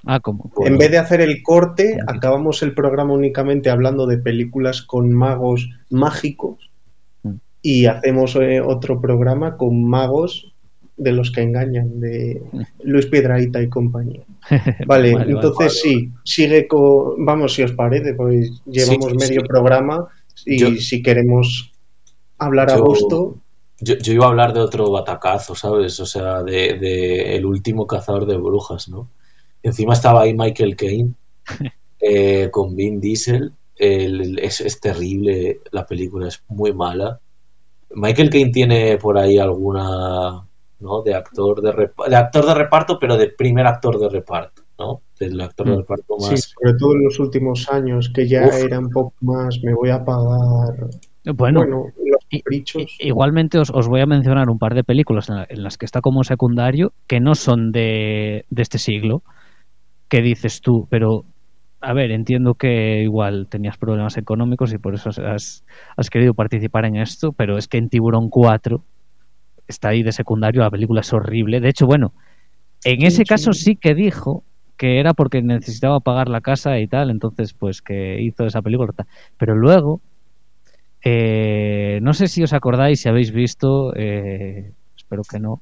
Ah, 0.05 0.21
¿cómo? 0.21 0.49
En 0.63 0.77
vez 0.77 0.91
de 0.91 0.97
hacer 0.99 1.19
el 1.19 1.43
corte, 1.43 1.97
acabamos 2.07 2.63
el 2.63 2.73
programa 2.73 3.13
únicamente 3.13 3.69
hablando 3.69 4.07
de 4.07 4.19
películas 4.19 4.81
con 4.81 5.11
magos 5.11 5.69
mágicos 5.89 6.71
mm. 7.23 7.33
y 7.61 7.87
hacemos 7.87 8.37
otro 8.63 9.01
programa 9.01 9.57
con 9.57 9.83
magos 9.83 10.53
de 10.97 11.11
los 11.11 11.31
que 11.31 11.41
engañan, 11.41 11.99
de 11.99 12.41
Luis 12.83 13.05
Piedraíta 13.05 13.61
y 13.61 13.69
compañía. 13.69 14.23
Vale, 14.87 15.11
entonces 15.11 15.79
sí, 15.81 16.11
sigue 16.23 16.67
con, 16.67 17.23
vamos, 17.23 17.53
si 17.53 17.63
os 17.63 17.71
parece, 17.73 18.15
pues 18.15 18.61
llevamos 18.65 19.13
medio 19.13 19.43
programa 19.43 20.07
y 20.45 20.77
si 20.77 21.01
queremos 21.01 21.71
hablar 22.39 22.71
a 22.71 22.77
gusto. 22.77 23.37
Yo, 23.79 23.95
iba 24.11 24.25
a 24.25 24.29
hablar 24.29 24.53
de 24.53 24.59
otro 24.59 24.89
batacazo, 24.89 25.53
¿sabes? 25.53 25.99
O 25.99 26.05
sea, 26.07 26.41
de, 26.41 27.35
el 27.35 27.45
último 27.45 27.85
cazador 27.85 28.25
de 28.25 28.37
brujas, 28.37 28.89
¿no? 28.89 29.11
Encima 29.61 29.93
estaba 29.93 30.23
ahí 30.23 30.33
Michael 30.33 30.75
Caine 30.75 31.13
eh, 32.01 32.49
con 32.51 32.75
Vin 32.75 32.99
Diesel. 32.99 33.53
es, 33.75 34.61
es 34.61 34.79
terrible 34.79 35.59
la 35.71 35.85
película, 35.85 36.27
es 36.27 36.41
muy 36.47 36.73
mala. 36.73 37.19
Michael 37.91 38.31
Caine 38.31 38.51
tiene 38.51 38.97
por 38.97 39.19
ahí 39.19 39.37
alguna 39.37 40.47
¿no? 40.79 41.01
De 41.01 41.13
actor 41.13 41.61
de, 41.61 41.89
de 42.09 42.15
actor 42.15 42.45
de 42.45 42.53
reparto, 42.53 42.97
pero 42.99 43.17
de 43.17 43.29
primer 43.29 43.65
actor 43.65 43.99
de 43.99 44.09
reparto, 44.09 44.63
¿no? 44.77 45.01
Del 45.19 45.39
actor 45.41 45.67
de 45.67 45.73
mm. 45.73 45.77
reparto 45.77 46.17
más. 46.17 46.29
Sí, 46.29 46.37
sobre 46.37 46.77
todo 46.77 46.93
en 46.93 47.03
los 47.03 47.19
últimos 47.19 47.69
años, 47.69 48.11
que 48.13 48.27
ya 48.27 48.45
era 48.45 48.79
un 48.79 48.89
poco 48.89 49.13
más, 49.21 49.59
me 49.63 49.73
voy 49.73 49.89
a 49.89 50.03
pagar. 50.03 50.89
Bueno, 51.33 51.63
los 51.65 51.91
igualmente 52.99 53.59
os, 53.59 53.87
voy 53.87 54.01
a 54.01 54.05
mencionar 54.05 54.49
un 54.49 54.59
par 54.59 54.75
de 54.75 54.83
películas 54.83 55.29
en, 55.29 55.63
las 55.63 55.77
que 55.77 55.85
está 55.85 55.99
como 56.01 56.23
secundario 56.23 56.93
que 57.05 57.19
no 57.19 57.35
son 57.35 57.71
de, 57.71 58.45
de 58.49 58.61
este 58.61 58.77
siglo, 58.77 59.23
que 60.07 60.21
dices 60.21 60.61
tú, 60.61 60.87
pero 60.89 61.25
a 61.81 61.93
ver, 61.93 62.11
entiendo 62.11 62.55
que 62.55 63.01
igual 63.03 63.47
tenías 63.49 63.77
problemas 63.77 64.17
económicos 64.17 64.73
y 64.73 64.77
por 64.77 64.95
eso 64.95 65.09
has, 65.09 65.63
has, 65.95 66.09
querido 66.09 66.33
participar 66.33 66.85
en 66.85 66.95
esto, 66.95 67.33
pero 67.33 67.57
es 67.57 67.67
que 67.67 67.77
en 67.77 67.89
Tiburón 67.89 68.29
4 68.29 68.83
está 69.67 69.89
ahí 69.89 70.03
de 70.03 70.11
secundario, 70.11 70.61
la 70.61 70.71
película 70.71 71.01
es 71.01 71.13
horrible. 71.13 71.59
De 71.59 71.69
hecho, 71.69 71.85
bueno, 71.85 72.13
en 72.83 73.03
ese 73.05 73.23
caso 73.25 73.53
sí 73.53 73.75
que 73.75 73.93
dijo 73.95 74.43
que 74.77 74.99
era 74.99 75.13
porque 75.13 75.41
necesitaba 75.41 75.99
pagar 75.99 76.29
la 76.29 76.41
casa 76.41 76.79
y 76.79 76.87
tal, 76.87 77.09
entonces 77.09 77.53
pues 77.53 77.81
que 77.81 78.21
hizo 78.21 78.45
esa 78.45 78.61
película. 78.61 78.93
Pero 79.37 79.55
luego, 79.55 80.01
Eh, 81.03 81.99
no 82.01 82.13
sé 82.13 82.27
si 82.27 82.43
os 82.43 82.53
acordáis, 82.53 82.99
si 83.01 83.07
habéis 83.09 83.31
visto, 83.31 83.93
eh, 83.95 84.73
espero 84.97 85.23
que 85.23 85.39
no, 85.39 85.61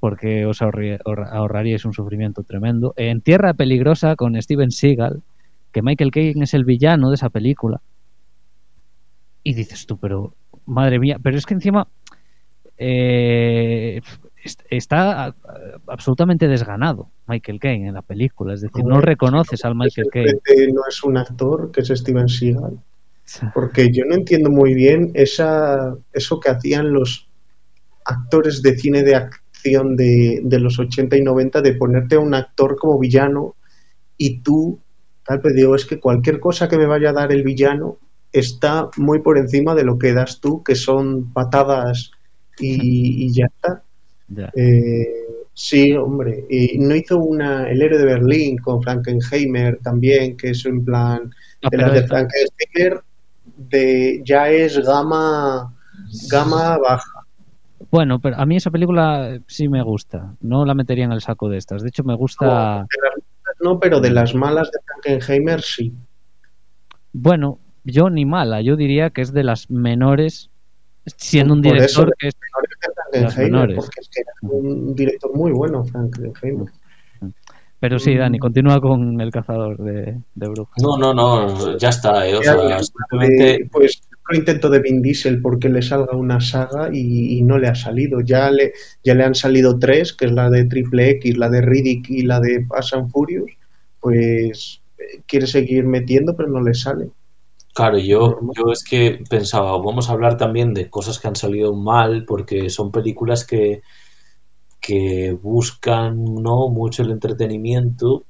porque 0.00 0.46
os 0.46 0.62
ahorraríais 0.62 1.84
un 1.84 1.92
sufrimiento 1.92 2.42
tremendo. 2.44 2.94
En 2.96 3.20
Tierra 3.20 3.54
Peligrosa 3.54 4.16
con 4.16 4.40
Steven 4.40 4.70
Seagal, 4.70 5.22
que 5.72 5.82
Michael 5.82 6.10
Caine 6.10 6.44
es 6.44 6.54
el 6.54 6.64
villano 6.64 7.10
de 7.10 7.16
esa 7.16 7.28
película. 7.28 7.80
Y 9.42 9.54
dices 9.54 9.86
tú, 9.86 9.98
pero 9.98 10.34
madre 10.66 10.98
mía, 10.98 11.18
pero 11.22 11.36
es 11.36 11.46
que 11.46 11.54
encima 11.54 11.88
eh, 12.78 14.00
está 14.70 15.34
absolutamente 15.86 16.48
desganado 16.48 17.10
Michael 17.26 17.60
Caine 17.60 17.88
en 17.88 17.94
la 17.94 18.02
película, 18.02 18.54
es 18.54 18.60
decir, 18.60 18.84
no 18.84 19.00
reconoces 19.00 19.64
al 19.64 19.74
Michael 19.74 20.08
Caine. 20.12 20.72
No 20.72 20.82
es 20.88 21.02
un 21.02 21.16
actor, 21.16 21.70
que 21.70 21.80
es 21.82 21.88
Steven 21.88 22.28
Seagal. 22.28 22.78
Porque 23.52 23.90
yo 23.92 24.04
no 24.06 24.14
entiendo 24.14 24.50
muy 24.50 24.72
bien 24.72 25.10
esa, 25.12 25.94
eso 26.12 26.40
que 26.40 26.50
hacían 26.50 26.92
los 26.92 27.28
actores 28.06 28.62
de 28.62 28.76
cine 28.78 29.02
de 29.02 29.16
acción 29.16 29.96
de, 29.96 30.40
de 30.42 30.60
los 30.60 30.78
80 30.78 31.16
y 31.16 31.22
90 31.22 31.60
de 31.60 31.74
ponerte 31.74 32.14
a 32.14 32.20
un 32.20 32.32
actor 32.34 32.76
como 32.76 32.98
villano 32.98 33.56
y 34.16 34.40
tú, 34.40 34.80
tal 35.26 35.40
vez 35.40 35.54
digo, 35.54 35.74
es 35.74 35.84
que 35.84 36.00
cualquier 36.00 36.40
cosa 36.40 36.68
que 36.68 36.78
me 36.78 36.86
vaya 36.86 37.10
a 37.10 37.14
dar 37.14 37.32
el 37.32 37.42
villano 37.42 37.98
está 38.32 38.88
muy 38.96 39.20
por 39.20 39.36
encima 39.36 39.74
de 39.74 39.84
lo 39.84 39.98
que 39.98 40.14
das 40.14 40.40
tú, 40.40 40.62
que 40.62 40.74
son 40.74 41.32
patadas 41.32 42.12
y, 42.60 43.32
ya 43.32 43.46
está. 43.46 43.82
Eh, 44.54 45.04
sí, 45.54 45.92
hombre. 45.92 46.44
Y 46.50 46.78
no 46.78 46.94
hizo 46.94 47.18
una 47.18 47.68
El 47.70 47.82
héroe 47.82 47.98
de 47.98 48.04
Berlín 48.04 48.58
con 48.58 48.82
Frankenheimer 48.82 49.78
también, 49.82 50.36
que 50.36 50.50
es 50.50 50.64
en 50.66 50.84
plan. 50.84 51.30
de 51.70 51.76
las 51.76 51.92
de 51.92 52.06
Frankenheimer 52.06 53.02
de, 53.56 54.22
ya 54.24 54.48
es 54.50 54.78
gama, 54.78 55.74
gama 56.30 56.78
baja. 56.78 57.24
Bueno, 57.90 58.18
pero 58.20 58.36
a 58.36 58.44
mí 58.44 58.56
esa 58.56 58.70
película 58.70 59.38
sí 59.46 59.68
me 59.68 59.82
gusta. 59.82 60.34
No 60.40 60.64
la 60.64 60.74
metería 60.74 61.04
en 61.04 61.12
el 61.12 61.22
saco 61.22 61.48
de 61.48 61.58
estas. 61.58 61.82
De 61.82 61.88
hecho, 61.88 62.04
me 62.04 62.14
gusta. 62.14 62.86
No, 63.60 63.80
pero 63.80 64.00
de 64.00 64.10
las 64.10 64.34
malas 64.34 64.70
de 64.70 64.78
Frankenheimer 64.84 65.62
sí. 65.62 65.92
Bueno, 67.12 67.58
yo 67.84 68.10
ni 68.10 68.26
mala. 68.26 68.60
Yo 68.60 68.76
diría 68.76 69.10
que 69.10 69.22
es 69.22 69.32
de 69.32 69.44
las 69.44 69.70
menores, 69.70 70.50
siendo 71.16 71.54
un 71.54 71.62
director 71.62 72.12
que 72.18 72.28
es. 72.28 72.34
De 73.12 73.20
Porque 73.22 74.00
es 74.00 74.08
que 74.10 74.20
era 74.20 74.32
un 74.42 74.94
director 74.94 75.34
muy 75.34 75.50
bueno, 75.50 75.82
Frankenheimer. 75.84 76.68
Pero 77.80 77.98
sí, 77.98 78.16
Dani, 78.16 78.38
mm. 78.38 78.40
continúa 78.40 78.80
con 78.80 79.20
el 79.20 79.30
cazador 79.30 79.78
de, 79.78 80.20
de 80.34 80.48
brujas. 80.48 80.74
No, 80.82 80.98
no, 80.98 81.14
no, 81.14 81.78
ya 81.78 81.90
está. 81.90 82.28
Eh, 82.28 83.68
pues 83.70 84.02
lo 84.28 84.36
intento 84.36 84.68
de 84.68 84.80
Vin 84.80 85.00
Diesel 85.00 85.40
porque 85.40 85.68
le 85.68 85.80
salga 85.80 86.16
una 86.16 86.40
saga 86.40 86.90
y, 86.92 87.40
no 87.42 87.56
le 87.56 87.68
ha 87.68 87.74
salido. 87.74 88.20
Ya 88.20 88.50
le, 88.50 88.72
ya 89.04 89.14
le 89.14 89.24
han 89.24 89.34
salido 89.34 89.78
tres, 89.78 90.12
que 90.12 90.26
es 90.26 90.32
la 90.32 90.50
de 90.50 90.64
Triple 90.64 91.10
X, 91.10 91.36
la 91.38 91.48
de 91.48 91.62
Riddick 91.62 92.10
y 92.10 92.22
la 92.22 92.40
de 92.40 92.66
Fast 92.66 92.94
and 92.94 93.10
Furious. 93.10 93.50
Pues 94.00 94.82
eh, 94.98 95.22
quiere 95.26 95.46
seguir 95.46 95.84
metiendo, 95.84 96.36
pero 96.36 96.48
no 96.48 96.60
le 96.60 96.74
sale. 96.74 97.10
Claro, 97.78 97.96
yo, 97.98 98.40
yo 98.56 98.72
es 98.72 98.82
que 98.82 99.20
pensaba, 99.30 99.70
vamos 99.78 100.10
a 100.10 100.12
hablar 100.12 100.36
también 100.36 100.74
de 100.74 100.90
cosas 100.90 101.20
que 101.20 101.28
han 101.28 101.36
salido 101.36 101.72
mal, 101.74 102.24
porque 102.26 102.70
son 102.70 102.90
películas 102.90 103.46
que, 103.46 103.82
que 104.80 105.38
buscan 105.40 106.24
no 106.24 106.68
mucho 106.70 107.04
el 107.04 107.12
entretenimiento, 107.12 108.24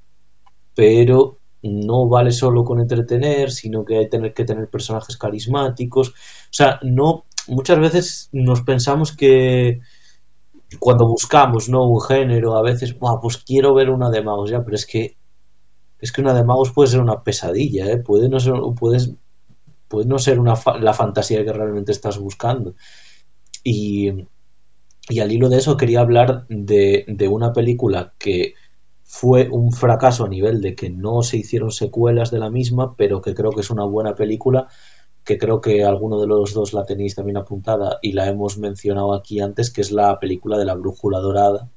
pero 0.74 1.38
no 1.62 2.08
vale 2.08 2.30
solo 2.32 2.62
con 2.64 2.80
entretener, 2.80 3.50
sino 3.50 3.86
que 3.86 3.98
hay 3.98 4.10
tener 4.10 4.34
que 4.34 4.44
tener 4.44 4.68
personajes 4.68 5.16
carismáticos. 5.16 6.10
O 6.10 6.12
sea, 6.52 6.78
no 6.82 7.24
muchas 7.46 7.78
veces 7.80 8.28
nos 8.32 8.60
pensamos 8.62 9.16
que 9.16 9.80
cuando 10.78 11.08
buscamos 11.08 11.68
no 11.70 11.84
un 11.86 12.00
género, 12.02 12.56
a 12.56 12.62
veces, 12.62 12.96
pues 13.22 13.38
quiero 13.38 13.74
ver 13.74 13.90
una 13.90 14.10
de 14.10 14.22
magos 14.22 14.50
ya, 14.50 14.62
pero 14.64 14.76
es 14.76 14.86
que 14.86 15.16
es 16.00 16.12
que 16.12 16.20
una 16.20 16.34
de 16.34 16.44
magos 16.44 16.72
puede 16.72 16.90
ser 16.90 17.00
una 17.00 17.22
pesadilla, 17.22 17.86
¿eh? 17.90 17.98
puede 17.98 18.28
no 18.28 18.40
ser 18.40 18.54
puedes 18.78 19.14
puede 19.88 20.06
no 20.06 20.18
ser 20.18 20.38
una 20.38 20.54
la 20.80 20.94
fantasía 20.94 21.44
que 21.44 21.52
realmente 21.52 21.92
estás 21.92 22.18
buscando. 22.18 22.74
Y 23.64 24.26
y 25.08 25.20
al 25.20 25.32
hilo 25.32 25.48
de 25.48 25.56
eso 25.56 25.76
quería 25.76 26.00
hablar 26.00 26.46
de, 26.48 27.28
una 27.30 27.52
película 27.52 28.12
que 28.18 28.54
fue 29.04 29.48
un 29.48 29.72
fracaso 29.72 30.24
a 30.24 30.28
nivel 30.28 30.60
de 30.60 30.74
que 30.74 30.90
no 30.90 31.22
se 31.22 31.38
hicieron 31.38 31.70
secuelas 31.70 32.30
de 32.30 32.38
la 32.38 32.50
misma, 32.50 32.94
pero 32.94 33.22
que 33.22 33.34
creo 33.34 33.52
que 33.52 33.62
es 33.62 33.70
una 33.70 33.84
buena 33.84 34.14
película, 34.14 34.68
que 35.24 35.38
creo 35.38 35.62
que 35.62 35.82
alguno 35.82 36.20
de 36.20 36.26
los 36.26 36.52
dos 36.52 36.74
la 36.74 36.84
tenéis 36.84 37.14
también 37.14 37.38
apuntada 37.38 37.98
y 38.02 38.12
la 38.12 38.28
hemos 38.28 38.58
mencionado 38.58 39.14
aquí 39.14 39.40
antes, 39.40 39.70
que 39.70 39.80
es 39.80 39.92
la 39.92 40.18
película 40.18 40.58
de 40.58 40.66
la 40.66 40.74
Brújula 40.74 41.20
Dorada, 41.20 41.70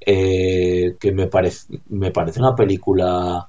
eh, 0.00 0.96
que 1.00 1.10
me 1.10 1.26
parece, 1.26 1.80
me 1.88 2.12
parece 2.12 2.38
una 2.38 2.54
película 2.54 3.48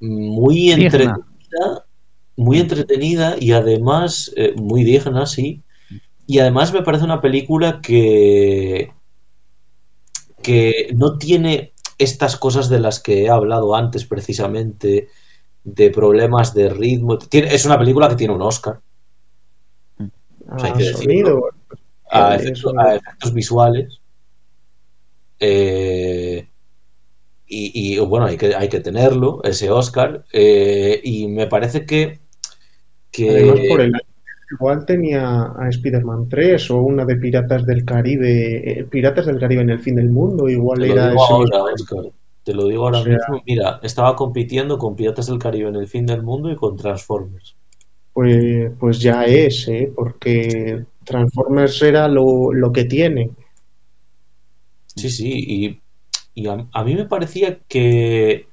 muy 0.00 0.70
entretenida, 0.70 1.25
muy 2.36 2.60
entretenida 2.60 3.36
y 3.38 3.52
además 3.52 4.32
eh, 4.36 4.54
muy 4.56 4.84
digna, 4.84 5.26
sí, 5.26 5.62
y 6.26 6.38
además 6.38 6.72
me 6.72 6.82
parece 6.82 7.04
una 7.04 7.20
película 7.20 7.80
que, 7.80 8.92
que 10.42 10.90
no 10.94 11.18
tiene 11.18 11.72
estas 11.98 12.36
cosas 12.36 12.68
de 12.68 12.80
las 12.80 13.00
que 13.00 13.24
he 13.24 13.30
hablado 13.30 13.74
antes 13.74 14.04
precisamente, 14.04 15.08
de 15.64 15.90
problemas 15.90 16.54
de 16.54 16.68
ritmo. 16.70 17.18
es 17.30 17.64
una 17.64 17.78
película 17.78 18.08
que 18.08 18.16
tiene 18.16 18.34
un 18.34 18.42
Oscar. 18.42 18.80
a, 22.10 22.36
efectos, 22.36 23.34
visuales. 23.34 24.00
Eh, 25.40 26.48
y, 27.48 27.98
bueno, 28.00 28.26
hay 28.26 28.36
que, 28.36 28.54
hay 28.54 28.68
que 28.68 28.80
tenerlo, 28.80 29.40
ese 29.44 29.70
Oscar. 29.70 30.24
Eh, 30.32 31.00
y 31.04 31.28
me 31.28 31.46
parece 31.46 31.86
que. 31.86 32.20
que 33.10 33.66
por 33.68 33.80
el 33.80 33.92
Igual 34.48 34.86
tenía 34.86 35.52
a 35.58 35.68
Spider-Man 35.68 36.28
3 36.28 36.70
o 36.70 36.76
una 36.76 37.04
de 37.04 37.16
Piratas 37.16 37.66
del 37.66 37.84
Caribe, 37.84 38.80
eh, 38.80 38.84
Piratas 38.84 39.26
del 39.26 39.40
Caribe 39.40 39.62
en 39.62 39.70
el 39.70 39.80
fin 39.80 39.96
del 39.96 40.08
mundo, 40.08 40.48
igual 40.48 40.78
te 40.78 40.92
era 40.92 41.06
lo 41.06 41.10
digo 41.10 41.24
ahora, 41.24 41.74
te 42.44 42.54
lo 42.54 42.68
digo 42.68 42.84
ahora 42.84 43.02
mismo. 43.02 43.42
Mira, 43.44 43.80
estaba 43.82 44.14
compitiendo 44.14 44.78
con 44.78 44.94
Piratas 44.94 45.26
del 45.26 45.40
Caribe 45.40 45.68
en 45.68 45.74
el 45.74 45.88
fin 45.88 46.06
del 46.06 46.22
mundo 46.22 46.48
y 46.48 46.54
con 46.54 46.76
Transformers. 46.76 47.56
Pues, 48.12 48.70
pues 48.78 49.00
ya 49.00 49.24
es, 49.24 49.66
¿eh? 49.66 49.92
porque 49.94 50.84
Transformers 51.02 51.82
era 51.82 52.06
lo, 52.06 52.70
que 52.72 52.84
tiene. 52.84 53.30
Sí, 54.94 55.10
sí, 55.10 55.32
y, 55.34 55.80
a, 56.44 56.84
mí 56.84 56.94
me 56.94 57.06
parecía 57.06 57.60
que, 57.68 58.48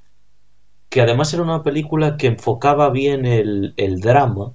que 0.90 1.02
además 1.02 1.34
era 1.34 1.44
una 1.44 1.64
película 1.64 2.18
que 2.18 2.28
enfocaba 2.28 2.90
bien 2.90 3.26
el, 3.26 3.74
el 3.78 4.00
drama 4.00 4.54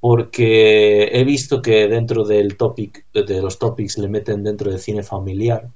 porque 0.00 1.08
he 1.12 1.24
visto 1.24 1.62
que 1.62 1.88
dentro 1.88 2.24
del 2.24 2.56
topic, 2.56 3.06
de 3.12 3.42
los 3.42 3.58
topics 3.58 3.98
le 3.98 4.08
meten 4.08 4.44
dentro 4.44 4.70
de 4.70 4.78
cine 4.78 5.02
familiar, 5.02 5.70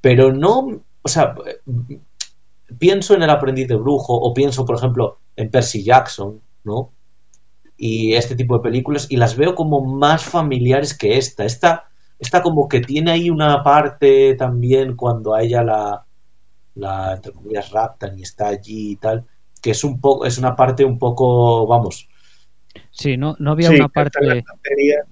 pero 0.00 0.32
no, 0.32 0.82
o 1.02 1.08
sea, 1.08 1.34
pienso 2.78 3.14
en 3.14 3.22
El 3.22 3.30
aprendiz 3.30 3.68
de 3.68 3.76
brujo 3.76 4.14
o 4.14 4.34
pienso, 4.34 4.64
por 4.64 4.76
ejemplo, 4.76 5.18
en 5.36 5.50
Percy 5.50 5.84
Jackson, 5.84 6.40
¿no? 6.64 6.92
Y 7.76 8.14
este 8.14 8.34
tipo 8.36 8.56
de 8.56 8.62
películas 8.62 9.06
y 9.10 9.16
las 9.16 9.36
veo 9.36 9.54
como 9.54 9.80
más 9.80 10.24
familiares 10.24 10.96
que 10.96 11.16
esta. 11.16 11.44
Esta, 11.44 11.91
esta 12.22 12.40
como 12.40 12.68
que 12.68 12.80
tiene 12.80 13.10
ahí 13.10 13.30
una 13.30 13.62
parte 13.62 14.34
también 14.36 14.96
cuando 14.96 15.34
a 15.34 15.42
ella 15.42 15.62
la, 15.62 16.06
la 16.76 17.14
entre 17.14 17.32
comillas, 17.32 17.70
raptan 17.70 18.18
y 18.18 18.22
está 18.22 18.48
allí 18.48 18.92
y 18.92 18.96
tal, 18.96 19.26
que 19.60 19.72
es 19.72 19.84
un 19.84 20.00
poco, 20.00 20.24
es 20.24 20.38
una 20.38 20.56
parte 20.56 20.84
un 20.84 20.98
poco, 20.98 21.66
vamos, 21.66 22.08
Sí, 22.90 23.16
no, 23.16 23.36
no 23.38 23.52
había 23.52 23.70
una 23.70 23.88
parte. 23.88 24.44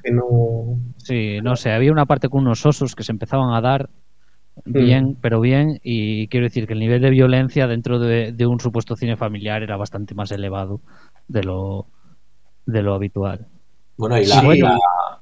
Que 0.02 0.10
no... 0.10 0.78
Sí, 0.98 1.40
no 1.42 1.56
sé, 1.56 1.70
había 1.70 1.92
una 1.92 2.06
parte 2.06 2.28
con 2.28 2.42
unos 2.42 2.64
osos 2.66 2.94
que 2.94 3.02
se 3.02 3.12
empezaban 3.12 3.54
a 3.54 3.60
dar 3.60 3.90
mm. 4.64 4.72
bien, 4.72 5.16
pero 5.20 5.40
bien, 5.40 5.80
y 5.82 6.28
quiero 6.28 6.44
decir 6.44 6.66
que 6.66 6.74
el 6.74 6.80
nivel 6.80 7.02
de 7.02 7.10
violencia 7.10 7.66
dentro 7.66 7.98
de, 7.98 8.46
un 8.46 8.60
supuesto 8.60 8.96
cine 8.96 9.16
familiar 9.16 9.62
era 9.62 9.76
bastante 9.76 10.14
más 10.14 10.30
elevado 10.30 10.80
de 11.28 11.42
lo, 11.42 11.86
de 12.66 12.82
lo 12.82 12.94
habitual. 12.94 13.46
Bueno, 13.96 14.18
y 14.18 14.24
la, 14.24 14.54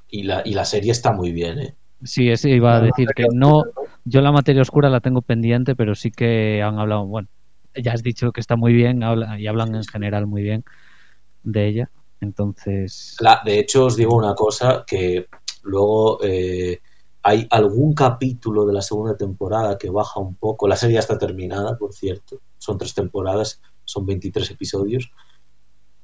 y, 0.09 0.23
la, 0.23 0.41
y, 0.45 0.53
la, 0.53 0.65
serie 0.65 0.91
está 0.91 1.11
muy 1.11 1.33
bien, 1.33 1.59
¿eh? 1.59 1.75
Sí, 2.03 2.29
ese 2.29 2.49
iba 2.49 2.77
a 2.77 2.81
decir 2.81 3.09
que 3.15 3.25
no, 3.33 3.63
yo 4.05 4.21
la 4.21 4.31
materia 4.31 4.61
oscura 4.61 4.89
la 4.89 5.01
tengo 5.01 5.21
pendiente, 5.21 5.75
pero 5.75 5.95
sí 5.95 6.11
que 6.11 6.61
han 6.61 6.79
hablado, 6.79 7.05
bueno, 7.05 7.27
ya 7.75 7.93
has 7.93 8.03
dicho 8.03 8.31
que 8.31 8.41
está 8.41 8.55
muy 8.55 8.73
bien 8.73 9.01
y 9.37 9.47
hablan 9.47 9.75
en 9.75 9.83
general 9.83 10.27
muy 10.27 10.41
bien 10.41 10.63
de 11.43 11.67
ella. 11.67 11.89
Entonces. 12.21 13.17
de 13.45 13.59
hecho, 13.59 13.85
os 13.85 13.95
digo 13.95 14.15
una 14.15 14.33
cosa 14.35 14.83
que 14.85 15.27
luego 15.63 16.19
eh, 16.23 16.79
hay 17.23 17.47
algún 17.49 17.93
capítulo 17.93 18.65
de 18.65 18.73
la 18.73 18.81
segunda 18.81 19.15
temporada 19.15 19.77
que 19.77 19.89
baja 19.89 20.19
un 20.19 20.35
poco. 20.35 20.67
La 20.67 20.75
serie 20.75 20.95
ya 20.95 21.01
está 21.01 21.17
terminada, 21.17 21.77
por 21.77 21.93
cierto. 21.93 22.41
Son 22.57 22.77
tres 22.77 22.93
temporadas, 22.93 23.61
son 23.85 24.05
23 24.05 24.51
episodios. 24.51 25.11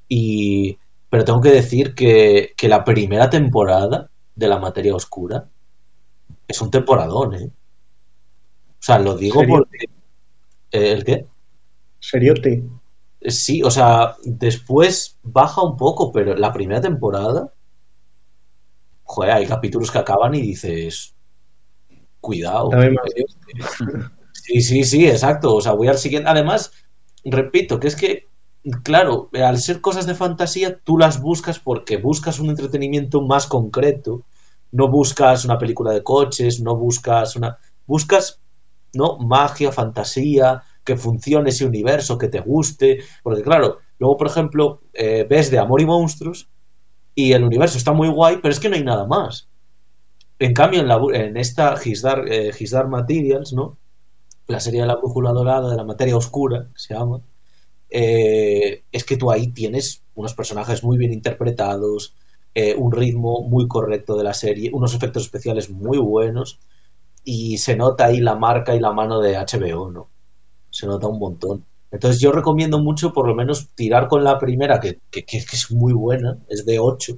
Y 0.07 0.77
pero 1.09 1.23
tengo 1.23 1.41
que 1.41 1.51
decir 1.51 1.95
que, 1.95 2.53
que 2.57 2.67
la 2.67 2.83
primera 2.83 3.29
temporada 3.29 4.09
de 4.35 4.47
la 4.47 4.59
materia 4.59 4.95
oscura 4.95 5.49
es 6.47 6.61
un 6.61 6.71
temporadón, 6.71 7.35
¿eh? 7.35 7.49
O 7.49 8.83
sea, 8.85 8.99
lo 8.99 9.15
digo 9.15 9.41
porque... 9.47 9.85
¿Eh, 10.71 10.91
¿El 10.91 11.03
qué? 11.03 11.25
Seriote. 11.99 12.63
Sí, 13.21 13.63
o 13.63 13.71
sea, 13.71 14.15
después 14.23 15.17
baja 15.23 15.63
un 15.63 15.75
poco, 15.77 16.11
pero 16.11 16.35
la 16.35 16.53
primera 16.53 16.81
temporada... 16.81 17.51
Joder, 19.03 19.31
hay 19.31 19.47
capítulos 19.47 19.91
que 19.91 19.99
acaban 19.99 20.35
y 20.35 20.41
dices... 20.41 21.15
Cuidado. 22.19 22.69
Sí, 24.33 24.61
sí, 24.61 24.83
sí, 24.83 25.07
exacto. 25.07 25.55
O 25.55 25.61
sea, 25.61 25.73
voy 25.73 25.87
al 25.87 25.97
siguiente. 25.97 26.29
Además, 26.29 26.71
repito, 27.23 27.79
que 27.79 27.87
es 27.87 27.95
que, 27.95 28.27
claro, 28.83 29.29
al 29.33 29.57
ser 29.59 29.81
cosas 29.81 30.05
de 30.05 30.15
fantasía, 30.15 30.79
tú 30.79 30.97
las 30.97 31.21
buscas 31.21 31.59
porque 31.59 31.97
buscas 31.97 32.39
un 32.39 32.49
entretenimiento 32.49 33.21
más 33.21 33.47
concreto. 33.47 34.23
No 34.75 34.89
buscas 34.89 35.45
una 35.45 35.57
película 35.57 35.93
de 35.93 36.03
coches, 36.03 36.59
no 36.59 36.75
buscas 36.75 37.37
una. 37.37 37.57
Buscas, 37.87 38.41
¿no? 38.93 39.17
Magia, 39.19 39.71
fantasía, 39.71 40.63
que 40.83 40.97
funcione 40.97 41.51
ese 41.51 41.65
universo, 41.65 42.17
que 42.17 42.27
te 42.27 42.41
guste. 42.41 42.99
Porque, 43.23 43.41
claro, 43.41 43.79
luego, 43.99 44.17
por 44.17 44.27
ejemplo, 44.27 44.81
eh, 44.93 45.25
ves 45.29 45.49
de 45.49 45.59
Amor 45.59 45.79
y 45.79 45.85
Monstruos 45.85 46.49
y 47.15 47.31
el 47.31 47.45
universo 47.45 47.77
está 47.77 47.93
muy 47.93 48.09
guay, 48.09 48.39
pero 48.41 48.51
es 48.51 48.59
que 48.59 48.67
no 48.67 48.75
hay 48.75 48.83
nada 48.83 49.07
más. 49.07 49.47
En 50.39 50.53
cambio, 50.53 50.81
en, 50.81 50.89
la, 50.89 50.99
en 51.13 51.37
esta 51.37 51.75
His 51.81 52.01
Dark, 52.01 52.25
eh, 52.29 52.51
Materials, 52.89 53.53
¿no? 53.53 53.77
La 54.47 54.59
serie 54.59 54.81
de 54.81 54.87
la 54.87 54.97
brújula 54.97 55.31
dorada, 55.31 55.69
de 55.69 55.77
la 55.77 55.85
materia 55.85 56.17
oscura, 56.17 56.67
se 56.75 56.93
llama, 56.93 57.21
eh, 57.89 58.83
es 58.91 59.05
que 59.05 59.15
tú 59.15 59.31
ahí 59.31 59.47
tienes 59.53 60.03
unos 60.15 60.33
personajes 60.33 60.83
muy 60.83 60.97
bien 60.97 61.13
interpretados, 61.13 62.13
eh, 62.55 62.73
un 62.75 62.91
ritmo 62.91 63.41
muy 63.43 63.67
correcto 63.67 64.17
de 64.17 64.23
la 64.23 64.33
serie, 64.33 64.71
unos 64.73 64.95
efectos 64.95 65.23
especiales 65.23 65.69
muy 65.69 65.97
buenos, 65.97 66.59
y 67.23 67.57
se 67.57 67.75
nota 67.75 68.05
ahí 68.05 68.19
la 68.21 68.35
marca 68.35 68.75
y 68.75 68.79
la 68.79 68.93
mano 68.93 69.19
de 69.19 69.35
HBO, 69.37 69.91
¿no? 69.91 70.09
Se 70.69 70.87
nota 70.87 71.07
un 71.07 71.19
montón. 71.19 71.65
Entonces 71.91 72.21
yo 72.21 72.31
recomiendo 72.31 72.79
mucho 72.79 73.13
por 73.13 73.27
lo 73.27 73.35
menos 73.35 73.69
tirar 73.75 74.07
con 74.07 74.23
la 74.23 74.39
primera, 74.39 74.79
que, 74.79 74.99
que, 75.11 75.25
es 75.29 75.71
muy 75.71 75.93
buena, 75.93 76.37
es 76.49 76.65
de 76.65 76.79
8, 76.79 77.17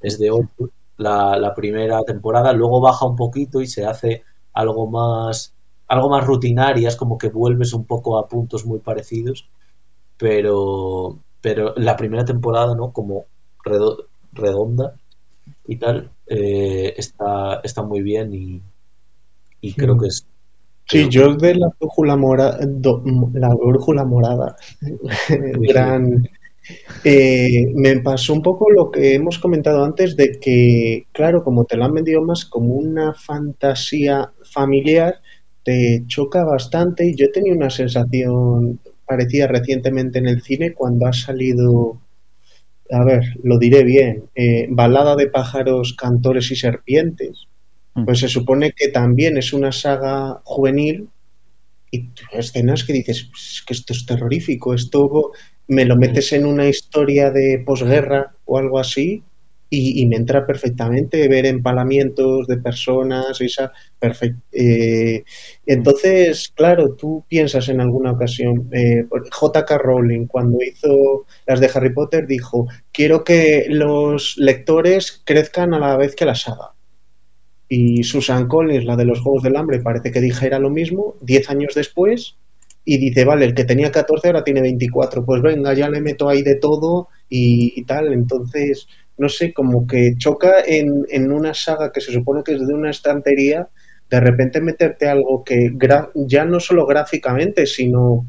es 0.00 0.18
de 0.18 0.30
8 0.30 0.70
la, 0.96 1.52
primera 1.54 2.02
temporada, 2.02 2.52
luego 2.52 2.80
baja 2.80 3.06
un 3.06 3.16
poquito 3.16 3.60
y 3.60 3.66
se 3.66 3.86
hace 3.86 4.24
algo 4.52 4.88
más 4.88 5.52
algo 5.86 6.08
más 6.08 6.26
rutinaria, 6.26 6.88
es 6.88 6.96
como 6.96 7.18
que 7.18 7.28
vuelves 7.28 7.72
un 7.74 7.84
poco 7.84 8.18
a 8.18 8.26
puntos 8.26 8.64
muy 8.64 8.78
parecidos, 8.80 9.48
pero 10.16 11.18
pero 11.40 11.74
la 11.76 11.96
primera 11.96 12.24
temporada, 12.24 12.74
¿no? 12.74 12.92
Como 12.92 13.26
redonda 14.34 14.96
y 15.66 15.76
tal, 15.78 16.12
eh, 16.26 16.94
está, 16.96 17.60
está 17.64 17.82
muy 17.82 18.02
bien 18.02 18.34
y, 18.34 18.62
y 19.60 19.72
creo 19.74 19.96
que 19.98 20.08
es 20.08 20.26
Sí, 20.88 21.08
yo 21.10 21.34
de 21.36 21.54
la 21.54 21.68
brújula 21.80 22.16
morada, 22.16 22.58
la 23.34 23.54
brújula 23.54 24.04
morada, 24.04 24.56
gran, 25.60 26.28
eh, 27.04 27.66
me 27.74 28.00
pasó 28.00 28.34
un 28.34 28.42
poco 28.42 28.70
lo 28.70 28.90
que 28.90 29.14
hemos 29.14 29.38
comentado 29.38 29.84
antes 29.84 30.16
de 30.16 30.38
que, 30.40 31.06
claro, 31.12 31.44
como 31.44 31.64
te 31.64 31.76
lo 31.76 31.84
han 31.84 31.94
vendido 31.94 32.22
más 32.22 32.44
como 32.44 32.74
una 32.74 33.14
fantasía 33.14 34.32
familiar, 34.44 35.20
te 35.64 36.04
choca 36.06 36.44
bastante 36.44 37.06
y 37.08 37.16
yo 37.16 37.26
he 37.26 37.32
tenido 37.32 37.56
una 37.56 37.70
sensación 37.70 38.80
parecida 39.06 39.46
recientemente 39.48 40.18
en 40.20 40.28
el 40.28 40.42
cine 40.42 40.74
cuando 40.74 41.06
ha 41.06 41.12
salido, 41.12 42.00
a 42.90 43.04
ver, 43.04 43.22
lo 43.42 43.58
diré 43.58 43.82
bien, 43.82 44.24
eh, 44.34 44.66
Balada 44.70 45.16
de 45.16 45.28
pájaros, 45.28 45.94
cantores 45.94 46.50
y 46.50 46.56
serpientes. 46.56 47.46
Mm. 47.94 48.04
Pues 48.04 48.20
se 48.20 48.28
supone 48.28 48.72
que 48.72 48.88
también 48.88 49.36
es 49.36 49.52
una 49.52 49.72
saga 49.72 50.40
juvenil 50.44 51.08
y 51.90 52.10
escenas 52.32 52.84
que 52.84 52.92
dices, 52.92 53.28
pues, 53.30 53.62
que 53.66 53.74
esto 53.74 53.92
es 53.92 54.04
terrorífico, 54.04 54.74
esto 54.74 55.32
me 55.68 55.84
lo 55.84 55.96
metes 55.96 56.32
en 56.32 56.44
una 56.44 56.68
historia 56.68 57.30
de 57.30 57.62
posguerra 57.64 58.34
o 58.44 58.58
algo 58.58 58.78
así 58.78 59.22
y, 59.76 60.06
me 60.06 60.16
entra 60.16 60.46
perfectamente 60.46 61.28
ver 61.28 61.46
empalamientos 61.46 62.46
de 62.46 62.58
personas 62.58 63.40
esa 63.40 63.72
eh, 64.52 65.24
entonces 65.66 66.52
claro 66.54 66.94
tú 66.94 67.24
piensas 67.28 67.68
en 67.68 67.80
alguna 67.80 68.12
ocasión 68.12 68.68
eh, 68.72 69.06
J.K. 69.30 69.78
Rowling 69.78 70.26
cuando 70.26 70.58
hizo 70.62 71.26
las 71.46 71.60
de 71.60 71.70
Harry 71.74 71.92
Potter 71.92 72.26
dijo 72.26 72.68
quiero 72.92 73.24
que 73.24 73.66
los 73.68 74.36
lectores 74.36 75.22
crezcan 75.24 75.74
a 75.74 75.78
la 75.78 75.96
vez 75.96 76.14
que 76.14 76.26
la 76.26 76.34
saga 76.34 76.72
y 77.68 78.04
Susan 78.04 78.46
Collins 78.46 78.84
la 78.84 78.96
de 78.96 79.06
los 79.06 79.20
Juegos 79.20 79.42
del 79.42 79.56
Hambre 79.56 79.80
parece 79.80 80.10
que 80.10 80.20
dijera 80.20 80.58
lo 80.58 80.70
mismo 80.70 81.16
diez 81.20 81.50
años 81.50 81.74
después 81.74 82.36
y 82.84 82.98
dice, 82.98 83.24
vale, 83.24 83.46
el 83.46 83.54
que 83.54 83.64
tenía 83.64 83.90
14 83.90 84.28
ahora 84.28 84.44
tiene 84.44 84.60
24, 84.60 85.24
pues 85.24 85.40
venga, 85.40 85.72
ya 85.72 85.88
le 85.88 86.00
meto 86.00 86.28
ahí 86.28 86.42
de 86.42 86.56
todo 86.56 87.08
y, 87.28 87.82
tal. 87.84 88.12
Entonces, 88.12 88.86
no 89.16 89.28
sé, 89.28 89.52
como 89.52 89.86
que 89.86 90.14
choca 90.18 90.60
en, 90.66 91.06
en, 91.08 91.32
una 91.32 91.54
saga 91.54 91.92
que 91.92 92.00
se 92.00 92.12
supone 92.12 92.42
que 92.44 92.54
es 92.54 92.66
de 92.66 92.74
una 92.74 92.90
estantería, 92.90 93.68
de 94.10 94.20
repente 94.20 94.60
meterte 94.60 95.08
algo 95.08 95.44
que 95.44 95.72
ya 96.14 96.44
no 96.44 96.60
solo 96.60 96.86
gráficamente, 96.86 97.66
sino 97.66 98.26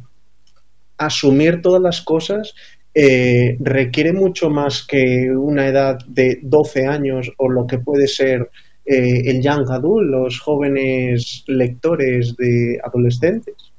asumir 0.98 1.62
todas 1.62 1.82
las 1.82 2.02
cosas 2.02 2.54
eh, 2.98 3.58
requiere 3.60 4.14
mucho 4.14 4.50
más 4.50 4.88
que 4.88 5.30
una 5.30 5.68
edad 5.68 6.00
de 6.08 6.40
12 6.42 6.88
años 6.88 7.30
o 7.38 7.50
lo 7.50 7.68
que 7.68 7.80
puede 7.80 8.08
ser 8.08 8.50
eh, 8.86 9.22
el 9.26 9.42
young 9.42 9.70
adult, 9.70 10.10
los 10.10 10.40
jóvenes 10.40 11.44
lectores 11.48 12.38
de 12.38 12.80
adolescentes. 12.82 13.74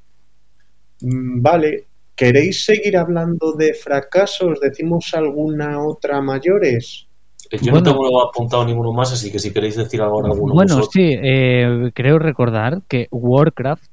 Mm, 1.01 1.41
vale, 1.41 1.85
¿queréis 2.17 2.65
seguir 2.65 2.97
hablando 2.97 3.53
de 3.53 3.73
fracasos? 3.73 4.59
¿Decimos 4.59 5.13
alguna 5.13 5.79
otra 5.85 6.21
mayores? 6.21 7.07
Eh, 7.49 7.59
yo 7.61 7.71
no 7.71 7.81
tengo 7.81 8.21
apuntado 8.21 8.65
ninguno 8.65 8.91
más, 8.91 9.13
así 9.13 9.31
que 9.31 9.39
si 9.39 9.53
queréis 9.53 9.77
decir 9.77 10.01
ahora 10.01 10.29
alguno 10.29 10.53
Bueno, 10.53 10.81
sí, 10.91 11.11
eh, 11.23 11.91
creo 11.93 12.19
recordar 12.19 12.81
que 12.89 13.07
Warcraft 13.11 13.85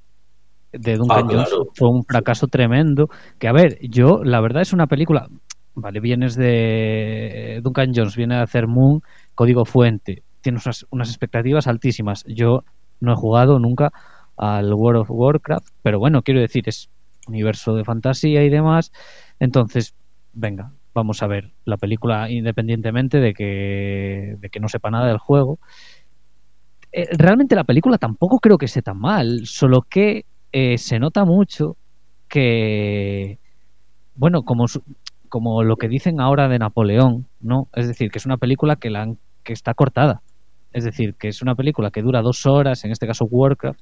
de 0.73 0.97
Duncan 0.97 1.27
ah, 1.27 1.31
Jones 1.31 1.51
fue 1.75 1.89
un 1.89 2.05
fracaso 2.05 2.49
tremendo. 2.49 3.09
Que 3.39 3.47
a 3.47 3.53
ver, 3.53 3.79
yo, 3.81 4.25
la 4.25 4.41
verdad 4.41 4.63
es 4.63 4.73
una 4.73 4.87
película. 4.87 5.29
Vale, 5.77 6.01
vienes 6.01 6.35
de 6.37 7.61
Duncan 7.63 7.93
Jones, 7.95 8.17
viene 8.17 8.37
a 8.37 8.43
hacer 8.43 8.67
Moon, 8.67 9.03
código 9.35 9.65
fuente, 9.65 10.23
tiene 10.41 10.59
unas, 10.65 10.87
unas 10.91 11.09
expectativas 11.09 11.67
altísimas. 11.67 12.25
Yo 12.29 12.63
no 13.01 13.13
he 13.13 13.17
jugado 13.17 13.59
nunca 13.59 13.93
al 14.37 14.73
World 14.73 15.03
of 15.03 15.11
Warcraft, 15.11 15.69
pero 15.83 15.99
bueno, 15.99 16.23
quiero 16.23 16.41
decir, 16.41 16.65
es 16.69 16.89
universo 17.29 17.75
de 17.75 17.85
fantasía 17.85 18.45
y 18.45 18.51
demás. 18.51 18.93
Entonces, 19.39 19.95
venga, 20.33 20.73
vamos 20.95 21.23
a 21.23 21.27
ver 21.27 21.53
la 21.65 21.77
película 21.77 22.31
independientemente 22.31 23.19
de 23.19 23.35
que, 23.35 24.37
de 24.39 24.49
que 24.49 24.61
no 24.61 24.69
sepa 24.69 24.91
nada 24.91 25.07
del 25.07 25.19
juego. 25.19 25.59
Eh, 26.93 27.09
realmente 27.19 27.57
la 27.57 27.65
película 27.65 27.99
tampoco 27.99 28.39
creo 28.39 28.57
que 28.57 28.69
sea 28.69 28.83
tan 28.83 28.99
mal, 28.99 29.41
solo 29.45 29.83
que 29.83 30.25
eh, 30.53 30.79
se 30.79 31.01
nota 31.01 31.25
mucho 31.25 31.77
que, 32.29 33.41
bueno, 34.15 34.43
como, 34.43 34.67
como 35.29 35.65
lo 35.65 35.77
que 35.77 35.89
dicen 35.89 36.21
ahora 36.21 36.49
de 36.49 36.61
Napoleón, 36.61 37.27
¿no? 37.41 37.69
Es 37.75 37.89
decir, 37.89 38.11
que 38.11 38.19
es 38.19 38.27
una 38.27 38.37
película 38.37 38.77
que, 38.77 38.91
la 38.91 39.13
que 39.43 39.53
está 39.53 39.75
cortada. 39.75 40.23
Es 40.73 40.85
decir, 40.85 41.15
que 41.15 41.29
es 41.29 41.43
una 41.43 41.55
película 41.57 41.91
que 41.91 42.03
dura 42.03 42.23
dos 42.23 42.47
horas, 42.47 42.85
en 42.85 42.93
este 42.93 43.07
caso 43.07 43.27
Warcraft, 43.29 43.81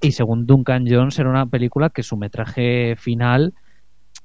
y 0.00 0.12
según 0.12 0.46
Duncan 0.46 0.84
Jones 0.88 1.18
era 1.18 1.30
una 1.30 1.46
película 1.46 1.90
que 1.90 2.02
su 2.02 2.16
metraje 2.16 2.96
final 2.96 3.54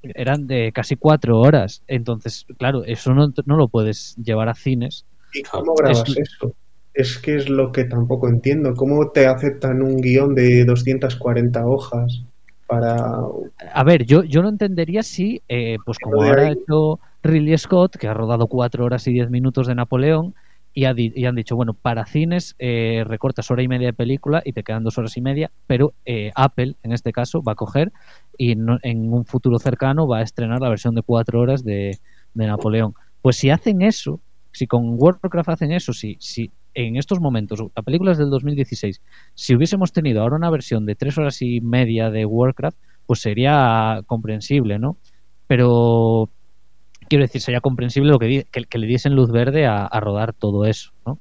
eran 0.02 0.46
de 0.46 0.72
casi 0.72 0.96
cuatro 0.96 1.38
horas. 1.40 1.82
Entonces, 1.86 2.46
claro, 2.58 2.84
eso 2.84 3.14
no, 3.14 3.32
lo 3.46 3.68
puedes 3.68 4.16
llevar 4.16 4.48
a 4.48 4.54
cines. 4.54 5.06
¿Y 5.32 5.42
cómo 5.42 5.74
grabas 5.74 6.04
eso? 6.16 6.54
Es 6.92 7.18
que 7.18 7.36
es 7.36 7.48
lo 7.48 7.72
que 7.72 7.84
tampoco 7.84 8.28
entiendo. 8.28 8.74
¿Cómo 8.74 9.10
te 9.10 9.26
aceptan 9.26 9.82
un 9.82 10.00
guion 10.00 10.34
de 10.34 10.64
240 10.64 11.66
hojas 11.66 12.22
para...? 12.68 12.96
A 13.72 13.84
ver, 13.84 14.04
yo, 14.04 14.22
yo 14.22 14.42
lo 14.42 14.48
entendería 14.48 15.02
si, 15.02 15.42
eh, 15.48 15.76
pues 15.84 15.98
como 15.98 16.22
ahora 16.22 16.48
ha 16.48 16.52
hecho 16.52 17.00
Ridley 17.24 17.58
Scott, 17.58 17.96
que 17.96 18.06
ha 18.06 18.14
rodado 18.14 18.46
cuatro 18.46 18.84
horas 18.84 19.08
y 19.08 19.12
diez 19.12 19.28
minutos 19.28 19.66
de 19.66 19.74
Napoleón, 19.74 20.34
y, 20.74 20.84
han 20.86 21.36
dicho, 21.36 21.54
bueno, 21.54 21.72
para 21.72 22.04
cines 22.04 22.56
eh, 22.58 23.04
recortas 23.06 23.48
hora 23.50 23.62
y 23.62 23.68
media 23.68 23.86
de 23.86 23.92
película 23.92 24.42
y 24.44 24.52
te 24.52 24.64
quedan 24.64 24.82
dos 24.82 24.98
horas 24.98 25.16
y 25.16 25.20
media, 25.20 25.52
pero 25.68 25.94
eh, 26.04 26.32
Apple, 26.34 26.74
en 26.82 26.92
este 26.92 27.12
caso, 27.12 27.42
va 27.42 27.52
a 27.52 27.54
coger 27.54 27.92
y 28.36 28.52
en 28.52 29.12
un 29.12 29.24
futuro 29.24 29.60
cercano 29.60 30.08
va 30.08 30.18
a 30.18 30.22
estrenar 30.22 30.60
la 30.60 30.68
versión 30.68 30.96
de 30.96 31.02
cuatro 31.02 31.40
horas 31.40 31.62
de, 31.64 31.98
Napoleón. 32.34 32.94
Pues 33.22 33.36
si 33.36 33.50
hacen 33.50 33.82
eso, 33.82 34.20
si 34.50 34.66
con 34.66 34.96
Warcraft 34.98 35.50
hacen 35.50 35.70
eso, 35.70 35.92
si, 35.92 36.16
si 36.18 36.50
en 36.74 36.96
estos 36.96 37.20
momentos, 37.20 37.60
la 37.76 37.82
película 37.82 38.10
es 38.10 38.18
del 38.18 38.30
2016, 38.30 39.00
si 39.34 39.54
hubiésemos 39.54 39.92
tenido 39.92 40.22
ahora 40.22 40.34
una 40.34 40.50
versión 40.50 40.86
de 40.86 40.96
tres 40.96 41.16
horas 41.16 41.40
y 41.40 41.60
media 41.60 42.10
de 42.10 42.26
Warcraft, 42.26 42.76
pues 43.06 43.20
sería 43.20 44.00
comprensible, 44.06 44.80
¿no? 44.80 44.96
Pero 45.46 46.30
quiero 47.08 47.24
decir, 47.24 47.40
sería 47.40 47.60
comprensible 47.60 48.10
lo 48.10 48.18
que, 48.18 48.46
le 48.52 48.86
diesen 48.86 49.14
luz 49.14 49.30
verde 49.30 49.66
a, 49.66 49.88
rodar 50.00 50.32
todo 50.32 50.64
eso, 50.64 50.92
¿no? 51.06 51.20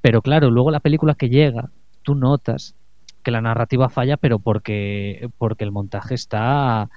Pero 0.00 0.22
claro, 0.22 0.50
luego 0.50 0.70
la 0.70 0.80
película 0.80 1.14
que 1.14 1.28
llega, 1.28 1.70
tú 2.02 2.14
notas 2.14 2.74
que 3.22 3.30
la 3.30 3.40
narrativa 3.40 3.88
falla, 3.88 4.16
pero 4.16 4.38
porque, 4.38 5.28
porque 5.38 5.64
el 5.64 5.70
montaje 5.70 6.14
está, 6.14 6.90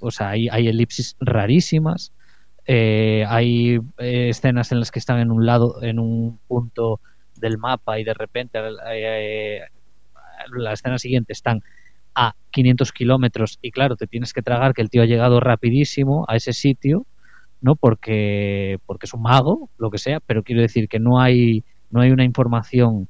o 0.00 0.10
sea, 0.10 0.30
hay, 0.30 0.48
hay 0.48 0.68
elipsis 0.68 1.16
rarísimas, 1.20 2.12
eh, 2.66 3.24
hay 3.26 3.80
eh, 3.98 4.28
escenas 4.28 4.72
en 4.72 4.80
las 4.80 4.90
que 4.90 4.98
están 4.98 5.18
en 5.18 5.30
un 5.30 5.46
lado, 5.46 5.82
en 5.82 5.98
un 5.98 6.38
punto 6.46 7.00
del 7.34 7.58
mapa 7.58 7.98
y 7.98 8.04
de 8.04 8.14
repente 8.14 8.58
eh, 8.92 9.62
la 10.52 10.72
escena 10.72 10.98
siguiente 10.98 11.32
están 11.32 11.62
a 12.18 12.34
500 12.50 12.90
kilómetros 12.92 13.58
y 13.62 13.70
claro, 13.70 13.94
te 13.94 14.08
tienes 14.08 14.32
que 14.32 14.42
tragar 14.42 14.74
que 14.74 14.82
el 14.82 14.90
tío 14.90 15.02
ha 15.02 15.06
llegado 15.06 15.38
rapidísimo 15.38 16.24
a 16.26 16.34
ese 16.34 16.52
sitio, 16.52 17.06
¿no? 17.60 17.76
Porque, 17.76 18.78
porque 18.86 19.06
es 19.06 19.14
un 19.14 19.22
mago, 19.22 19.70
lo 19.78 19.88
que 19.90 19.98
sea, 19.98 20.18
pero 20.18 20.42
quiero 20.42 20.60
decir 20.60 20.88
que 20.88 20.98
no 20.98 21.20
hay, 21.20 21.62
no 21.90 22.00
hay 22.00 22.10
una 22.10 22.24
información 22.24 23.08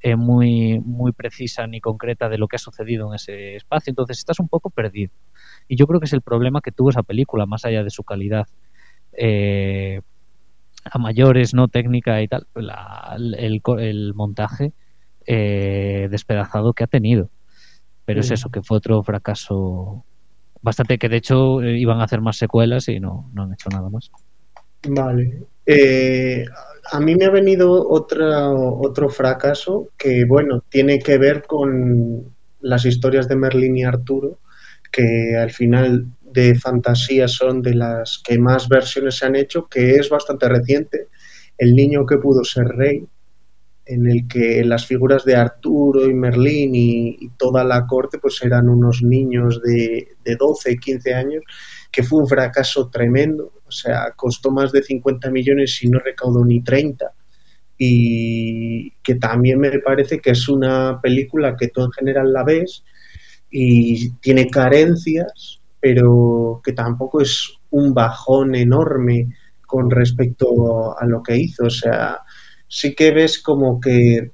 eh, 0.00 0.16
muy, 0.16 0.80
muy 0.80 1.12
precisa 1.12 1.68
ni 1.68 1.80
concreta 1.80 2.28
de 2.28 2.36
lo 2.38 2.48
que 2.48 2.56
ha 2.56 2.58
sucedido 2.58 3.08
en 3.08 3.14
ese 3.14 3.54
espacio, 3.54 3.92
entonces 3.92 4.18
estás 4.18 4.40
un 4.40 4.48
poco 4.48 4.70
perdido. 4.70 5.12
Y 5.68 5.76
yo 5.76 5.86
creo 5.86 6.00
que 6.00 6.06
es 6.06 6.12
el 6.12 6.22
problema 6.22 6.60
que 6.60 6.72
tuvo 6.72 6.90
esa 6.90 7.04
película, 7.04 7.46
más 7.46 7.64
allá 7.64 7.84
de 7.84 7.90
su 7.90 8.02
calidad. 8.02 8.48
Eh, 9.12 10.00
a 10.84 10.98
mayores, 10.98 11.54
no 11.54 11.68
técnica 11.68 12.20
y 12.22 12.28
tal, 12.28 12.48
el, 12.56 13.62
el, 13.78 14.14
montaje 14.14 14.72
eh, 15.26 16.08
despedazado 16.10 16.72
que 16.72 16.82
ha 16.82 16.88
tenido. 16.88 17.30
Pero 18.08 18.20
es 18.20 18.30
mm. 18.30 18.32
eso, 18.32 18.48
que 18.48 18.62
fue 18.62 18.78
otro 18.78 19.02
fracaso 19.02 20.02
bastante 20.62 20.96
que 20.96 21.10
de 21.10 21.18
hecho 21.18 21.60
eh, 21.60 21.78
iban 21.78 22.00
a 22.00 22.04
hacer 22.04 22.22
más 22.22 22.38
secuelas 22.38 22.88
y 22.88 22.98
no, 22.98 23.30
no 23.34 23.42
han 23.42 23.52
hecho 23.52 23.68
nada 23.68 23.90
más. 23.90 24.10
Vale. 24.88 25.42
Eh, 25.66 26.42
a 26.90 27.00
mí 27.00 27.14
me 27.16 27.26
ha 27.26 27.30
venido 27.30 27.70
otra, 27.86 28.48
otro 28.50 29.10
fracaso 29.10 29.90
que, 29.98 30.24
bueno, 30.26 30.64
tiene 30.70 30.98
que 31.00 31.18
ver 31.18 31.42
con 31.46 32.34
las 32.60 32.86
historias 32.86 33.28
de 33.28 33.36
Merlín 33.36 33.76
y 33.76 33.84
Arturo, 33.84 34.38
que 34.90 35.36
al 35.36 35.50
final 35.50 36.06
de 36.22 36.54
fantasía 36.54 37.28
son 37.28 37.60
de 37.60 37.74
las 37.74 38.22
que 38.26 38.38
más 38.38 38.70
versiones 38.70 39.16
se 39.16 39.26
han 39.26 39.36
hecho, 39.36 39.66
que 39.66 39.96
es 39.96 40.08
bastante 40.08 40.48
reciente. 40.48 41.08
El 41.58 41.74
niño 41.74 42.06
que 42.06 42.16
pudo 42.16 42.42
ser 42.42 42.68
rey, 42.68 43.04
en 43.88 44.06
el 44.06 44.28
que 44.28 44.62
las 44.64 44.86
figuras 44.86 45.24
de 45.24 45.34
Arturo 45.34 46.08
y 46.08 46.14
Merlín 46.14 46.74
y, 46.74 47.30
toda 47.38 47.64
la 47.64 47.86
corte 47.86 48.18
pues 48.18 48.40
eran 48.42 48.68
unos 48.68 49.02
niños 49.02 49.60
de, 49.62 50.16
de 50.24 50.36
12, 50.36 50.76
15 50.76 51.14
años, 51.14 51.42
que 51.90 52.02
fue 52.02 52.20
un 52.20 52.28
fracaso 52.28 52.88
tremendo, 52.90 53.52
o 53.66 53.70
sea, 53.70 54.12
costó 54.14 54.50
más 54.50 54.72
de 54.72 54.82
50 54.82 55.30
millones 55.30 55.82
y 55.82 55.88
no 55.88 55.98
recaudó 55.98 56.44
ni 56.44 56.62
30 56.62 57.12
y 57.78 58.90
que 59.02 59.14
también 59.14 59.60
me 59.60 59.70
parece 59.78 60.18
que 60.18 60.30
es 60.30 60.48
una 60.48 61.00
película 61.00 61.56
que 61.56 61.68
tú 61.68 61.82
en 61.82 61.92
general 61.92 62.32
la 62.32 62.42
ves 62.42 62.82
y 63.50 64.10
tiene 64.14 64.48
carencias, 64.48 65.60
pero 65.80 66.60
que 66.62 66.72
tampoco 66.72 67.20
es 67.20 67.48
un 67.70 67.94
bajón 67.94 68.56
enorme 68.56 69.28
con 69.64 69.90
respecto 69.90 70.98
a 70.98 71.06
lo 71.06 71.22
que 71.22 71.36
hizo. 71.36 71.66
O 71.66 71.70
sea, 71.70 72.18
sí 72.68 72.94
que 72.94 73.10
ves 73.10 73.42
como 73.42 73.80
que 73.80 74.30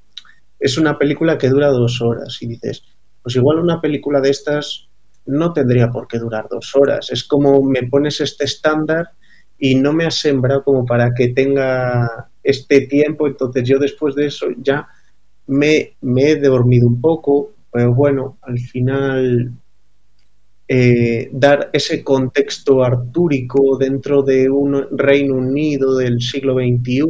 es 0.58 0.78
una 0.78 0.98
película 0.98 1.38
que 1.38 1.48
dura 1.48 1.68
dos 1.68 2.00
horas 2.00 2.38
y 2.40 2.46
dices, 2.46 2.84
pues 3.22 3.36
igual 3.36 3.58
una 3.58 3.80
película 3.80 4.20
de 4.20 4.30
estas 4.30 4.88
no 5.26 5.52
tendría 5.52 5.88
por 5.88 6.06
qué 6.06 6.18
durar 6.18 6.46
dos 6.50 6.74
horas. 6.74 7.10
Es 7.10 7.24
como 7.24 7.62
me 7.62 7.84
pones 7.84 8.20
este 8.20 8.44
estándar 8.44 9.10
y 9.58 9.76
no 9.76 9.92
me 9.92 10.04
has 10.04 10.16
sembrado 10.20 10.62
como 10.64 10.84
para 10.84 11.14
que 11.14 11.28
tenga 11.28 12.28
este 12.42 12.86
tiempo, 12.86 13.26
entonces 13.26 13.66
yo 13.66 13.78
después 13.78 14.14
de 14.14 14.26
eso 14.26 14.46
ya 14.58 14.86
me, 15.46 15.96
me 16.02 16.30
he 16.30 16.40
dormido 16.40 16.86
un 16.86 17.00
poco, 17.00 17.52
pero 17.70 17.94
bueno, 17.94 18.38
al 18.42 18.58
final 18.58 19.52
eh, 20.66 21.28
dar 21.32 21.70
ese 21.72 22.02
contexto 22.02 22.82
artúrico 22.82 23.76
dentro 23.78 24.22
de 24.22 24.48
un 24.48 24.86
Reino 24.96 25.34
Unido 25.34 25.96
del 25.96 26.20
siglo 26.20 26.54
XXI, 26.54 27.02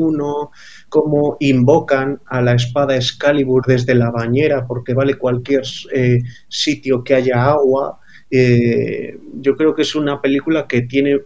cómo 0.88 1.36
invocan 1.40 2.20
a 2.26 2.42
la 2.42 2.54
espada 2.54 2.96
Excalibur 2.96 3.64
desde 3.66 3.94
la 3.94 4.10
bañera, 4.10 4.66
porque 4.66 4.94
vale 4.94 5.14
cualquier 5.16 5.62
eh, 5.92 6.18
sitio 6.48 7.04
que 7.04 7.14
haya 7.14 7.44
agua. 7.44 8.00
Eh, 8.30 9.18
yo 9.40 9.56
creo 9.56 9.74
que 9.74 9.82
es 9.82 9.94
una 9.94 10.20
película 10.20 10.66
que 10.66 10.82
tiene 10.82 11.20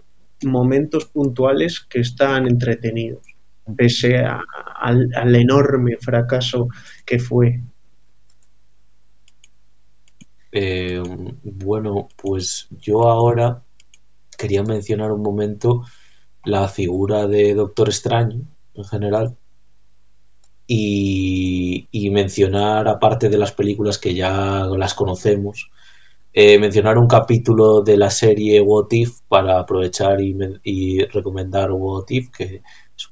momentos 0.44 1.06
puntuales 1.06 1.80
que 1.80 2.00
están 2.00 2.46
entretenidos 2.46 3.22
pese 3.76 4.16
al, 4.16 5.34
enorme 5.34 5.96
fracaso 6.00 6.68
que 7.04 7.18
fue. 7.18 7.60
Eh, 10.50 11.02
bueno, 11.42 12.08
pues 12.16 12.68
yo 12.70 13.08
ahora 13.08 13.62
quería 14.36 14.62
mencionar 14.62 15.12
un 15.12 15.22
momento 15.22 15.84
la 16.44 16.68
figura 16.68 17.26
de 17.26 17.54
Doctor 17.54 17.88
Extraño 17.88 18.40
en 18.74 18.84
general 18.84 19.36
y, 20.66 22.10
mencionar, 22.12 22.88
aparte 22.88 23.28
de 23.28 23.38
las 23.38 23.52
películas 23.52 23.98
que 23.98 24.14
ya 24.14 24.66
las 24.66 24.94
conocemos, 24.94 25.70
eh, 26.32 26.58
mencionar 26.58 26.98
un 26.98 27.08
capítulo 27.08 27.80
de 27.80 27.96
la 27.96 28.10
serie 28.10 28.60
What 28.60 28.88
If 28.90 29.20
para 29.28 29.58
aprovechar 29.60 30.20
y, 30.20 31.04
recomendar 31.06 31.72
What 31.72 32.04
If, 32.10 32.30
que 32.30 32.62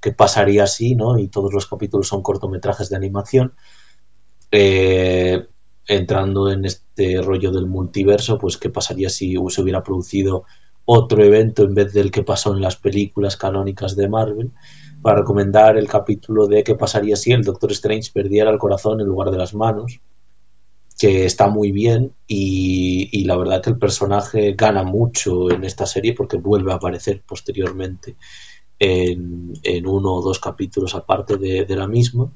qué 0.01 0.13
pasaría 0.13 0.65
así, 0.65 0.95
¿no? 0.95 1.19
Y 1.19 1.29
todos 1.29 1.53
los 1.53 1.67
capítulos 1.67 2.09
son 2.09 2.23
cortometrajes 2.23 2.91
de 2.91 2.97
animación. 2.97 3.55
Eh, 4.51 5.47
entrando 5.87 6.51
en 6.51 6.65
este 6.65 7.21
rollo 7.23 7.53
del 7.53 7.67
multiverso, 7.67 8.39
pues 8.39 8.57
qué 8.57 8.71
pasaría 8.71 9.09
si 9.09 9.35
se 9.49 9.63
hubiera 9.63 9.83
producido 9.83 10.45
otro 10.85 11.23
evento 11.23 11.65
en 11.65 11.75
vez 11.75 11.93
del 11.93 12.11
que 12.11 12.23
pasó 12.23 12.55
en 12.55 12.61
las 12.61 12.77
películas 12.77 13.37
canónicas 13.37 13.97
de 13.97 14.09
Marvel, 14.09 14.53
para 15.03 15.21
recomendar 15.21 15.77
el 15.77 15.89
capítulo 15.89 16.47
de 16.47 16.65
qué 16.65 16.75
pasaría 16.75 17.17
si 17.17 17.33
el 17.33 17.43
Doctor 17.43 17.73
Strange 17.73 18.11
perdiera 18.13 18.51
el 18.51 18.59
corazón 18.59 19.01
en 19.01 19.07
lugar 19.07 19.31
de 19.31 19.39
las 19.39 19.55
manos, 19.55 20.01
que 20.99 21.27
está 21.27 21.49
muy 21.49 21.73
bien 21.73 22.13
y, 22.27 23.25
la 23.25 23.37
verdad 23.37 23.63
que 23.63 23.71
el 23.71 23.79
personaje 23.79 24.55
gana 24.57 24.83
mucho 24.83 25.51
en 25.51 25.65
esta 25.65 25.87
serie 25.87 26.15
porque 26.15 26.39
vuelve 26.39 26.73
a 26.73 26.77
aparecer 26.77 27.23
posteriormente 27.27 28.17
en, 28.79 29.87
uno 29.87 30.15
o 30.15 30.23
dos 30.23 30.39
capítulos 30.39 30.95
aparte 30.95 31.37
de, 31.37 31.77
la 31.77 31.87
misma. 31.87 32.33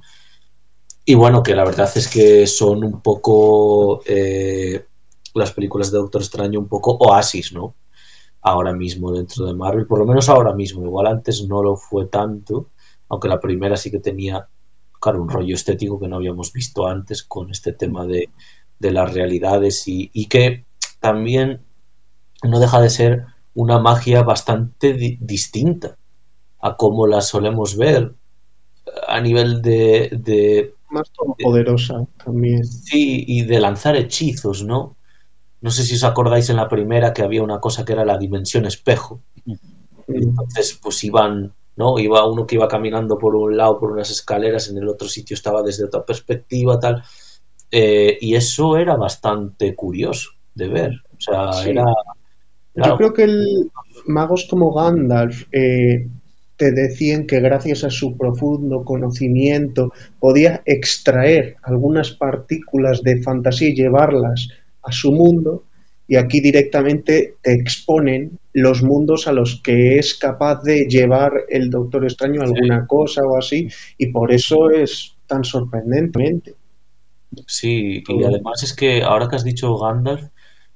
Y 1.11 1.17
bueno, 1.17 1.43
que 1.43 1.57
la 1.57 1.65
verdad 1.65 1.91
es 1.97 2.07
que 2.07 2.47
son 2.47 2.85
un 2.85 3.01
poco 3.01 4.01
eh, 4.07 4.87
las 5.35 5.51
películas 5.51 5.91
de 5.91 5.99
Doctor 5.99 6.23
Extraño, 6.23 6.61
un 6.61 6.69
poco 6.69 6.93
oasis, 7.01 7.53
¿no? 7.53 7.75
Ahora 8.43 8.73
mismo 8.73 9.11
dentro 9.11 9.45
de 9.47 9.55
Marvel, 9.55 9.89
por 9.89 9.99
lo 9.99 10.07
menos 10.07 10.29
ahora 10.29 10.55
mismo. 10.55 10.85
Igual 10.85 11.09
antes 11.09 11.45
no 11.49 11.65
lo 11.65 11.75
fue 11.75 12.07
tanto, 12.07 12.69
aunque 13.09 13.27
la 13.27 13.41
primera 13.41 13.77
sí 13.77 13.91
que 13.91 13.99
tenía, 13.99 14.47
claro, 15.01 15.21
un 15.21 15.29
rollo 15.29 15.53
estético 15.53 15.99
que 15.99 16.07
no 16.07 16.15
habíamos 16.15 16.53
visto 16.53 16.87
antes 16.87 17.25
con 17.25 17.51
este 17.51 17.73
tema 17.73 18.07
de, 18.07 18.31
las 18.79 19.13
realidades 19.13 19.83
y, 19.89 20.27
que 20.27 20.65
también 21.01 21.61
no 22.45 22.61
deja 22.61 22.81
de 22.81 22.89
ser 22.89 23.25
una 23.55 23.81
magia 23.81 24.23
bastante 24.23 24.93
distinta 24.93 25.97
a 26.61 26.77
cómo 26.77 27.09
la 27.09 27.21
solemos 27.21 27.77
ver 27.77 28.15
a 29.07 29.21
nivel 29.21 29.63
de... 29.63 30.75
Más 30.91 31.11
poderosa 31.43 32.05
también. 32.25 32.65
Sí, 32.65 33.25
y 33.27 33.43
de 33.43 33.61
lanzar 33.61 33.97
hechizos, 33.97 34.65
¿no? 34.65 34.97
No 35.61 35.71
sé 35.71 35.85
si 35.85 35.95
os 35.95 36.05
acordáis 36.05 36.51
en 36.51 36.57
la 36.57 36.69
primera 36.69 37.13
que 37.13 37.23
había 37.23 37.43
una 37.43 37.61
cosa 37.61 37.85
que 37.85 37.93
era 37.93 38.05
la 38.05 38.19
dimensión 38.19 38.65
espejo. 38.65 39.21
Entonces, 40.09 40.79
pues 40.83 41.05
iban, 41.05 41.53
¿no? 41.77 41.99
Iba 41.99 42.27
uno 42.27 42.47
que 42.47 42.57
iba 42.57 42.67
caminando 42.67 43.19
por 43.19 43.37
un 43.37 43.57
lado 43.57 43.79
por 43.79 43.93
unas 43.93 44.11
escaleras, 44.11 44.69
en 44.69 44.79
el 44.79 44.89
otro 44.89 45.07
sitio 45.07 45.35
estaba 45.35 45.63
desde 45.63 45.85
otra 45.85 46.05
perspectiva, 46.05 46.81
tal. 46.81 47.05
Eh, 47.71 48.19
y 48.21 48.35
eso 48.35 48.77
era 48.77 48.97
bastante 48.97 49.75
curioso 49.77 50.31
de 50.55 50.69
ver. 50.69 50.93
O 51.17 51.21
sea, 51.21 51.51
era, 51.65 51.85
Yo 52.75 52.97
creo 52.97 53.13
que 53.13 53.25
el 53.25 53.71
magos 54.07 54.47
como 54.49 54.73
Gandalf 54.73 55.45
eh, 55.53 56.09
te 56.61 56.73
decían 56.73 57.27
que 57.27 57.41
gracias 57.41 57.85
a 57.85 57.91
su 57.91 58.19
profundo 58.19 58.85
conocimiento 58.85 59.95
podía 60.19 60.61
extraer 60.67 61.57
algunas 61.63 62.11
partículas 62.11 63.03
de 63.03 63.23
fantasía 63.23 63.71
y 63.71 63.75
llevarlas 63.75 64.51
a 64.83 64.93
su 64.93 65.11
mundo 65.11 65.65
y 66.07 66.17
aquí 66.17 66.43
directamente 66.43 67.37
te 67.41 67.55
exponen 67.55 68.39
los 68.53 68.83
mundos 68.83 69.27
a 69.27 69.33
los 69.33 69.63
que 69.63 69.99
es 69.99 70.15
capaz 70.15 70.63
de 70.63 70.85
llevar 70.87 71.33
el 71.49 71.71
Doctor 71.71 72.05
Extraño 72.05 72.43
alguna 72.43 72.87
cosa 72.87 73.23
o 73.25 73.39
así 73.39 73.67
y 73.97 74.09
por 74.09 74.31
eso 74.31 74.69
es 74.69 75.15
tan 75.27 75.45
sorprendente. 75.45 76.57
Sí, 77.47 78.05
y 78.07 78.23
además 78.23 78.63
es 78.65 78.75
que 78.75 79.03
ahora 79.03 79.29
que 79.29 79.37
has 79.37 79.45
dicho 79.45 79.79
Gandalf, 79.79 80.29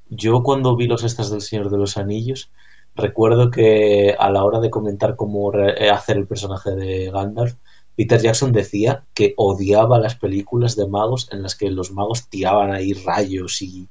yo 0.08 0.42
cuando 0.42 0.76
vi 0.76 0.86
los 0.86 1.04
estas 1.04 1.30
del 1.30 1.42
Señor 1.42 1.68
de 1.68 1.76
los 1.76 1.98
Anillos, 1.98 2.48
recuerdo 2.94 3.50
que 3.50 4.14
a 4.18 4.30
la 4.30 4.44
hora 4.44 4.60
de 4.60 4.70
comentar 4.70 5.16
cómo 5.16 5.52
eh, 5.54 5.90
hacer 5.90 6.16
el 6.16 6.26
personaje 6.26 6.72
de 6.72 7.10
Gandalf, 7.10 7.56
Peter 7.96 8.20
Jackson 8.20 8.52
decía 8.52 9.04
que 9.14 9.34
odiaba 9.36 9.98
las 9.98 10.16
películas 10.16 10.76
de 10.76 10.88
magos 10.88 11.28
en 11.32 11.42
las 11.42 11.54
que 11.54 11.70
los 11.70 11.92
magos 11.92 12.28
tiraban 12.28 12.72
ahí 12.72 12.92
rayos 12.92 13.62
y, 13.62 13.88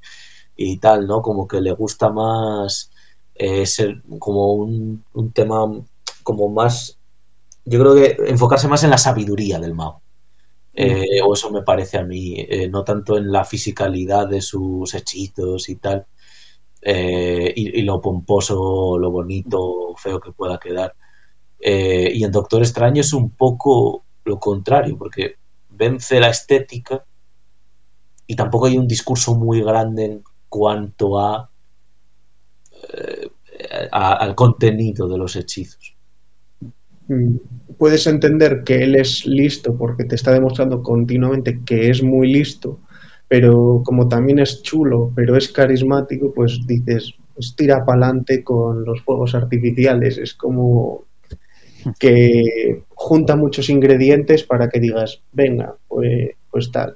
y 0.56 0.78
tal, 0.78 1.08
¿no? 1.08 1.22
Como 1.22 1.47
que 1.47 1.62
le 1.62 1.72
gusta 1.72 2.10
más 2.10 2.91
eh, 3.36 3.66
ser 3.66 4.01
como 4.20 4.54
un, 4.54 5.04
un, 5.14 5.32
tema 5.32 5.72
como 6.24 6.49
más, 6.49 6.97
yo 7.66 7.80
creo 7.80 7.95
que 7.95 8.18
enfocarse 8.30 8.68
más 8.68 8.84
en 8.84 8.89
la 8.89 8.97
sabiduría 8.97 9.60
del 9.60 9.74
mago. 9.74 10.01
Eh, 10.76 11.22
o 11.24 11.34
eso 11.36 11.51
me 11.51 11.62
parece 11.62 11.99
a 11.99 12.04
mí, 12.04 12.36
eh, 12.39 12.68
no 12.68 12.84
tanto 12.84 13.16
en 13.18 13.32
la 13.32 13.45
fisicalidad 13.45 14.28
de 14.28 14.41
sus 14.41 14.95
hechizos 14.95 15.70
y 15.70 15.76
tal, 15.76 16.08
eh, 16.86 17.53
y, 17.55 17.81
lo 17.84 18.01
pomposo, 18.01 18.97
lo 18.97 19.11
bonito, 19.11 19.95
feo 19.97 20.19
que 20.19 20.31
pueda 20.31 20.59
quedar. 20.59 20.95
y 21.59 22.23
en 22.23 22.31
Doctor 22.31 22.61
Extraño 22.61 23.01
es 23.01 23.13
un 23.13 23.31
poco 23.31 24.03
lo 24.25 24.39
contrario, 24.39 24.97
porque 24.97 25.36
vence 25.69 26.19
la 26.19 26.29
estética 26.29 27.03
y 28.27 28.36
tampoco 28.36 28.67
hay 28.67 28.77
un 28.77 28.88
discurso 28.88 29.36
muy 29.36 29.61
grande 29.61 30.05
en 30.05 30.23
cuanto 30.49 31.19
a, 31.19 31.49
a 33.91 34.13
al 34.13 34.36
contenido 34.36 35.07
de 35.07 35.17
los 35.17 35.36
hechizos. 35.36 35.95
Mm, 37.07 37.36
puedes 37.77 38.07
entender 38.07 38.63
que 38.63 38.84
él 38.84 38.95
es 38.95 39.25
listo 39.25 39.75
porque 39.77 40.05
te 40.05 40.15
está 40.15 40.31
demostrando 40.31 40.81
continuamente 40.81 41.61
que 41.65 41.89
es 41.89 42.01
muy 42.01 42.31
listo, 42.31 42.79
pero 43.34 43.81
como 43.84 44.07
también 44.07 44.38
es 44.38 44.61
chulo, 44.61 45.11
pero 45.15 45.36
es 45.36 45.51
carismático, 45.51 46.31
pues 46.36 46.59
dices, 46.67 47.15
pues 47.34 47.55
tira 47.55 47.84
para 47.84 48.05
adelante 48.05 48.43
con 48.43 48.86
los 48.86 49.01
fuegos 49.01 49.34
artificiales. 49.34 50.19
Es 50.19 50.36
como 50.36 51.05
que 51.97 52.84
junta 52.89 53.36
muchos 53.36 53.71
ingredientes 53.71 54.43
para 54.43 54.69
que 54.69 54.79
digas, 54.79 55.23
venga, 55.31 55.75
pues, 55.88 56.36
pues 56.51 56.71
tal. 56.71 56.95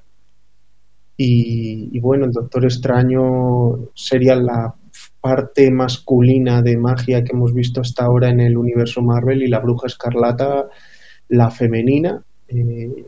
Y, 1.17 1.99
bueno, 2.01 2.25
el 2.25 2.31
Doctor 2.31 2.65
Extraño 2.65 3.89
sería 3.95 4.35
la 4.35 4.75
parte 5.19 5.71
masculina 5.71 6.61
de 6.61 6.77
magia 6.77 7.23
que 7.23 7.31
hemos 7.33 7.51
visto 7.51 7.81
hasta 7.81 8.05
ahora 8.05 8.29
en 8.29 8.41
el 8.41 8.57
universo 8.57 9.01
Marvel 9.01 9.41
y 9.41 9.47
la 9.47 9.59
bruja 9.59 9.87
escarlata 9.87 10.67
la 11.29 11.49
femenina. 11.49 12.23
Eh, 12.47 13.07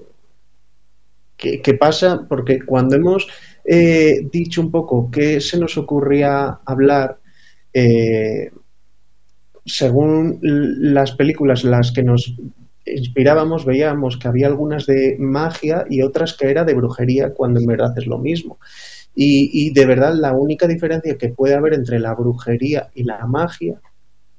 ¿qué, 1.39 1.73
pasa? 1.73 2.25
Porque 2.27 2.59
cuando 2.65 2.95
hemos 2.95 3.27
eh, 3.65 4.27
dicho 4.31 4.61
un 4.61 4.71
poco 4.71 5.09
qué 5.11 5.39
se 5.39 5.59
nos 5.59 5.77
ocurría 5.77 6.59
hablar, 6.65 7.19
eh, 7.73 8.51
según 9.65 10.39
las 10.41 11.13
películas 11.13 11.63
las 11.63 11.91
que 11.91 12.03
nos 12.03 12.35
inspirábamos, 12.85 13.65
veíamos 13.65 14.17
que 14.17 14.27
había 14.27 14.47
algunas 14.47 14.85
de 14.85 15.15
magia 15.19 15.85
y 15.89 16.01
otras 16.01 16.35
que 16.35 16.49
era 16.49 16.63
de 16.63 16.73
brujería, 16.73 17.33
cuando 17.33 17.59
en 17.59 17.65
verdad 17.65 17.93
es 17.97 18.07
lo 18.07 18.17
mismo. 18.17 18.59
Y, 19.15 19.73
de 19.73 19.85
verdad 19.85 20.13
la 20.15 20.33
única 20.33 20.65
diferencia 20.65 21.17
que 21.17 21.29
puede 21.29 21.53
haber 21.53 21.73
entre 21.73 21.99
la 21.99 22.13
brujería 22.13 22.89
y 22.95 23.03
la 23.03 23.25
magia 23.27 23.81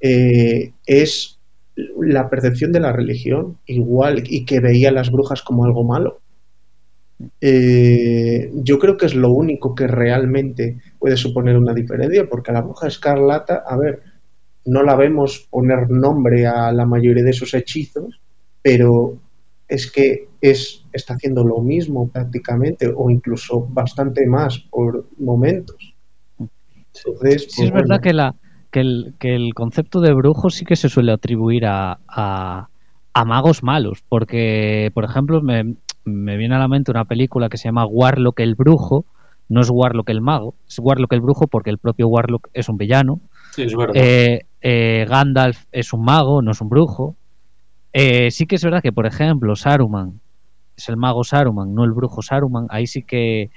eh, 0.01 0.73
es 0.87 1.39
la 1.77 2.31
percepción 2.31 2.73
de 2.73 2.81
la 2.81 2.93
religión, 2.93 3.59
igual, 3.67 4.23
y 4.27 4.47
que 4.47 4.61
veía 4.61 4.91
las 4.91 5.11
brujas 5.11 5.43
como 5.43 5.65
algo 5.65 5.85
malo. 5.85 6.21
Eh, 7.41 8.51
yo 8.55 8.79
creo 8.79 8.97
que 8.97 9.07
es 9.07 9.15
lo 9.15 9.31
único 9.31 9.75
que 9.75 9.87
realmente 9.87 10.79
puede 10.99 11.17
suponer 11.17 11.57
una 11.57 11.75
diferencia, 11.75 12.29
porque 12.29 12.53
la 12.53 12.63
bruja 12.63 12.87
escarlata, 12.87 13.63
a 13.67 13.77
ver, 13.77 14.03
no 14.65 14.83
la 14.83 14.97
vemos 14.97 15.47
poner 15.51 15.91
nombre 15.91 16.47
a 16.47 16.73
la 16.73 16.87
mayoría 16.87 17.25
de 17.25 17.33
sus 17.33 17.55
hechizos, 17.55 18.21
pero 18.63 19.19
es 19.69 19.91
que 19.91 20.29
es, 20.41 20.85
está 20.93 21.15
haciendo 21.15 21.45
lo 21.45 21.61
mismo 21.61 22.09
prácticamente 22.09 22.93
o 22.95 23.09
incluso 23.11 23.67
bastante 23.69 24.27
más 24.27 24.59
por 24.59 25.07
momentos. 25.19 25.95
Entonces, 26.39 27.47
sí, 27.51 27.65
es 27.65 27.71
pues 27.71 27.83
verdad 27.83 28.01
que, 28.01 28.13
la, 28.13 28.35
que, 28.71 28.81
el, 28.81 29.15
que 29.19 29.35
el 29.35 29.55
concepto 29.55 30.01
de 30.01 30.13
brujo 30.13 30.51
sí 30.51 30.65
que 30.65 30.77
se 30.77 30.89
suele 30.89 31.13
atribuir 31.13 31.67
a, 31.67 31.99
a, 32.09 32.69
magos 33.25 33.63
malos, 33.63 34.03
porque, 34.09 34.91
por 34.95 35.05
ejemplo, 35.05 35.41
me, 35.41 35.77
me, 36.11 36.37
viene 36.37 36.57
a 36.57 36.59
la 36.59 36.69
mente 36.69 36.91
una 36.91 37.05
película 37.05 37.49
que 37.49 37.57
se 37.57 37.69
llama 37.69 37.87
Warlock 37.87 38.41
el 38.41 38.55
brujo, 38.55 39.05
no 39.49 39.61
es 39.61 39.71
Warlock 39.71 40.09
el 40.11 40.21
mago, 40.21 40.55
es 40.69 40.79
Warlock 40.79 41.13
el 41.13 41.21
brujo 41.21 41.47
porque 41.47 41.71
el 41.71 41.79
propio 41.79 42.09
Warlock 42.09 42.49
es 42.53 42.69
un 42.69 42.77
villano. 42.77 43.21
Sí, 43.53 43.63
es 43.63 43.77
verdad. 43.77 43.95
Eh, 43.97 44.47
eh, 44.61 45.07
Gandalf 45.09 45.65
es 45.73 45.93
un 45.93 46.05
mago, 46.05 46.43
no 46.43 46.53
es 46.53 46.61
un 46.61 46.69
brujo. 46.69 47.17
Eh, 47.93 48.31
sí 48.31 48.47
que 48.47 48.57
es 48.57 48.65
verdad 48.65 48.83
que, 48.83 48.93
por 48.93 49.07
ejemplo, 49.07 49.57
Saruman 49.57 50.21
es 50.77 50.89
el 50.89 50.97
mago 50.97 51.25
Saruman, 51.25 51.75
no 51.75 51.85
el 51.85 51.93
brujo 51.93 52.23
Saruman. 52.23 52.67
Ahí 52.71 52.87
sí 52.87 53.03
que 53.03 53.51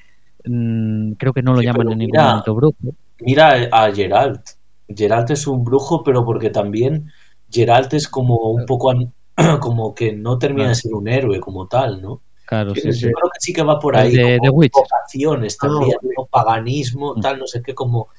mmm, 0.45 1.13
creo 1.13 1.33
que 1.33 1.41
no 1.41 1.53
lo 1.53 1.59
sí, 1.59 1.65
llaman 1.65 1.91
en 1.91 1.97
ningún 1.99 2.17
mira, 2.17 2.29
momento 2.29 2.55
brujo. 2.55 2.77
Mira 3.19 3.69
a 3.71 3.91
Geralt. 3.91 4.41
Geralt 4.87 5.31
es 5.31 5.47
un 5.47 5.63
brujo, 5.63 6.03
pero 6.03 6.25
porque 6.25 6.49
también 6.49 7.11
Geralt 7.49 7.93
es 7.93 8.07
como 8.07 8.35
un 8.51 8.65
poco 8.65 8.93
como 9.61 9.95
que 9.95 10.13
no 10.13 10.37
termina 10.37 10.69
de 10.69 10.75
ser 10.75 10.93
un 10.93 11.07
héroe 11.07 11.39
como 11.39 11.67
tal, 11.67 12.01
¿no? 12.01 12.21
Claro, 12.45 12.75
sí, 12.75 12.91
Yo 12.91 13.09
creo 13.11 13.29
que 13.33 13.39
sí 13.39 13.53
que 13.53 13.63
va 13.63 13.79
por 13.79 13.95
ahí, 13.95 14.15
de, 14.15 14.37
como 14.37 14.61
de 14.61 14.69
vocaciones 14.73 15.57
también, 15.57 15.97
Ah, 16.01 16.07
¿no? 16.17 16.25
paganismo, 16.25 17.15
Mm. 17.15 17.21
tal, 17.21 17.39
no 17.39 17.47
sé 17.47 17.61
qué, 17.61 17.73
como 17.73 18.09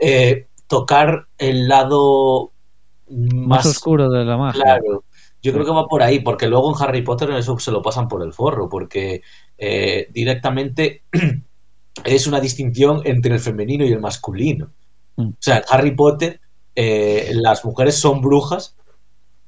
eh, 0.00 0.46
tocar 0.66 1.26
el 1.38 1.66
lado 1.68 2.52
más, 3.08 3.64
más 3.64 3.66
oscuro 3.66 4.08
de 4.10 4.24
la 4.24 4.36
magia. 4.36 4.62
Claro, 4.62 5.04
yo 5.42 5.52
creo 5.52 5.64
que 5.64 5.72
va 5.72 5.86
por 5.86 6.02
ahí, 6.02 6.20
porque 6.20 6.46
luego 6.46 6.70
en 6.74 6.82
Harry 6.82 7.02
Potter 7.02 7.30
eso 7.30 7.58
se 7.58 7.72
lo 7.72 7.80
pasan 7.82 8.06
por 8.08 8.22
el 8.22 8.32
forro, 8.32 8.68
porque 8.68 9.22
eh, 9.58 10.08
directamente 10.10 11.04
es 12.04 12.26
una 12.26 12.40
distinción 12.40 13.00
entre 13.04 13.34
el 13.34 13.40
femenino 13.40 13.84
y 13.84 13.92
el 13.92 14.00
masculino. 14.00 14.70
Mm. 15.16 15.28
O 15.30 15.36
sea, 15.38 15.56
en 15.58 15.64
Harry 15.70 15.94
Potter 15.94 16.40
eh, 16.74 17.30
las 17.34 17.64
mujeres 17.64 17.96
son 17.98 18.20
brujas 18.20 18.76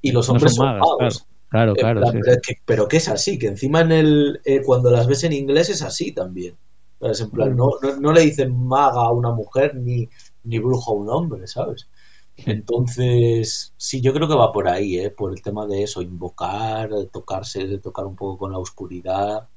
y 0.00 0.12
los 0.12 0.26
No 0.28 0.34
hombres 0.34 0.54
son 0.54 0.64
son, 0.64 0.66
magas, 0.66 0.80
magos. 0.98 1.18
Claro, 1.18 1.31
Claro, 1.52 1.74
plan, 1.74 2.12
sí, 2.12 2.18
pero, 2.24 2.40
que, 2.42 2.54
pero 2.64 2.88
que 2.88 2.96
es 2.96 3.08
así, 3.08 3.38
que 3.38 3.46
encima 3.48 3.82
en 3.82 3.92
el 3.92 4.40
eh, 4.44 4.62
cuando 4.62 4.90
las 4.90 5.06
ves 5.06 5.24
en 5.24 5.32
inglés 5.34 5.68
es 5.70 5.82
así 5.82 6.12
también. 6.12 6.56
¿Sabes? 7.00 7.20
En 7.20 7.30
plan, 7.30 7.56
no, 7.56 7.70
no, 7.82 7.96
no 8.00 8.12
le 8.12 8.22
dicen 8.22 8.56
maga 8.56 9.02
a 9.02 9.12
una 9.12 9.32
mujer 9.32 9.74
ni, 9.76 10.08
ni 10.44 10.58
brujo 10.58 10.92
a 10.92 10.94
un 10.96 11.10
hombre, 11.10 11.46
¿sabes? 11.46 11.88
Entonces, 12.36 13.74
sí, 13.76 14.00
yo 14.00 14.12
creo 14.14 14.28
que 14.28 14.34
va 14.34 14.52
por 14.52 14.68
ahí, 14.68 14.98
¿eh? 14.98 15.10
por 15.10 15.32
el 15.32 15.42
tema 15.42 15.66
de 15.66 15.82
eso, 15.82 16.00
invocar, 16.02 16.90
de 16.90 17.06
tocarse, 17.06 17.66
de 17.66 17.78
tocar 17.78 18.06
un 18.06 18.16
poco 18.16 18.38
con 18.38 18.52
la 18.52 18.58
oscuridad 18.58 19.48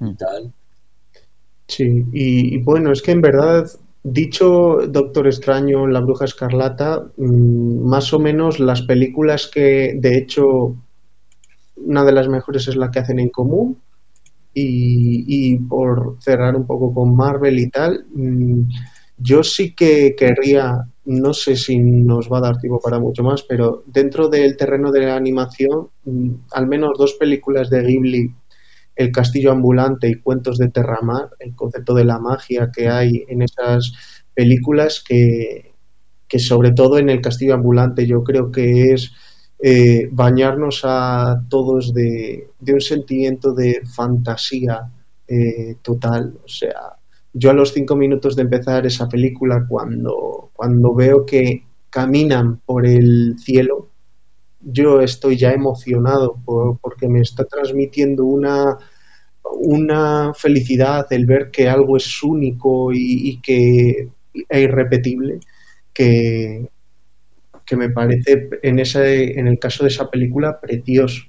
y 0.00 0.04
Mm. 0.04 0.16
tal. 0.16 0.54
Sí, 1.68 2.04
y, 2.12 2.54
y 2.56 2.58
bueno, 2.62 2.92
es 2.92 3.02
que 3.02 3.12
en 3.12 3.22
verdad, 3.22 3.66
dicho 4.02 4.78
Doctor 4.88 5.26
Extraño, 5.26 5.86
La 5.86 6.00
Bruja 6.00 6.26
Escarlata, 6.26 7.10
mm, 7.16 7.86
más 7.88 8.12
o 8.12 8.18
menos 8.18 8.60
las 8.60 8.82
películas 8.82 9.50
que, 9.52 9.94
de 9.96 10.18
hecho, 10.18 10.76
una 11.76 12.04
de 12.04 12.12
las 12.12 12.28
mejores 12.28 12.68
es 12.68 12.76
la 12.76 12.90
que 12.90 13.00
hacen 13.00 13.18
en 13.18 13.30
común. 13.30 13.80
Y, 14.56 15.58
por 15.68 16.16
cerrar 16.20 16.54
un 16.54 16.64
poco 16.64 16.94
con 16.94 17.16
Marvel 17.16 17.58
y 17.58 17.70
tal, 17.70 18.06
mm, 18.14 18.62
yo 19.18 19.42
sí 19.42 19.74
que 19.74 20.14
querría, 20.16 20.76
no 21.06 21.34
sé 21.34 21.56
si 21.56 21.76
nos 21.78 22.30
va 22.32 22.38
a 22.38 22.42
dar 22.42 22.58
tiempo 22.58 22.80
para 22.80 23.00
mucho 23.00 23.24
más, 23.24 23.42
pero 23.42 23.82
dentro 23.86 24.28
del 24.28 24.56
terreno 24.56 24.92
de 24.92 25.00
la 25.00 25.16
animación, 25.16 25.88
mm, 26.04 26.30
al 26.52 26.68
menos 26.68 26.92
dos 26.96 27.14
películas 27.14 27.68
de 27.68 27.82
Ghibli 27.82 28.32
el 28.96 29.10
castillo 29.10 29.50
ambulante 29.50 30.08
y 30.08 30.14
cuentos 30.14 30.58
de 30.58 30.68
Terramar, 30.68 31.30
el 31.40 31.54
concepto 31.54 31.94
de 31.94 32.04
la 32.04 32.18
magia 32.18 32.70
que 32.72 32.88
hay 32.88 33.24
en 33.28 33.42
esas 33.42 33.92
películas 34.34 35.02
que, 35.06 35.74
que 36.28 36.38
sobre 36.38 36.72
todo 36.72 36.98
en 36.98 37.10
el 37.10 37.20
castillo 37.20 37.54
ambulante 37.54 38.06
yo 38.06 38.22
creo 38.22 38.50
que 38.50 38.92
es 38.92 39.12
eh, 39.66 40.10
bañarnos 40.12 40.82
a 40.84 41.42
todos 41.48 41.94
de, 41.94 42.50
un 42.68 42.80
sentimiento 42.82 43.54
de 43.54 43.80
fantasía 43.96 44.90
eh, 45.26 45.76
total. 45.80 46.34
O 46.44 46.46
sea, 46.46 46.98
yo 47.32 47.48
a 47.48 47.54
los 47.54 47.72
cinco 47.72 47.96
minutos 47.96 48.36
de 48.36 48.42
empezar 48.42 48.84
esa 48.84 49.08
película, 49.08 49.64
cuando, 49.66 50.50
veo 50.94 51.24
que 51.24 51.64
caminan 51.88 52.58
por 52.66 52.86
el 52.86 53.36
cielo, 53.38 53.88
yo 54.60 55.00
estoy 55.00 55.38
ya 55.38 55.52
emocionado 55.52 56.36
por, 56.44 56.78
porque 56.78 57.08
me 57.08 57.20
está 57.22 57.46
transmitiendo 57.46 58.26
una, 58.26 58.76
felicidad 60.34 61.10
el 61.10 61.24
ver 61.24 61.50
que 61.50 61.70
algo 61.70 61.96
es 61.96 62.22
único 62.22 62.92
y, 62.92 63.30
y 63.30 63.40
que 63.40 64.10
es 64.46 64.62
irrepetible 64.62 65.40
que, 65.94 66.68
que 67.64 67.76
me 67.76 67.90
parece 67.90 68.48
en, 68.62 68.78
ese, 68.78 69.38
en 69.38 69.46
el 69.46 69.58
caso 69.58 69.84
de 69.84 69.90
esa 69.90 70.10
película 70.10 70.60
precioso. 70.60 71.24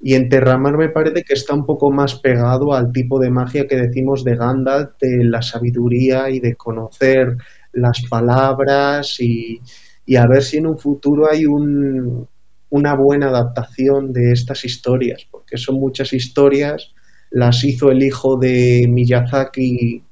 Y 0.00 0.14
en 0.14 0.28
Terramar 0.28 0.76
me 0.76 0.88
parece 0.88 1.22
que 1.22 1.34
está 1.34 1.54
un 1.54 1.64
poco 1.64 1.90
más 1.92 2.16
pegado 2.16 2.74
al 2.74 2.90
tipo 2.92 3.20
de 3.20 3.30
magia 3.30 3.68
que 3.68 3.76
decimos 3.76 4.24
de 4.24 4.36
Gandalf, 4.36 4.98
de 5.00 5.24
la 5.24 5.42
sabiduría 5.42 6.28
y 6.28 6.40
de 6.40 6.56
conocer 6.56 7.36
las 7.72 8.02
palabras 8.10 9.20
y, 9.20 9.60
y 10.04 10.16
a 10.16 10.26
ver 10.26 10.42
si 10.42 10.56
en 10.56 10.66
un 10.66 10.78
futuro 10.78 11.30
hay 11.30 11.46
un, 11.46 12.26
una 12.72 12.94
buena 12.94 13.28
adaptación 13.28 14.12
de 14.12 14.32
estas 14.32 14.64
historias, 14.64 15.26
porque 15.30 15.58
son 15.58 15.76
muchas 15.76 16.14
historias, 16.14 16.92
las 17.30 17.62
hizo 17.64 17.90
el 17.90 18.02
hijo 18.02 18.38
de 18.38 18.86
Miyazaki 18.88 20.02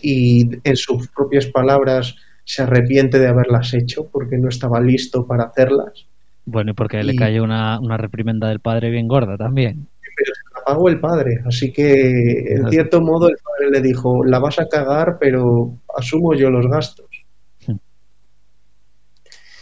y 0.00 0.48
en 0.62 0.76
sus 0.76 1.08
propias 1.08 1.46
palabras 1.46 2.14
se 2.50 2.62
arrepiente 2.62 3.20
de 3.20 3.28
haberlas 3.28 3.72
hecho 3.74 4.08
porque 4.10 4.36
no 4.36 4.48
estaba 4.48 4.80
listo 4.80 5.24
para 5.24 5.44
hacerlas. 5.44 6.06
Bueno, 6.44 6.72
y 6.72 6.74
porque 6.74 7.00
le 7.04 7.14
cayó 7.14 7.44
una, 7.44 7.78
una 7.78 7.96
reprimenda 7.96 8.48
del 8.48 8.58
padre 8.58 8.90
bien 8.90 9.06
gorda 9.06 9.36
también. 9.36 9.86
Pero 10.16 10.34
se 10.34 10.54
la 10.58 10.64
pagó 10.64 10.88
el 10.88 10.98
padre, 10.98 11.44
así 11.46 11.72
que 11.72 12.54
en 12.54 12.68
cierto 12.68 13.00
modo 13.00 13.28
el 13.28 13.36
padre 13.36 13.70
le 13.70 13.80
dijo, 13.80 14.24
la 14.24 14.40
vas 14.40 14.58
a 14.58 14.66
cagar, 14.66 15.18
pero 15.20 15.78
asumo 15.96 16.34
yo 16.34 16.50
los 16.50 16.66
gastos. 16.66 17.06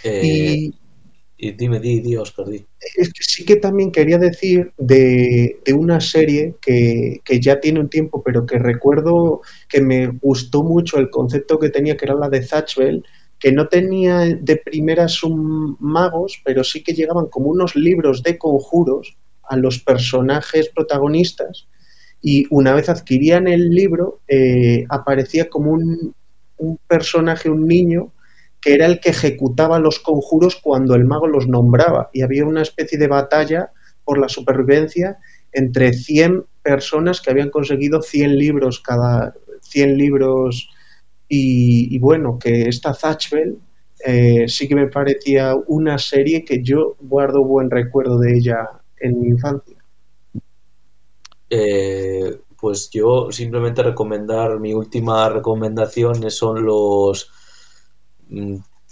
Eh, 0.05 0.23
y, 0.25 0.75
dime, 1.39 1.79
di, 1.81 2.01
di, 2.01 2.17
Oscar, 2.17 2.47
di. 2.47 2.67
Es 2.97 3.13
que 3.13 3.23
sí 3.23 3.45
que 3.45 3.57
también 3.57 3.93
quería 3.93 4.19
decir 4.19 4.73
de, 4.77 5.61
de 5.65 5.73
una 5.73 6.01
serie 6.01 6.57
que, 6.61 7.21
que, 7.25 7.41
ya 7.41 7.61
tiene 7.61 7.81
un 7.81 7.89
tiempo, 7.89 8.23
pero 8.23 8.45
que 8.45 8.59
recuerdo 8.59 9.43
que 9.69 9.81
me 9.81 10.09
gustó 10.09 10.63
mucho 10.65 10.99
el 10.99 11.11
concepto 11.11 11.59
que 11.59 11.71
tenía, 11.71 11.97
que 11.97 12.07
era 12.07 12.15
la 12.15 12.29
de 12.29 12.41
Thatchwell, 12.41 13.05
que 13.39 13.53
no 13.53 13.69
tenía 13.69 14.19
de 14.19 14.57
primeras 14.57 15.23
un 15.23 15.77
magos, 15.81 16.41
pero 16.45 16.65
sí 16.65 16.83
que 16.83 16.95
llegaban 16.95 17.27
como 17.27 17.51
unos 17.51 17.77
libros 17.77 18.23
de 18.23 18.37
conjuros 18.37 19.17
a 19.45 19.57
los 19.57 19.79
personajes 19.79 20.69
protagonistas 20.69 21.69
y 22.21 22.47
una 22.51 22.75
vez 22.75 22.89
adquirían 22.89 23.47
el 23.47 23.71
libro 23.71 24.21
eh, 24.29 24.85
aparecía 24.89 25.49
como 25.49 25.73
un, 25.73 26.15
un, 26.57 26.79
personaje, 26.89 27.49
un 27.49 27.67
niño, 27.67 28.13
que 28.61 28.75
era 28.75 28.87
el 28.87 29.01
que 29.01 29.11
ejecutaba 29.11 29.79
los 29.79 29.99
conjuros 30.01 30.57
cuando 30.57 30.95
el 30.95 31.05
mago 31.05 31.27
los 31.27 31.47
nombraba 31.47 32.11
y 32.13 32.23
había 32.23 32.45
una 32.45 32.63
especie 32.63 32.99
de 32.99 33.09
batalla 33.09 33.73
por 34.05 34.19
la 34.19 34.29
supervivencia 34.29 35.19
entre 35.53 35.93
100 35.93 36.45
personas 36.63 37.21
que 37.21 37.31
habían 37.31 37.51
conseguido 37.51 38.03
100 38.03 38.37
libros 38.37 38.81
cada 38.81 39.35
100 39.63 39.97
libros 39.97 40.69
y, 41.31 41.99
bueno, 41.99 42.39
que 42.39 42.69
esta 42.69 42.95
Thatchwell 42.95 43.59
eh, 44.07 44.49
sí 44.49 44.67
que 44.67 44.75
me 44.75 44.87
parecía 44.87 45.55
una 45.67 45.99
serie 45.99 46.45
que 46.45 46.63
yo 46.63 46.97
guardo 47.01 47.45
buen 47.45 47.71
recuerdo 47.71 48.19
de 48.19 48.39
ella 48.39 48.69
en 48.99 49.21
mi 49.21 49.29
infancia. 49.29 49.77
Eh, 51.51 52.39
pues 52.59 52.89
yo 52.91 53.31
simplemente 53.31 53.83
recomendar, 53.83 54.59
mi 54.59 54.73
última 54.73 55.29
recomendación 55.29 56.31
son 56.31 56.65
los 56.65 57.31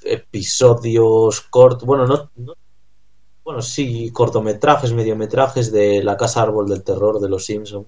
episodios 0.03 1.41
cortos, 1.43 1.87
bueno, 1.87 2.07
no, 2.07 2.31
no, 2.37 2.55
bueno, 3.45 3.63
sí, 3.63 4.11
cortometrajes, 4.13 4.93
mediometrajes 4.93 5.71
de 5.71 6.03
La 6.03 6.17
Casa 6.17 6.43
Árbol 6.43 6.69
del 6.69 6.83
Terror 6.83 7.21
de 7.21 7.29
los 7.29 7.45
Simpson, 7.47 7.87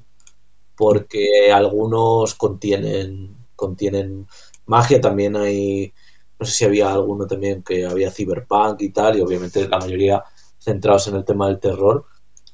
porque 0.77 1.51
algunos 1.53 2.35
contienen 2.35 3.37
contienen 3.59 4.29
magia, 4.67 5.01
también 5.01 5.35
hay, 5.35 5.93
no 6.39 6.47
sé 6.47 6.53
si 6.53 6.65
había 6.65 6.93
alguno 6.93 7.27
también 7.27 7.65
que 7.65 7.85
había 7.85 8.13
cyberpunk 8.13 8.83
y 8.83 8.91
tal, 8.91 9.19
y 9.19 9.21
obviamente 9.21 9.69
la 9.69 9.79
mayoría 9.79 10.23
centrados 10.61 11.09
en 11.09 11.17
el 11.17 11.25
tema 11.25 11.49
del 11.49 11.59
terror, 11.59 12.05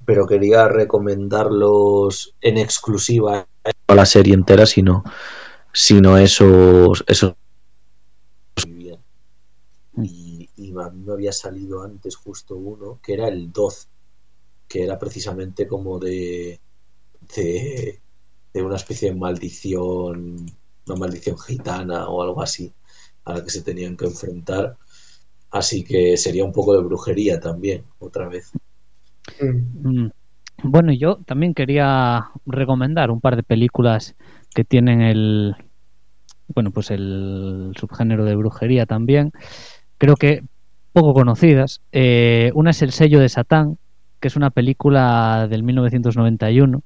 pero 0.07 0.27
quería 0.27 0.67
recomendarlos 0.67 2.35
en 2.41 2.57
exclusiva, 2.57 3.47
no 3.89 3.95
la 3.95 4.07
serie 4.07 4.33
entera, 4.33 4.65
sino, 4.65 5.05
sino 5.75 6.17
esos, 6.17 7.05
esos 7.07 7.35
bien. 8.67 8.99
Y, 10.57 10.73
a 10.79 10.91
mí 10.91 11.05
me 11.05 11.13
había 11.13 11.33
salido 11.33 11.83
antes 11.83 12.17
justo 12.17 12.57
uno, 12.57 13.01
que 13.03 13.15
era 13.15 13.29
el 13.29 13.53
12, 13.53 13.89
que 14.69 14.85
era 14.85 14.99
precisamente 14.99 15.67
como 15.67 15.99
de, 15.99 16.61
de, 17.35 18.01
de 18.53 18.63
una 18.63 18.77
especie 18.77 19.11
de 19.11 19.17
maldición 19.17 20.47
una 20.87 20.99
maldición 20.99 21.39
gitana 21.39 22.09
o 22.09 22.23
algo 22.23 22.43
así 22.43 22.73
a 23.25 23.35
la 23.35 23.45
que 23.45 23.51
se 23.51 23.63
tenían 23.63 23.97
que 23.97 24.07
enfrentar. 24.07 24.77
Así 25.51 25.85
que 25.85 26.17
sería 26.17 26.45
un 26.45 26.53
poco 26.53 26.75
de 26.75 26.83
brujería 26.83 27.41
también, 27.41 27.85
otra 27.99 28.29
vez. 28.29 28.53
Mm. 29.41 30.09
Bueno, 30.63 30.93
yo 30.93 31.17
también 31.25 31.55
quería 31.55 32.31
recomendar 32.47 33.11
un 33.11 33.21
par 33.21 33.37
de 33.37 33.43
películas 33.43 34.15
que 34.55 34.65
tienen 34.65 35.01
el 35.01 35.57
bueno, 36.49 36.71
pues 36.71 36.91
el 36.91 37.73
subgénero 37.79 38.25
de 38.25 38.37
brujería 38.37 38.85
también. 38.85 39.33
Creo 39.99 40.17
que 40.17 40.43
poco 40.93 41.13
conocidas. 41.13 41.81
Eh, 41.93 42.51
una 42.55 42.71
es 42.71 42.83
El 42.83 42.93
sello 42.93 43.21
de 43.21 43.29
Satán, 43.29 43.79
que 44.21 44.29
es 44.29 44.37
una 44.37 44.51
película 44.51 45.49
del 45.49 45.63
1991 45.63 46.83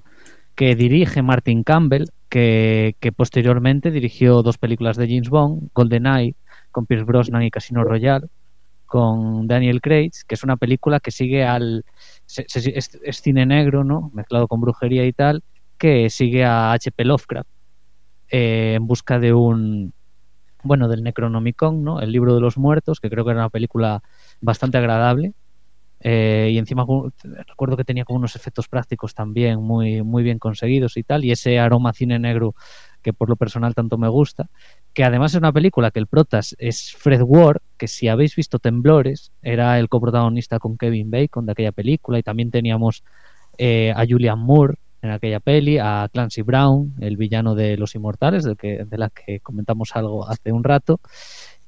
que 0.59 0.75
dirige 0.75 1.23
Martin 1.23 1.63
Campbell, 1.63 2.07
que, 2.29 2.95
posteriormente 3.15 3.93
dirigió 3.93 4.43
dos 4.43 4.59
películas 4.59 4.97
de 4.97 5.07
James 5.07 5.29
Bond, 5.29 5.71
GoldenEye, 5.73 6.35
con 6.73 6.85
Pierce 6.85 7.05
Brosnan 7.05 7.45
y 7.45 7.51
Casino 7.53 7.85
Royale, 7.85 8.27
con 8.87 9.47
Daniel 9.47 9.81
Craig, 9.81 10.11
que 10.27 10.35
es 10.35 10.43
una 10.43 10.57
película 10.57 10.99
que 10.99 11.13
sigue 11.13 11.45
al... 11.45 11.85
es, 12.27 13.21
cine 13.23 13.47
negro, 13.47 13.85
¿no? 13.85 14.11
Mezclado 14.13 14.49
con 14.49 14.61
brujería 14.61 15.07
y 15.07 15.13
tal, 15.13 15.45
que 15.79 16.11
sigue 16.11 16.45
a 16.45 16.73
H.P. 16.73 17.05
Lovecraft 17.05 17.49
eh, 18.31 18.75
en 18.77 18.87
busca 18.87 19.21
de 19.21 19.33
un... 19.33 19.93
Bueno, 20.69 20.87
del 20.87 21.03
Necronomicon, 21.03 21.83
¿no? 21.83 22.01
El 22.03 22.13
libro 22.13 22.35
de 22.35 22.43
los 22.43 22.59
muertos, 22.59 23.01
que 23.01 23.09
creo 23.09 23.25
que 23.25 23.31
era 23.31 23.41
una 23.41 23.49
película 23.49 24.03
bastante 24.43 24.77
agradable, 24.77 25.33
eh, 26.01 26.51
y 26.53 26.59
encima 26.59 26.85
recuerdo 27.47 27.79
que 27.79 27.85
tenía 27.85 28.05
como 28.05 28.19
unos 28.19 28.37
efectos 28.37 28.69
prácticos 28.69 29.15
también 29.15 29.63
muy, 29.63 30.03
muy 30.03 30.23
bien 30.23 30.39
conseguidos 30.39 30.99
y 30.99 31.05
tal, 31.05 31.25
y 31.25 31.33
ese 31.33 31.59
aroma 31.59 31.95
cine 31.95 32.19
negro 32.19 32.55
que 33.01 33.15
por 33.15 33.31
lo 33.31 33.37
personal 33.37 33.75
tanto 33.75 33.97
me 33.97 34.09
gusta, 34.09 34.51
que 34.93 35.05
además 35.05 35.33
es 35.33 35.39
una 35.39 35.53
película 35.53 35.91
que 35.91 36.01
el 36.01 36.07
protas 36.07 36.55
es 36.59 36.93
Fred 36.93 37.23
Ward, 37.25 37.63
que 37.79 37.89
si 37.89 38.09
habéis 38.09 38.37
visto 38.37 38.59
Temblores, 38.59 39.33
era 39.41 39.79
el 39.79 39.89
coprotagonista 39.89 40.59
con 40.59 40.77
Kevin 40.77 41.11
Bacon 41.11 41.47
de 41.47 41.53
aquella 41.53 41.73
película, 41.73 42.19
y 42.19 42.23
también 42.23 42.51
teníamos 42.51 43.05
eh, 43.57 43.95
a 43.97 44.05
Julian 44.07 44.39
Moore 44.39 44.75
en 45.03 45.11
aquella 45.11 45.41
peli, 45.41 45.79
a 45.79 46.09
Clancy 46.13 46.43
Brown, 46.43 46.95
el 47.01 47.17
villano 47.17 47.55
de 47.55 47.77
Los 47.77 47.95
Inmortales, 47.95 48.45
de 48.45 48.87
la 48.91 49.11
que 49.11 49.41
comentamos 49.41 49.95
algo 49.95 50.29
hace 50.29 50.53
un 50.53 50.65
rato, 50.65 51.01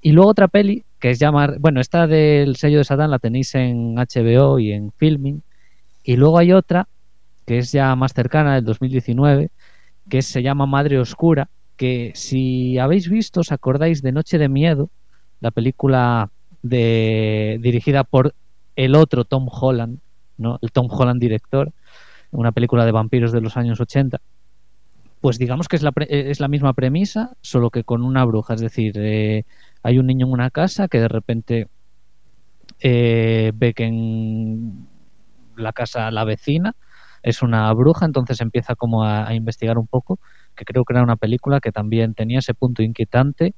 y 0.01 0.13
luego 0.13 0.31
otra 0.31 0.49
peli 0.49 0.85
que 0.99 1.11
es 1.11 1.19
llamar, 1.19 1.59
bueno, 1.59 1.81
esta 1.81 2.07
del 2.07 2.57
sello 2.57 2.79
de 2.79 2.85
Satán 2.85 3.11
la 3.11 3.19
tenéis 3.19 3.55
en 3.55 3.95
HBO 3.95 4.59
y 4.59 4.73
en 4.73 4.93
Filming. 4.93 5.43
Y 6.05 6.17
luego 6.17 6.39
hay 6.39 6.53
otra 6.53 6.89
que 7.47 7.59
es 7.59 7.73
ya 7.73 7.97
más 7.97 8.13
cercana, 8.13 8.55
del 8.55 8.65
2019, 8.65 9.51
que 10.09 10.23
se 10.23 10.43
llama 10.43 10.67
Madre 10.67 10.99
Oscura, 10.99 11.49
que 11.77 12.13
si 12.15 12.79
habéis 12.79 13.09
visto, 13.09 13.41
os 13.41 13.51
acordáis 13.51 14.03
de 14.03 14.13
Noche 14.13 14.39
de 14.39 14.49
Miedo, 14.49 14.91
la 15.41 15.51
película 15.51 16.31
de, 16.63 17.59
dirigida 17.61 18.05
por 18.05 18.35
el 18.77 18.95
otro 18.95 19.25
Tom 19.25 19.49
Holland, 19.51 19.99
¿no? 20.37 20.59
el 20.63 20.71
Tom 20.71 20.87
Holland 20.91 21.21
director, 21.21 21.73
una 22.31 22.53
película 22.53 22.85
de 22.85 22.93
vampiros 22.93 23.33
de 23.33 23.41
los 23.41 23.57
años 23.57 23.81
80. 23.81 24.21
Pues 25.21 25.39
digamos 25.39 25.69
que 25.69 25.77
es 25.77 25.83
la, 25.83 25.93
es 26.09 26.41
la 26.41 26.49
misma 26.49 26.73
premisa, 26.73 27.37
solo 27.43 27.71
que 27.71 27.85
con 27.85 28.03
una 28.03 28.25
bruja, 28.25 28.55
es 28.55 28.61
decir, 28.61 28.95
eh, 28.97 29.45
hay 29.83 29.99
un 29.99 30.07
niño 30.07 30.27
en 30.27 30.33
una 30.33 30.51
casa 30.51 30.89
que 30.89 31.01
de 31.01 31.09
repente 31.09 31.69
eh, 32.81 33.53
ve 33.55 33.75
que 33.75 33.85
en 33.85 34.87
la 35.57 35.73
casa 35.73 36.11
la 36.11 36.25
vecina 36.25 36.75
es 37.23 37.43
una 37.43 37.73
bruja, 37.75 38.07
entonces 38.07 38.41
empieza 38.41 38.75
como 38.75 39.05
a, 39.05 39.35
investigar 39.35 39.79
un 39.79 39.87
poco, 39.87 40.19
que 40.57 40.65
creo 40.65 40.85
que 40.85 40.95
era 40.95 41.03
una 41.03 41.17
película 41.17 41.61
que 41.61 41.73
también 41.73 42.15
tenía 42.15 42.39
ese 42.39 42.55
punto 42.55 42.83
inquietante 42.83 43.55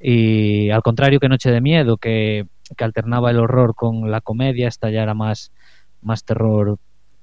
y 0.00 0.70
al 0.70 0.82
contrario 0.82 1.20
que 1.20 1.28
Noche 1.28 1.50
de 1.50 1.60
Miedo, 1.60 1.96
que, 1.96 2.46
alternaba 2.78 3.30
el 3.30 3.38
horror 3.38 3.74
con 3.74 4.10
la 4.10 4.22
comedia, 4.22 4.66
esta 4.66 4.90
ya 4.90 5.02
era 5.02 5.12
más, 5.12 5.52
más 6.00 6.24
terror 6.24 6.78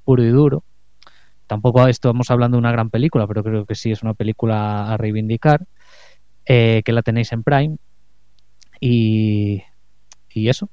puro 0.06 0.24
y 0.24 0.30
duro. 0.30 0.64
Tampoco 1.50 1.88
estamos 1.88 2.30
hablando 2.30 2.58
de 2.58 2.60
una 2.60 2.72
gran 2.72 2.92
película, 2.92 3.26
pero 3.26 3.44
creo 3.44 3.66
que 3.66 3.74
sí 3.74 3.90
es 3.90 4.04
una 4.04 4.14
película 4.14 4.94
a 4.94 4.98
reivindicar, 4.98 5.66
eh, 6.46 6.84
que 6.86 6.92
la 6.92 7.02
tenéis 7.02 7.32
en 7.32 7.42
Prime 7.42 7.78
y, 8.80 9.64
y 10.30 10.48
eso. 10.48 10.70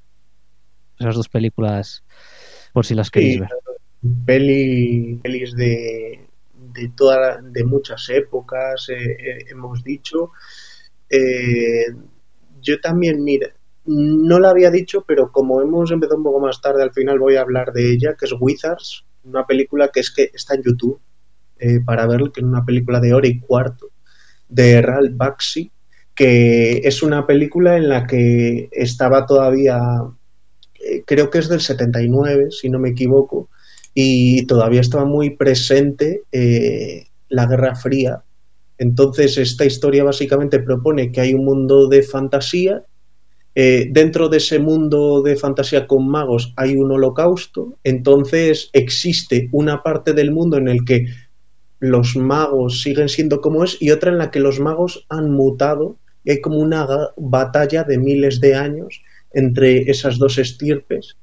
Esas 0.99 1.15
dos 1.15 1.29
películas, 1.29 2.03
por 2.73 2.85
si 2.85 2.93
las 2.93 3.09
queréis 3.09 3.39
ver. 3.39 3.49
Peli, 4.23 5.19
pelis 5.23 5.55
de, 5.55 6.27
de, 6.53 6.91
toda, 6.95 7.41
de 7.41 7.63
muchas 7.63 8.07
épocas, 8.09 8.87
eh, 8.89 9.17
eh, 9.19 9.45
hemos 9.49 9.83
dicho. 9.83 10.33
Eh, 11.09 11.87
yo 12.61 12.79
también, 12.79 13.23
mira, 13.23 13.47
no 13.85 14.39
la 14.39 14.51
había 14.51 14.69
dicho, 14.69 15.03
pero 15.07 15.31
como 15.31 15.59
hemos 15.59 15.89
empezado 15.89 16.17
un 16.17 16.23
poco 16.23 16.39
más 16.39 16.61
tarde, 16.61 16.83
al 16.83 16.93
final 16.93 17.17
voy 17.17 17.35
a 17.35 17.41
hablar 17.41 17.73
de 17.73 17.93
ella, 17.93 18.13
que 18.13 18.25
es 18.25 18.35
Wizards, 18.39 19.06
una 19.27 19.45
película 19.45 19.89
que 19.93 19.99
es 19.99 20.11
que 20.11 20.31
está 20.33 20.55
en 20.55 20.63
YouTube 20.63 20.99
para 21.85 22.05
verlo, 22.05 22.31
que 22.31 22.41
es 22.41 22.45
una 22.45 22.63
película 22.63 22.99
de 22.99 23.13
hora 23.13 23.27
y 23.27 23.39
cuarto 23.39 23.89
de 24.47 24.81
Ralph 24.81 25.15
Baxi, 25.15 25.71
que 26.15 26.79
es 26.83 27.03
una 27.03 27.27
película 27.27 27.77
en 27.77 27.89
la 27.89 28.07
que 28.07 28.69
estaba 28.71 29.25
todavía, 29.25 29.79
eh, 30.83 31.03
creo 31.05 31.29
que 31.29 31.37
es 31.37 31.47
del 31.47 31.61
79, 31.61 32.47
si 32.51 32.69
no 32.69 32.79
me 32.79 32.89
equivoco, 32.89 33.49
y 33.93 34.45
todavía 34.47 34.81
estaba 34.81 35.05
muy 35.05 35.31
presente 35.31 36.23
eh, 36.31 37.05
la 37.29 37.45
Guerra 37.45 37.75
Fría. 37.75 38.23
Entonces, 38.79 39.37
esta 39.37 39.65
historia 39.65 40.03
básicamente 40.03 40.59
propone 40.59 41.11
que 41.11 41.21
hay 41.21 41.33
un 41.33 41.45
mundo 41.45 41.87
de 41.87 42.03
fantasía. 42.03 42.83
Eh, 43.59 43.87
dentro 43.89 44.29
de 44.29 44.37
ese 44.37 44.59
mundo 44.59 45.23
de 45.23 45.35
fantasía 45.35 45.87
con 45.87 46.07
magos 46.07 46.53
hay 46.57 46.75
un 46.75 46.91
holocausto. 46.91 47.75
Entonces, 47.83 48.69
existe 48.71 49.49
una 49.51 49.81
parte 49.81 50.13
del 50.13 50.29
mundo 50.29 50.57
en 50.57 50.67
el 50.67 50.85
que 50.85 51.05
los 51.79 52.15
magos 52.15 52.83
siguen 52.83 53.09
siendo 53.09 53.41
como 53.41 53.63
es 53.63 53.81
y 53.81 53.89
otra 53.89 54.11
en 54.11 54.19
la 54.19 54.29
que 54.29 54.39
los 54.39 54.59
magos 54.59 55.07
han 55.09 55.31
mutado 55.31 55.95
hay 56.27 56.39
como 56.39 56.57
una 56.57 56.85
batalla 57.17 57.83
de 57.83 57.97
miles 57.97 58.39
de 58.41 58.53
años 58.53 59.01
entre 59.33 59.89
esas 59.89 60.19
dos 60.19 60.37
estirpes. 60.37 61.17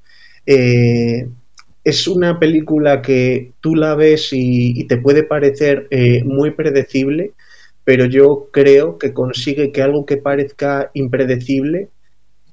Eh, 0.45 1.29
es 1.85 2.05
una 2.05 2.37
película 2.37 3.01
que 3.01 3.53
tú 3.61 3.75
la 3.75 3.95
ves 3.95 4.31
y, 4.33 4.85
te 4.87 4.97
puede 4.97 5.23
parecer 5.23 5.87
eh, 5.89 6.21
muy 6.25 6.51
predecible, 6.51 7.31
pero 7.85 8.07
yo 8.07 8.49
creo 8.51 8.97
que 8.97 9.13
consigue 9.13 9.71
que 9.71 9.81
algo 9.81 10.05
que 10.05 10.17
parezca 10.17 10.91
impredecible 10.93 11.91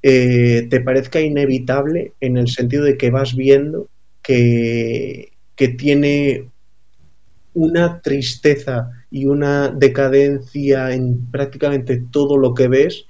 eh, 0.02 0.66
te 0.68 0.80
parezca 0.80 1.20
inevitable 1.20 2.14
en 2.20 2.36
el 2.36 2.48
sentido 2.48 2.84
de 2.84 2.96
que 2.96 3.10
vas 3.10 3.36
viendo 3.36 3.88
que, 4.22 5.32
que 5.54 5.68
tiene 5.68 6.50
una 7.54 8.00
tristeza 8.00 8.90
y 9.10 9.26
una 9.26 9.68
decadencia 9.68 10.92
en 10.92 11.30
prácticamente 11.30 12.02
todo 12.10 12.36
lo 12.38 12.54
que 12.54 12.68
ves 12.68 13.06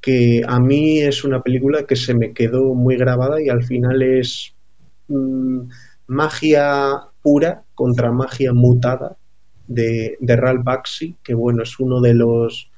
que 0.00 0.42
a 0.46 0.60
mí 0.60 1.00
es 1.00 1.24
una 1.24 1.42
película 1.42 1.84
que 1.84 1.96
se 1.96 2.14
me 2.14 2.32
quedó 2.32 2.74
muy 2.74 2.96
grabada 2.96 3.42
y 3.42 3.48
al 3.48 3.64
final 3.64 4.02
es 4.02 4.54
mm, 5.08 5.62
magia 6.06 7.00
pura 7.22 7.64
contra 7.74 8.12
magia 8.12 8.52
mutada 8.52 9.16
de, 9.66 10.16
de 10.20 10.36
Ralph 10.36 10.62
Bakshi, 10.62 11.16
que 11.24 11.34
bueno, 11.34 11.64
es 11.64 11.80
uno 11.80 12.00
de 12.00 12.14
los 12.14 12.70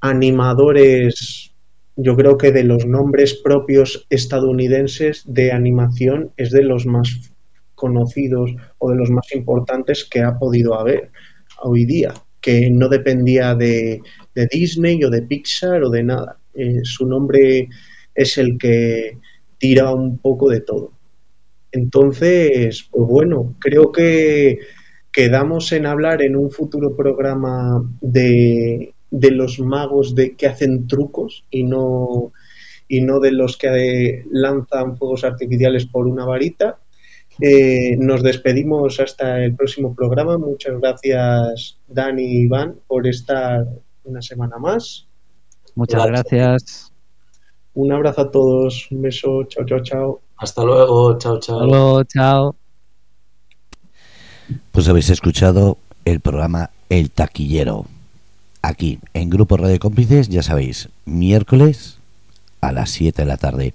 animadores, 0.00 1.54
yo 2.00 2.14
creo 2.14 2.38
que 2.38 2.52
de 2.52 2.62
los 2.62 2.86
nombres 2.86 3.34
propios 3.34 4.06
estadounidenses 4.08 5.24
de 5.26 5.50
animación 5.50 6.30
es 6.36 6.52
de 6.52 6.62
los 6.62 6.86
más 6.86 7.32
conocidos 7.74 8.54
o 8.78 8.90
de 8.90 8.96
los 8.96 9.10
más 9.10 9.26
importantes 9.34 10.08
que 10.08 10.20
ha 10.20 10.38
podido 10.38 10.78
haber 10.78 11.10
hoy 11.60 11.86
día, 11.86 12.14
que 12.40 12.70
no 12.70 12.88
dependía 12.88 13.56
de, 13.56 14.00
Disney 14.52 15.02
o 15.02 15.10
de 15.10 15.22
Pixar 15.22 15.82
o 15.82 15.90
de 15.90 16.04
nada. 16.04 16.38
Eh, 16.54 16.82
su 16.84 17.04
nombre 17.04 17.68
es 18.14 18.38
el 18.38 18.56
que 18.56 19.18
tira 19.58 19.92
un 19.92 20.18
poco 20.18 20.50
de 20.50 20.60
todo. 20.60 20.92
Entonces, 21.72 22.88
pues 22.92 23.08
bueno, 23.08 23.56
creo 23.58 23.90
que 23.90 24.60
quedamos 25.10 25.72
en 25.72 25.84
hablar 25.84 26.22
en 26.22 26.36
un 26.36 26.52
futuro 26.52 26.94
programa 26.94 27.82
de, 28.00 28.94
de 29.10 29.30
los 29.30 29.58
magos 29.60 30.14
de 30.14 30.36
que 30.36 30.46
hacen 30.46 30.86
trucos 30.86 31.44
y 31.50 31.64
no 31.64 32.32
y 32.86 33.02
no 33.02 33.20
de 33.20 33.32
los 33.32 33.56
que 33.56 34.24
lanzan 34.30 34.96
fuegos 34.96 35.24
artificiales 35.24 35.86
por 35.86 36.06
una 36.06 36.24
varita 36.24 36.78
eh, 37.40 37.96
nos 37.96 38.22
despedimos 38.22 38.98
hasta 38.98 39.44
el 39.44 39.54
próximo 39.54 39.94
programa. 39.94 40.38
Muchas 40.38 40.80
gracias, 40.80 41.78
Dani 41.86 42.24
y 42.24 42.42
Iván, 42.42 42.80
por 42.86 43.06
estar 43.06 43.64
una 44.04 44.20
semana 44.20 44.58
más. 44.58 45.06
Muchas 45.76 46.04
gracias. 46.06 46.92
Un 47.74 47.92
abrazo 47.92 48.22
a 48.22 48.30
todos. 48.30 48.88
Un 48.90 49.02
beso. 49.02 49.44
Chao, 49.44 49.64
chao, 49.64 49.82
chao. 49.82 50.20
Hasta 50.36 50.64
luego. 50.64 51.16
Chao, 51.18 51.38
chao. 51.38 51.60
Hasta 51.60 51.66
luego. 51.66 52.04
Chao. 52.04 52.56
Pues 54.72 54.88
habéis 54.88 55.10
escuchado 55.10 55.78
el 56.04 56.20
programa 56.20 56.70
El 56.88 57.10
Taquillero. 57.12 57.86
Aquí, 58.62 58.98
en 59.14 59.30
Grupo 59.30 59.56
Radio 59.56 59.78
Cómplices, 59.78 60.28
ya 60.28 60.42
sabéis, 60.42 60.88
miércoles 61.04 61.98
a 62.60 62.72
las 62.72 62.90
7 62.90 63.22
de 63.22 63.26
la 63.26 63.36
tarde. 63.36 63.74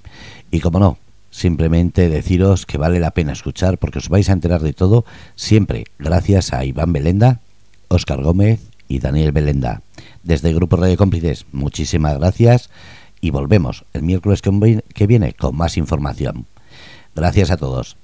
Y 0.51 0.59
como 0.59 0.79
no, 0.79 0.97
simplemente 1.31 2.09
deciros 2.09 2.65
que 2.65 2.77
vale 2.77 2.99
la 2.99 3.11
pena 3.11 3.31
escuchar 3.31 3.77
porque 3.77 3.99
os 3.99 4.09
vais 4.09 4.29
a 4.29 4.33
enterar 4.33 4.61
de 4.61 4.73
todo 4.73 5.05
siempre 5.35 5.85
gracias 5.97 6.53
a 6.53 6.65
Iván 6.65 6.93
Belenda, 6.93 7.39
Óscar 7.87 8.21
Gómez 8.21 8.59
y 8.87 8.99
Daniel 8.99 9.31
Belenda. 9.31 9.81
Desde 10.21 10.53
Grupo 10.53 10.75
Radio 10.75 10.97
Cómplices, 10.97 11.45
muchísimas 11.51 12.17
gracias 12.19 12.69
y 13.21 13.31
volvemos 13.31 13.85
el 13.93 14.03
miércoles 14.03 14.41
que 14.41 15.07
viene 15.07 15.33
con 15.33 15.55
más 15.55 15.77
información. 15.77 16.45
Gracias 17.15 17.51
a 17.51 17.57
todos. 17.57 17.97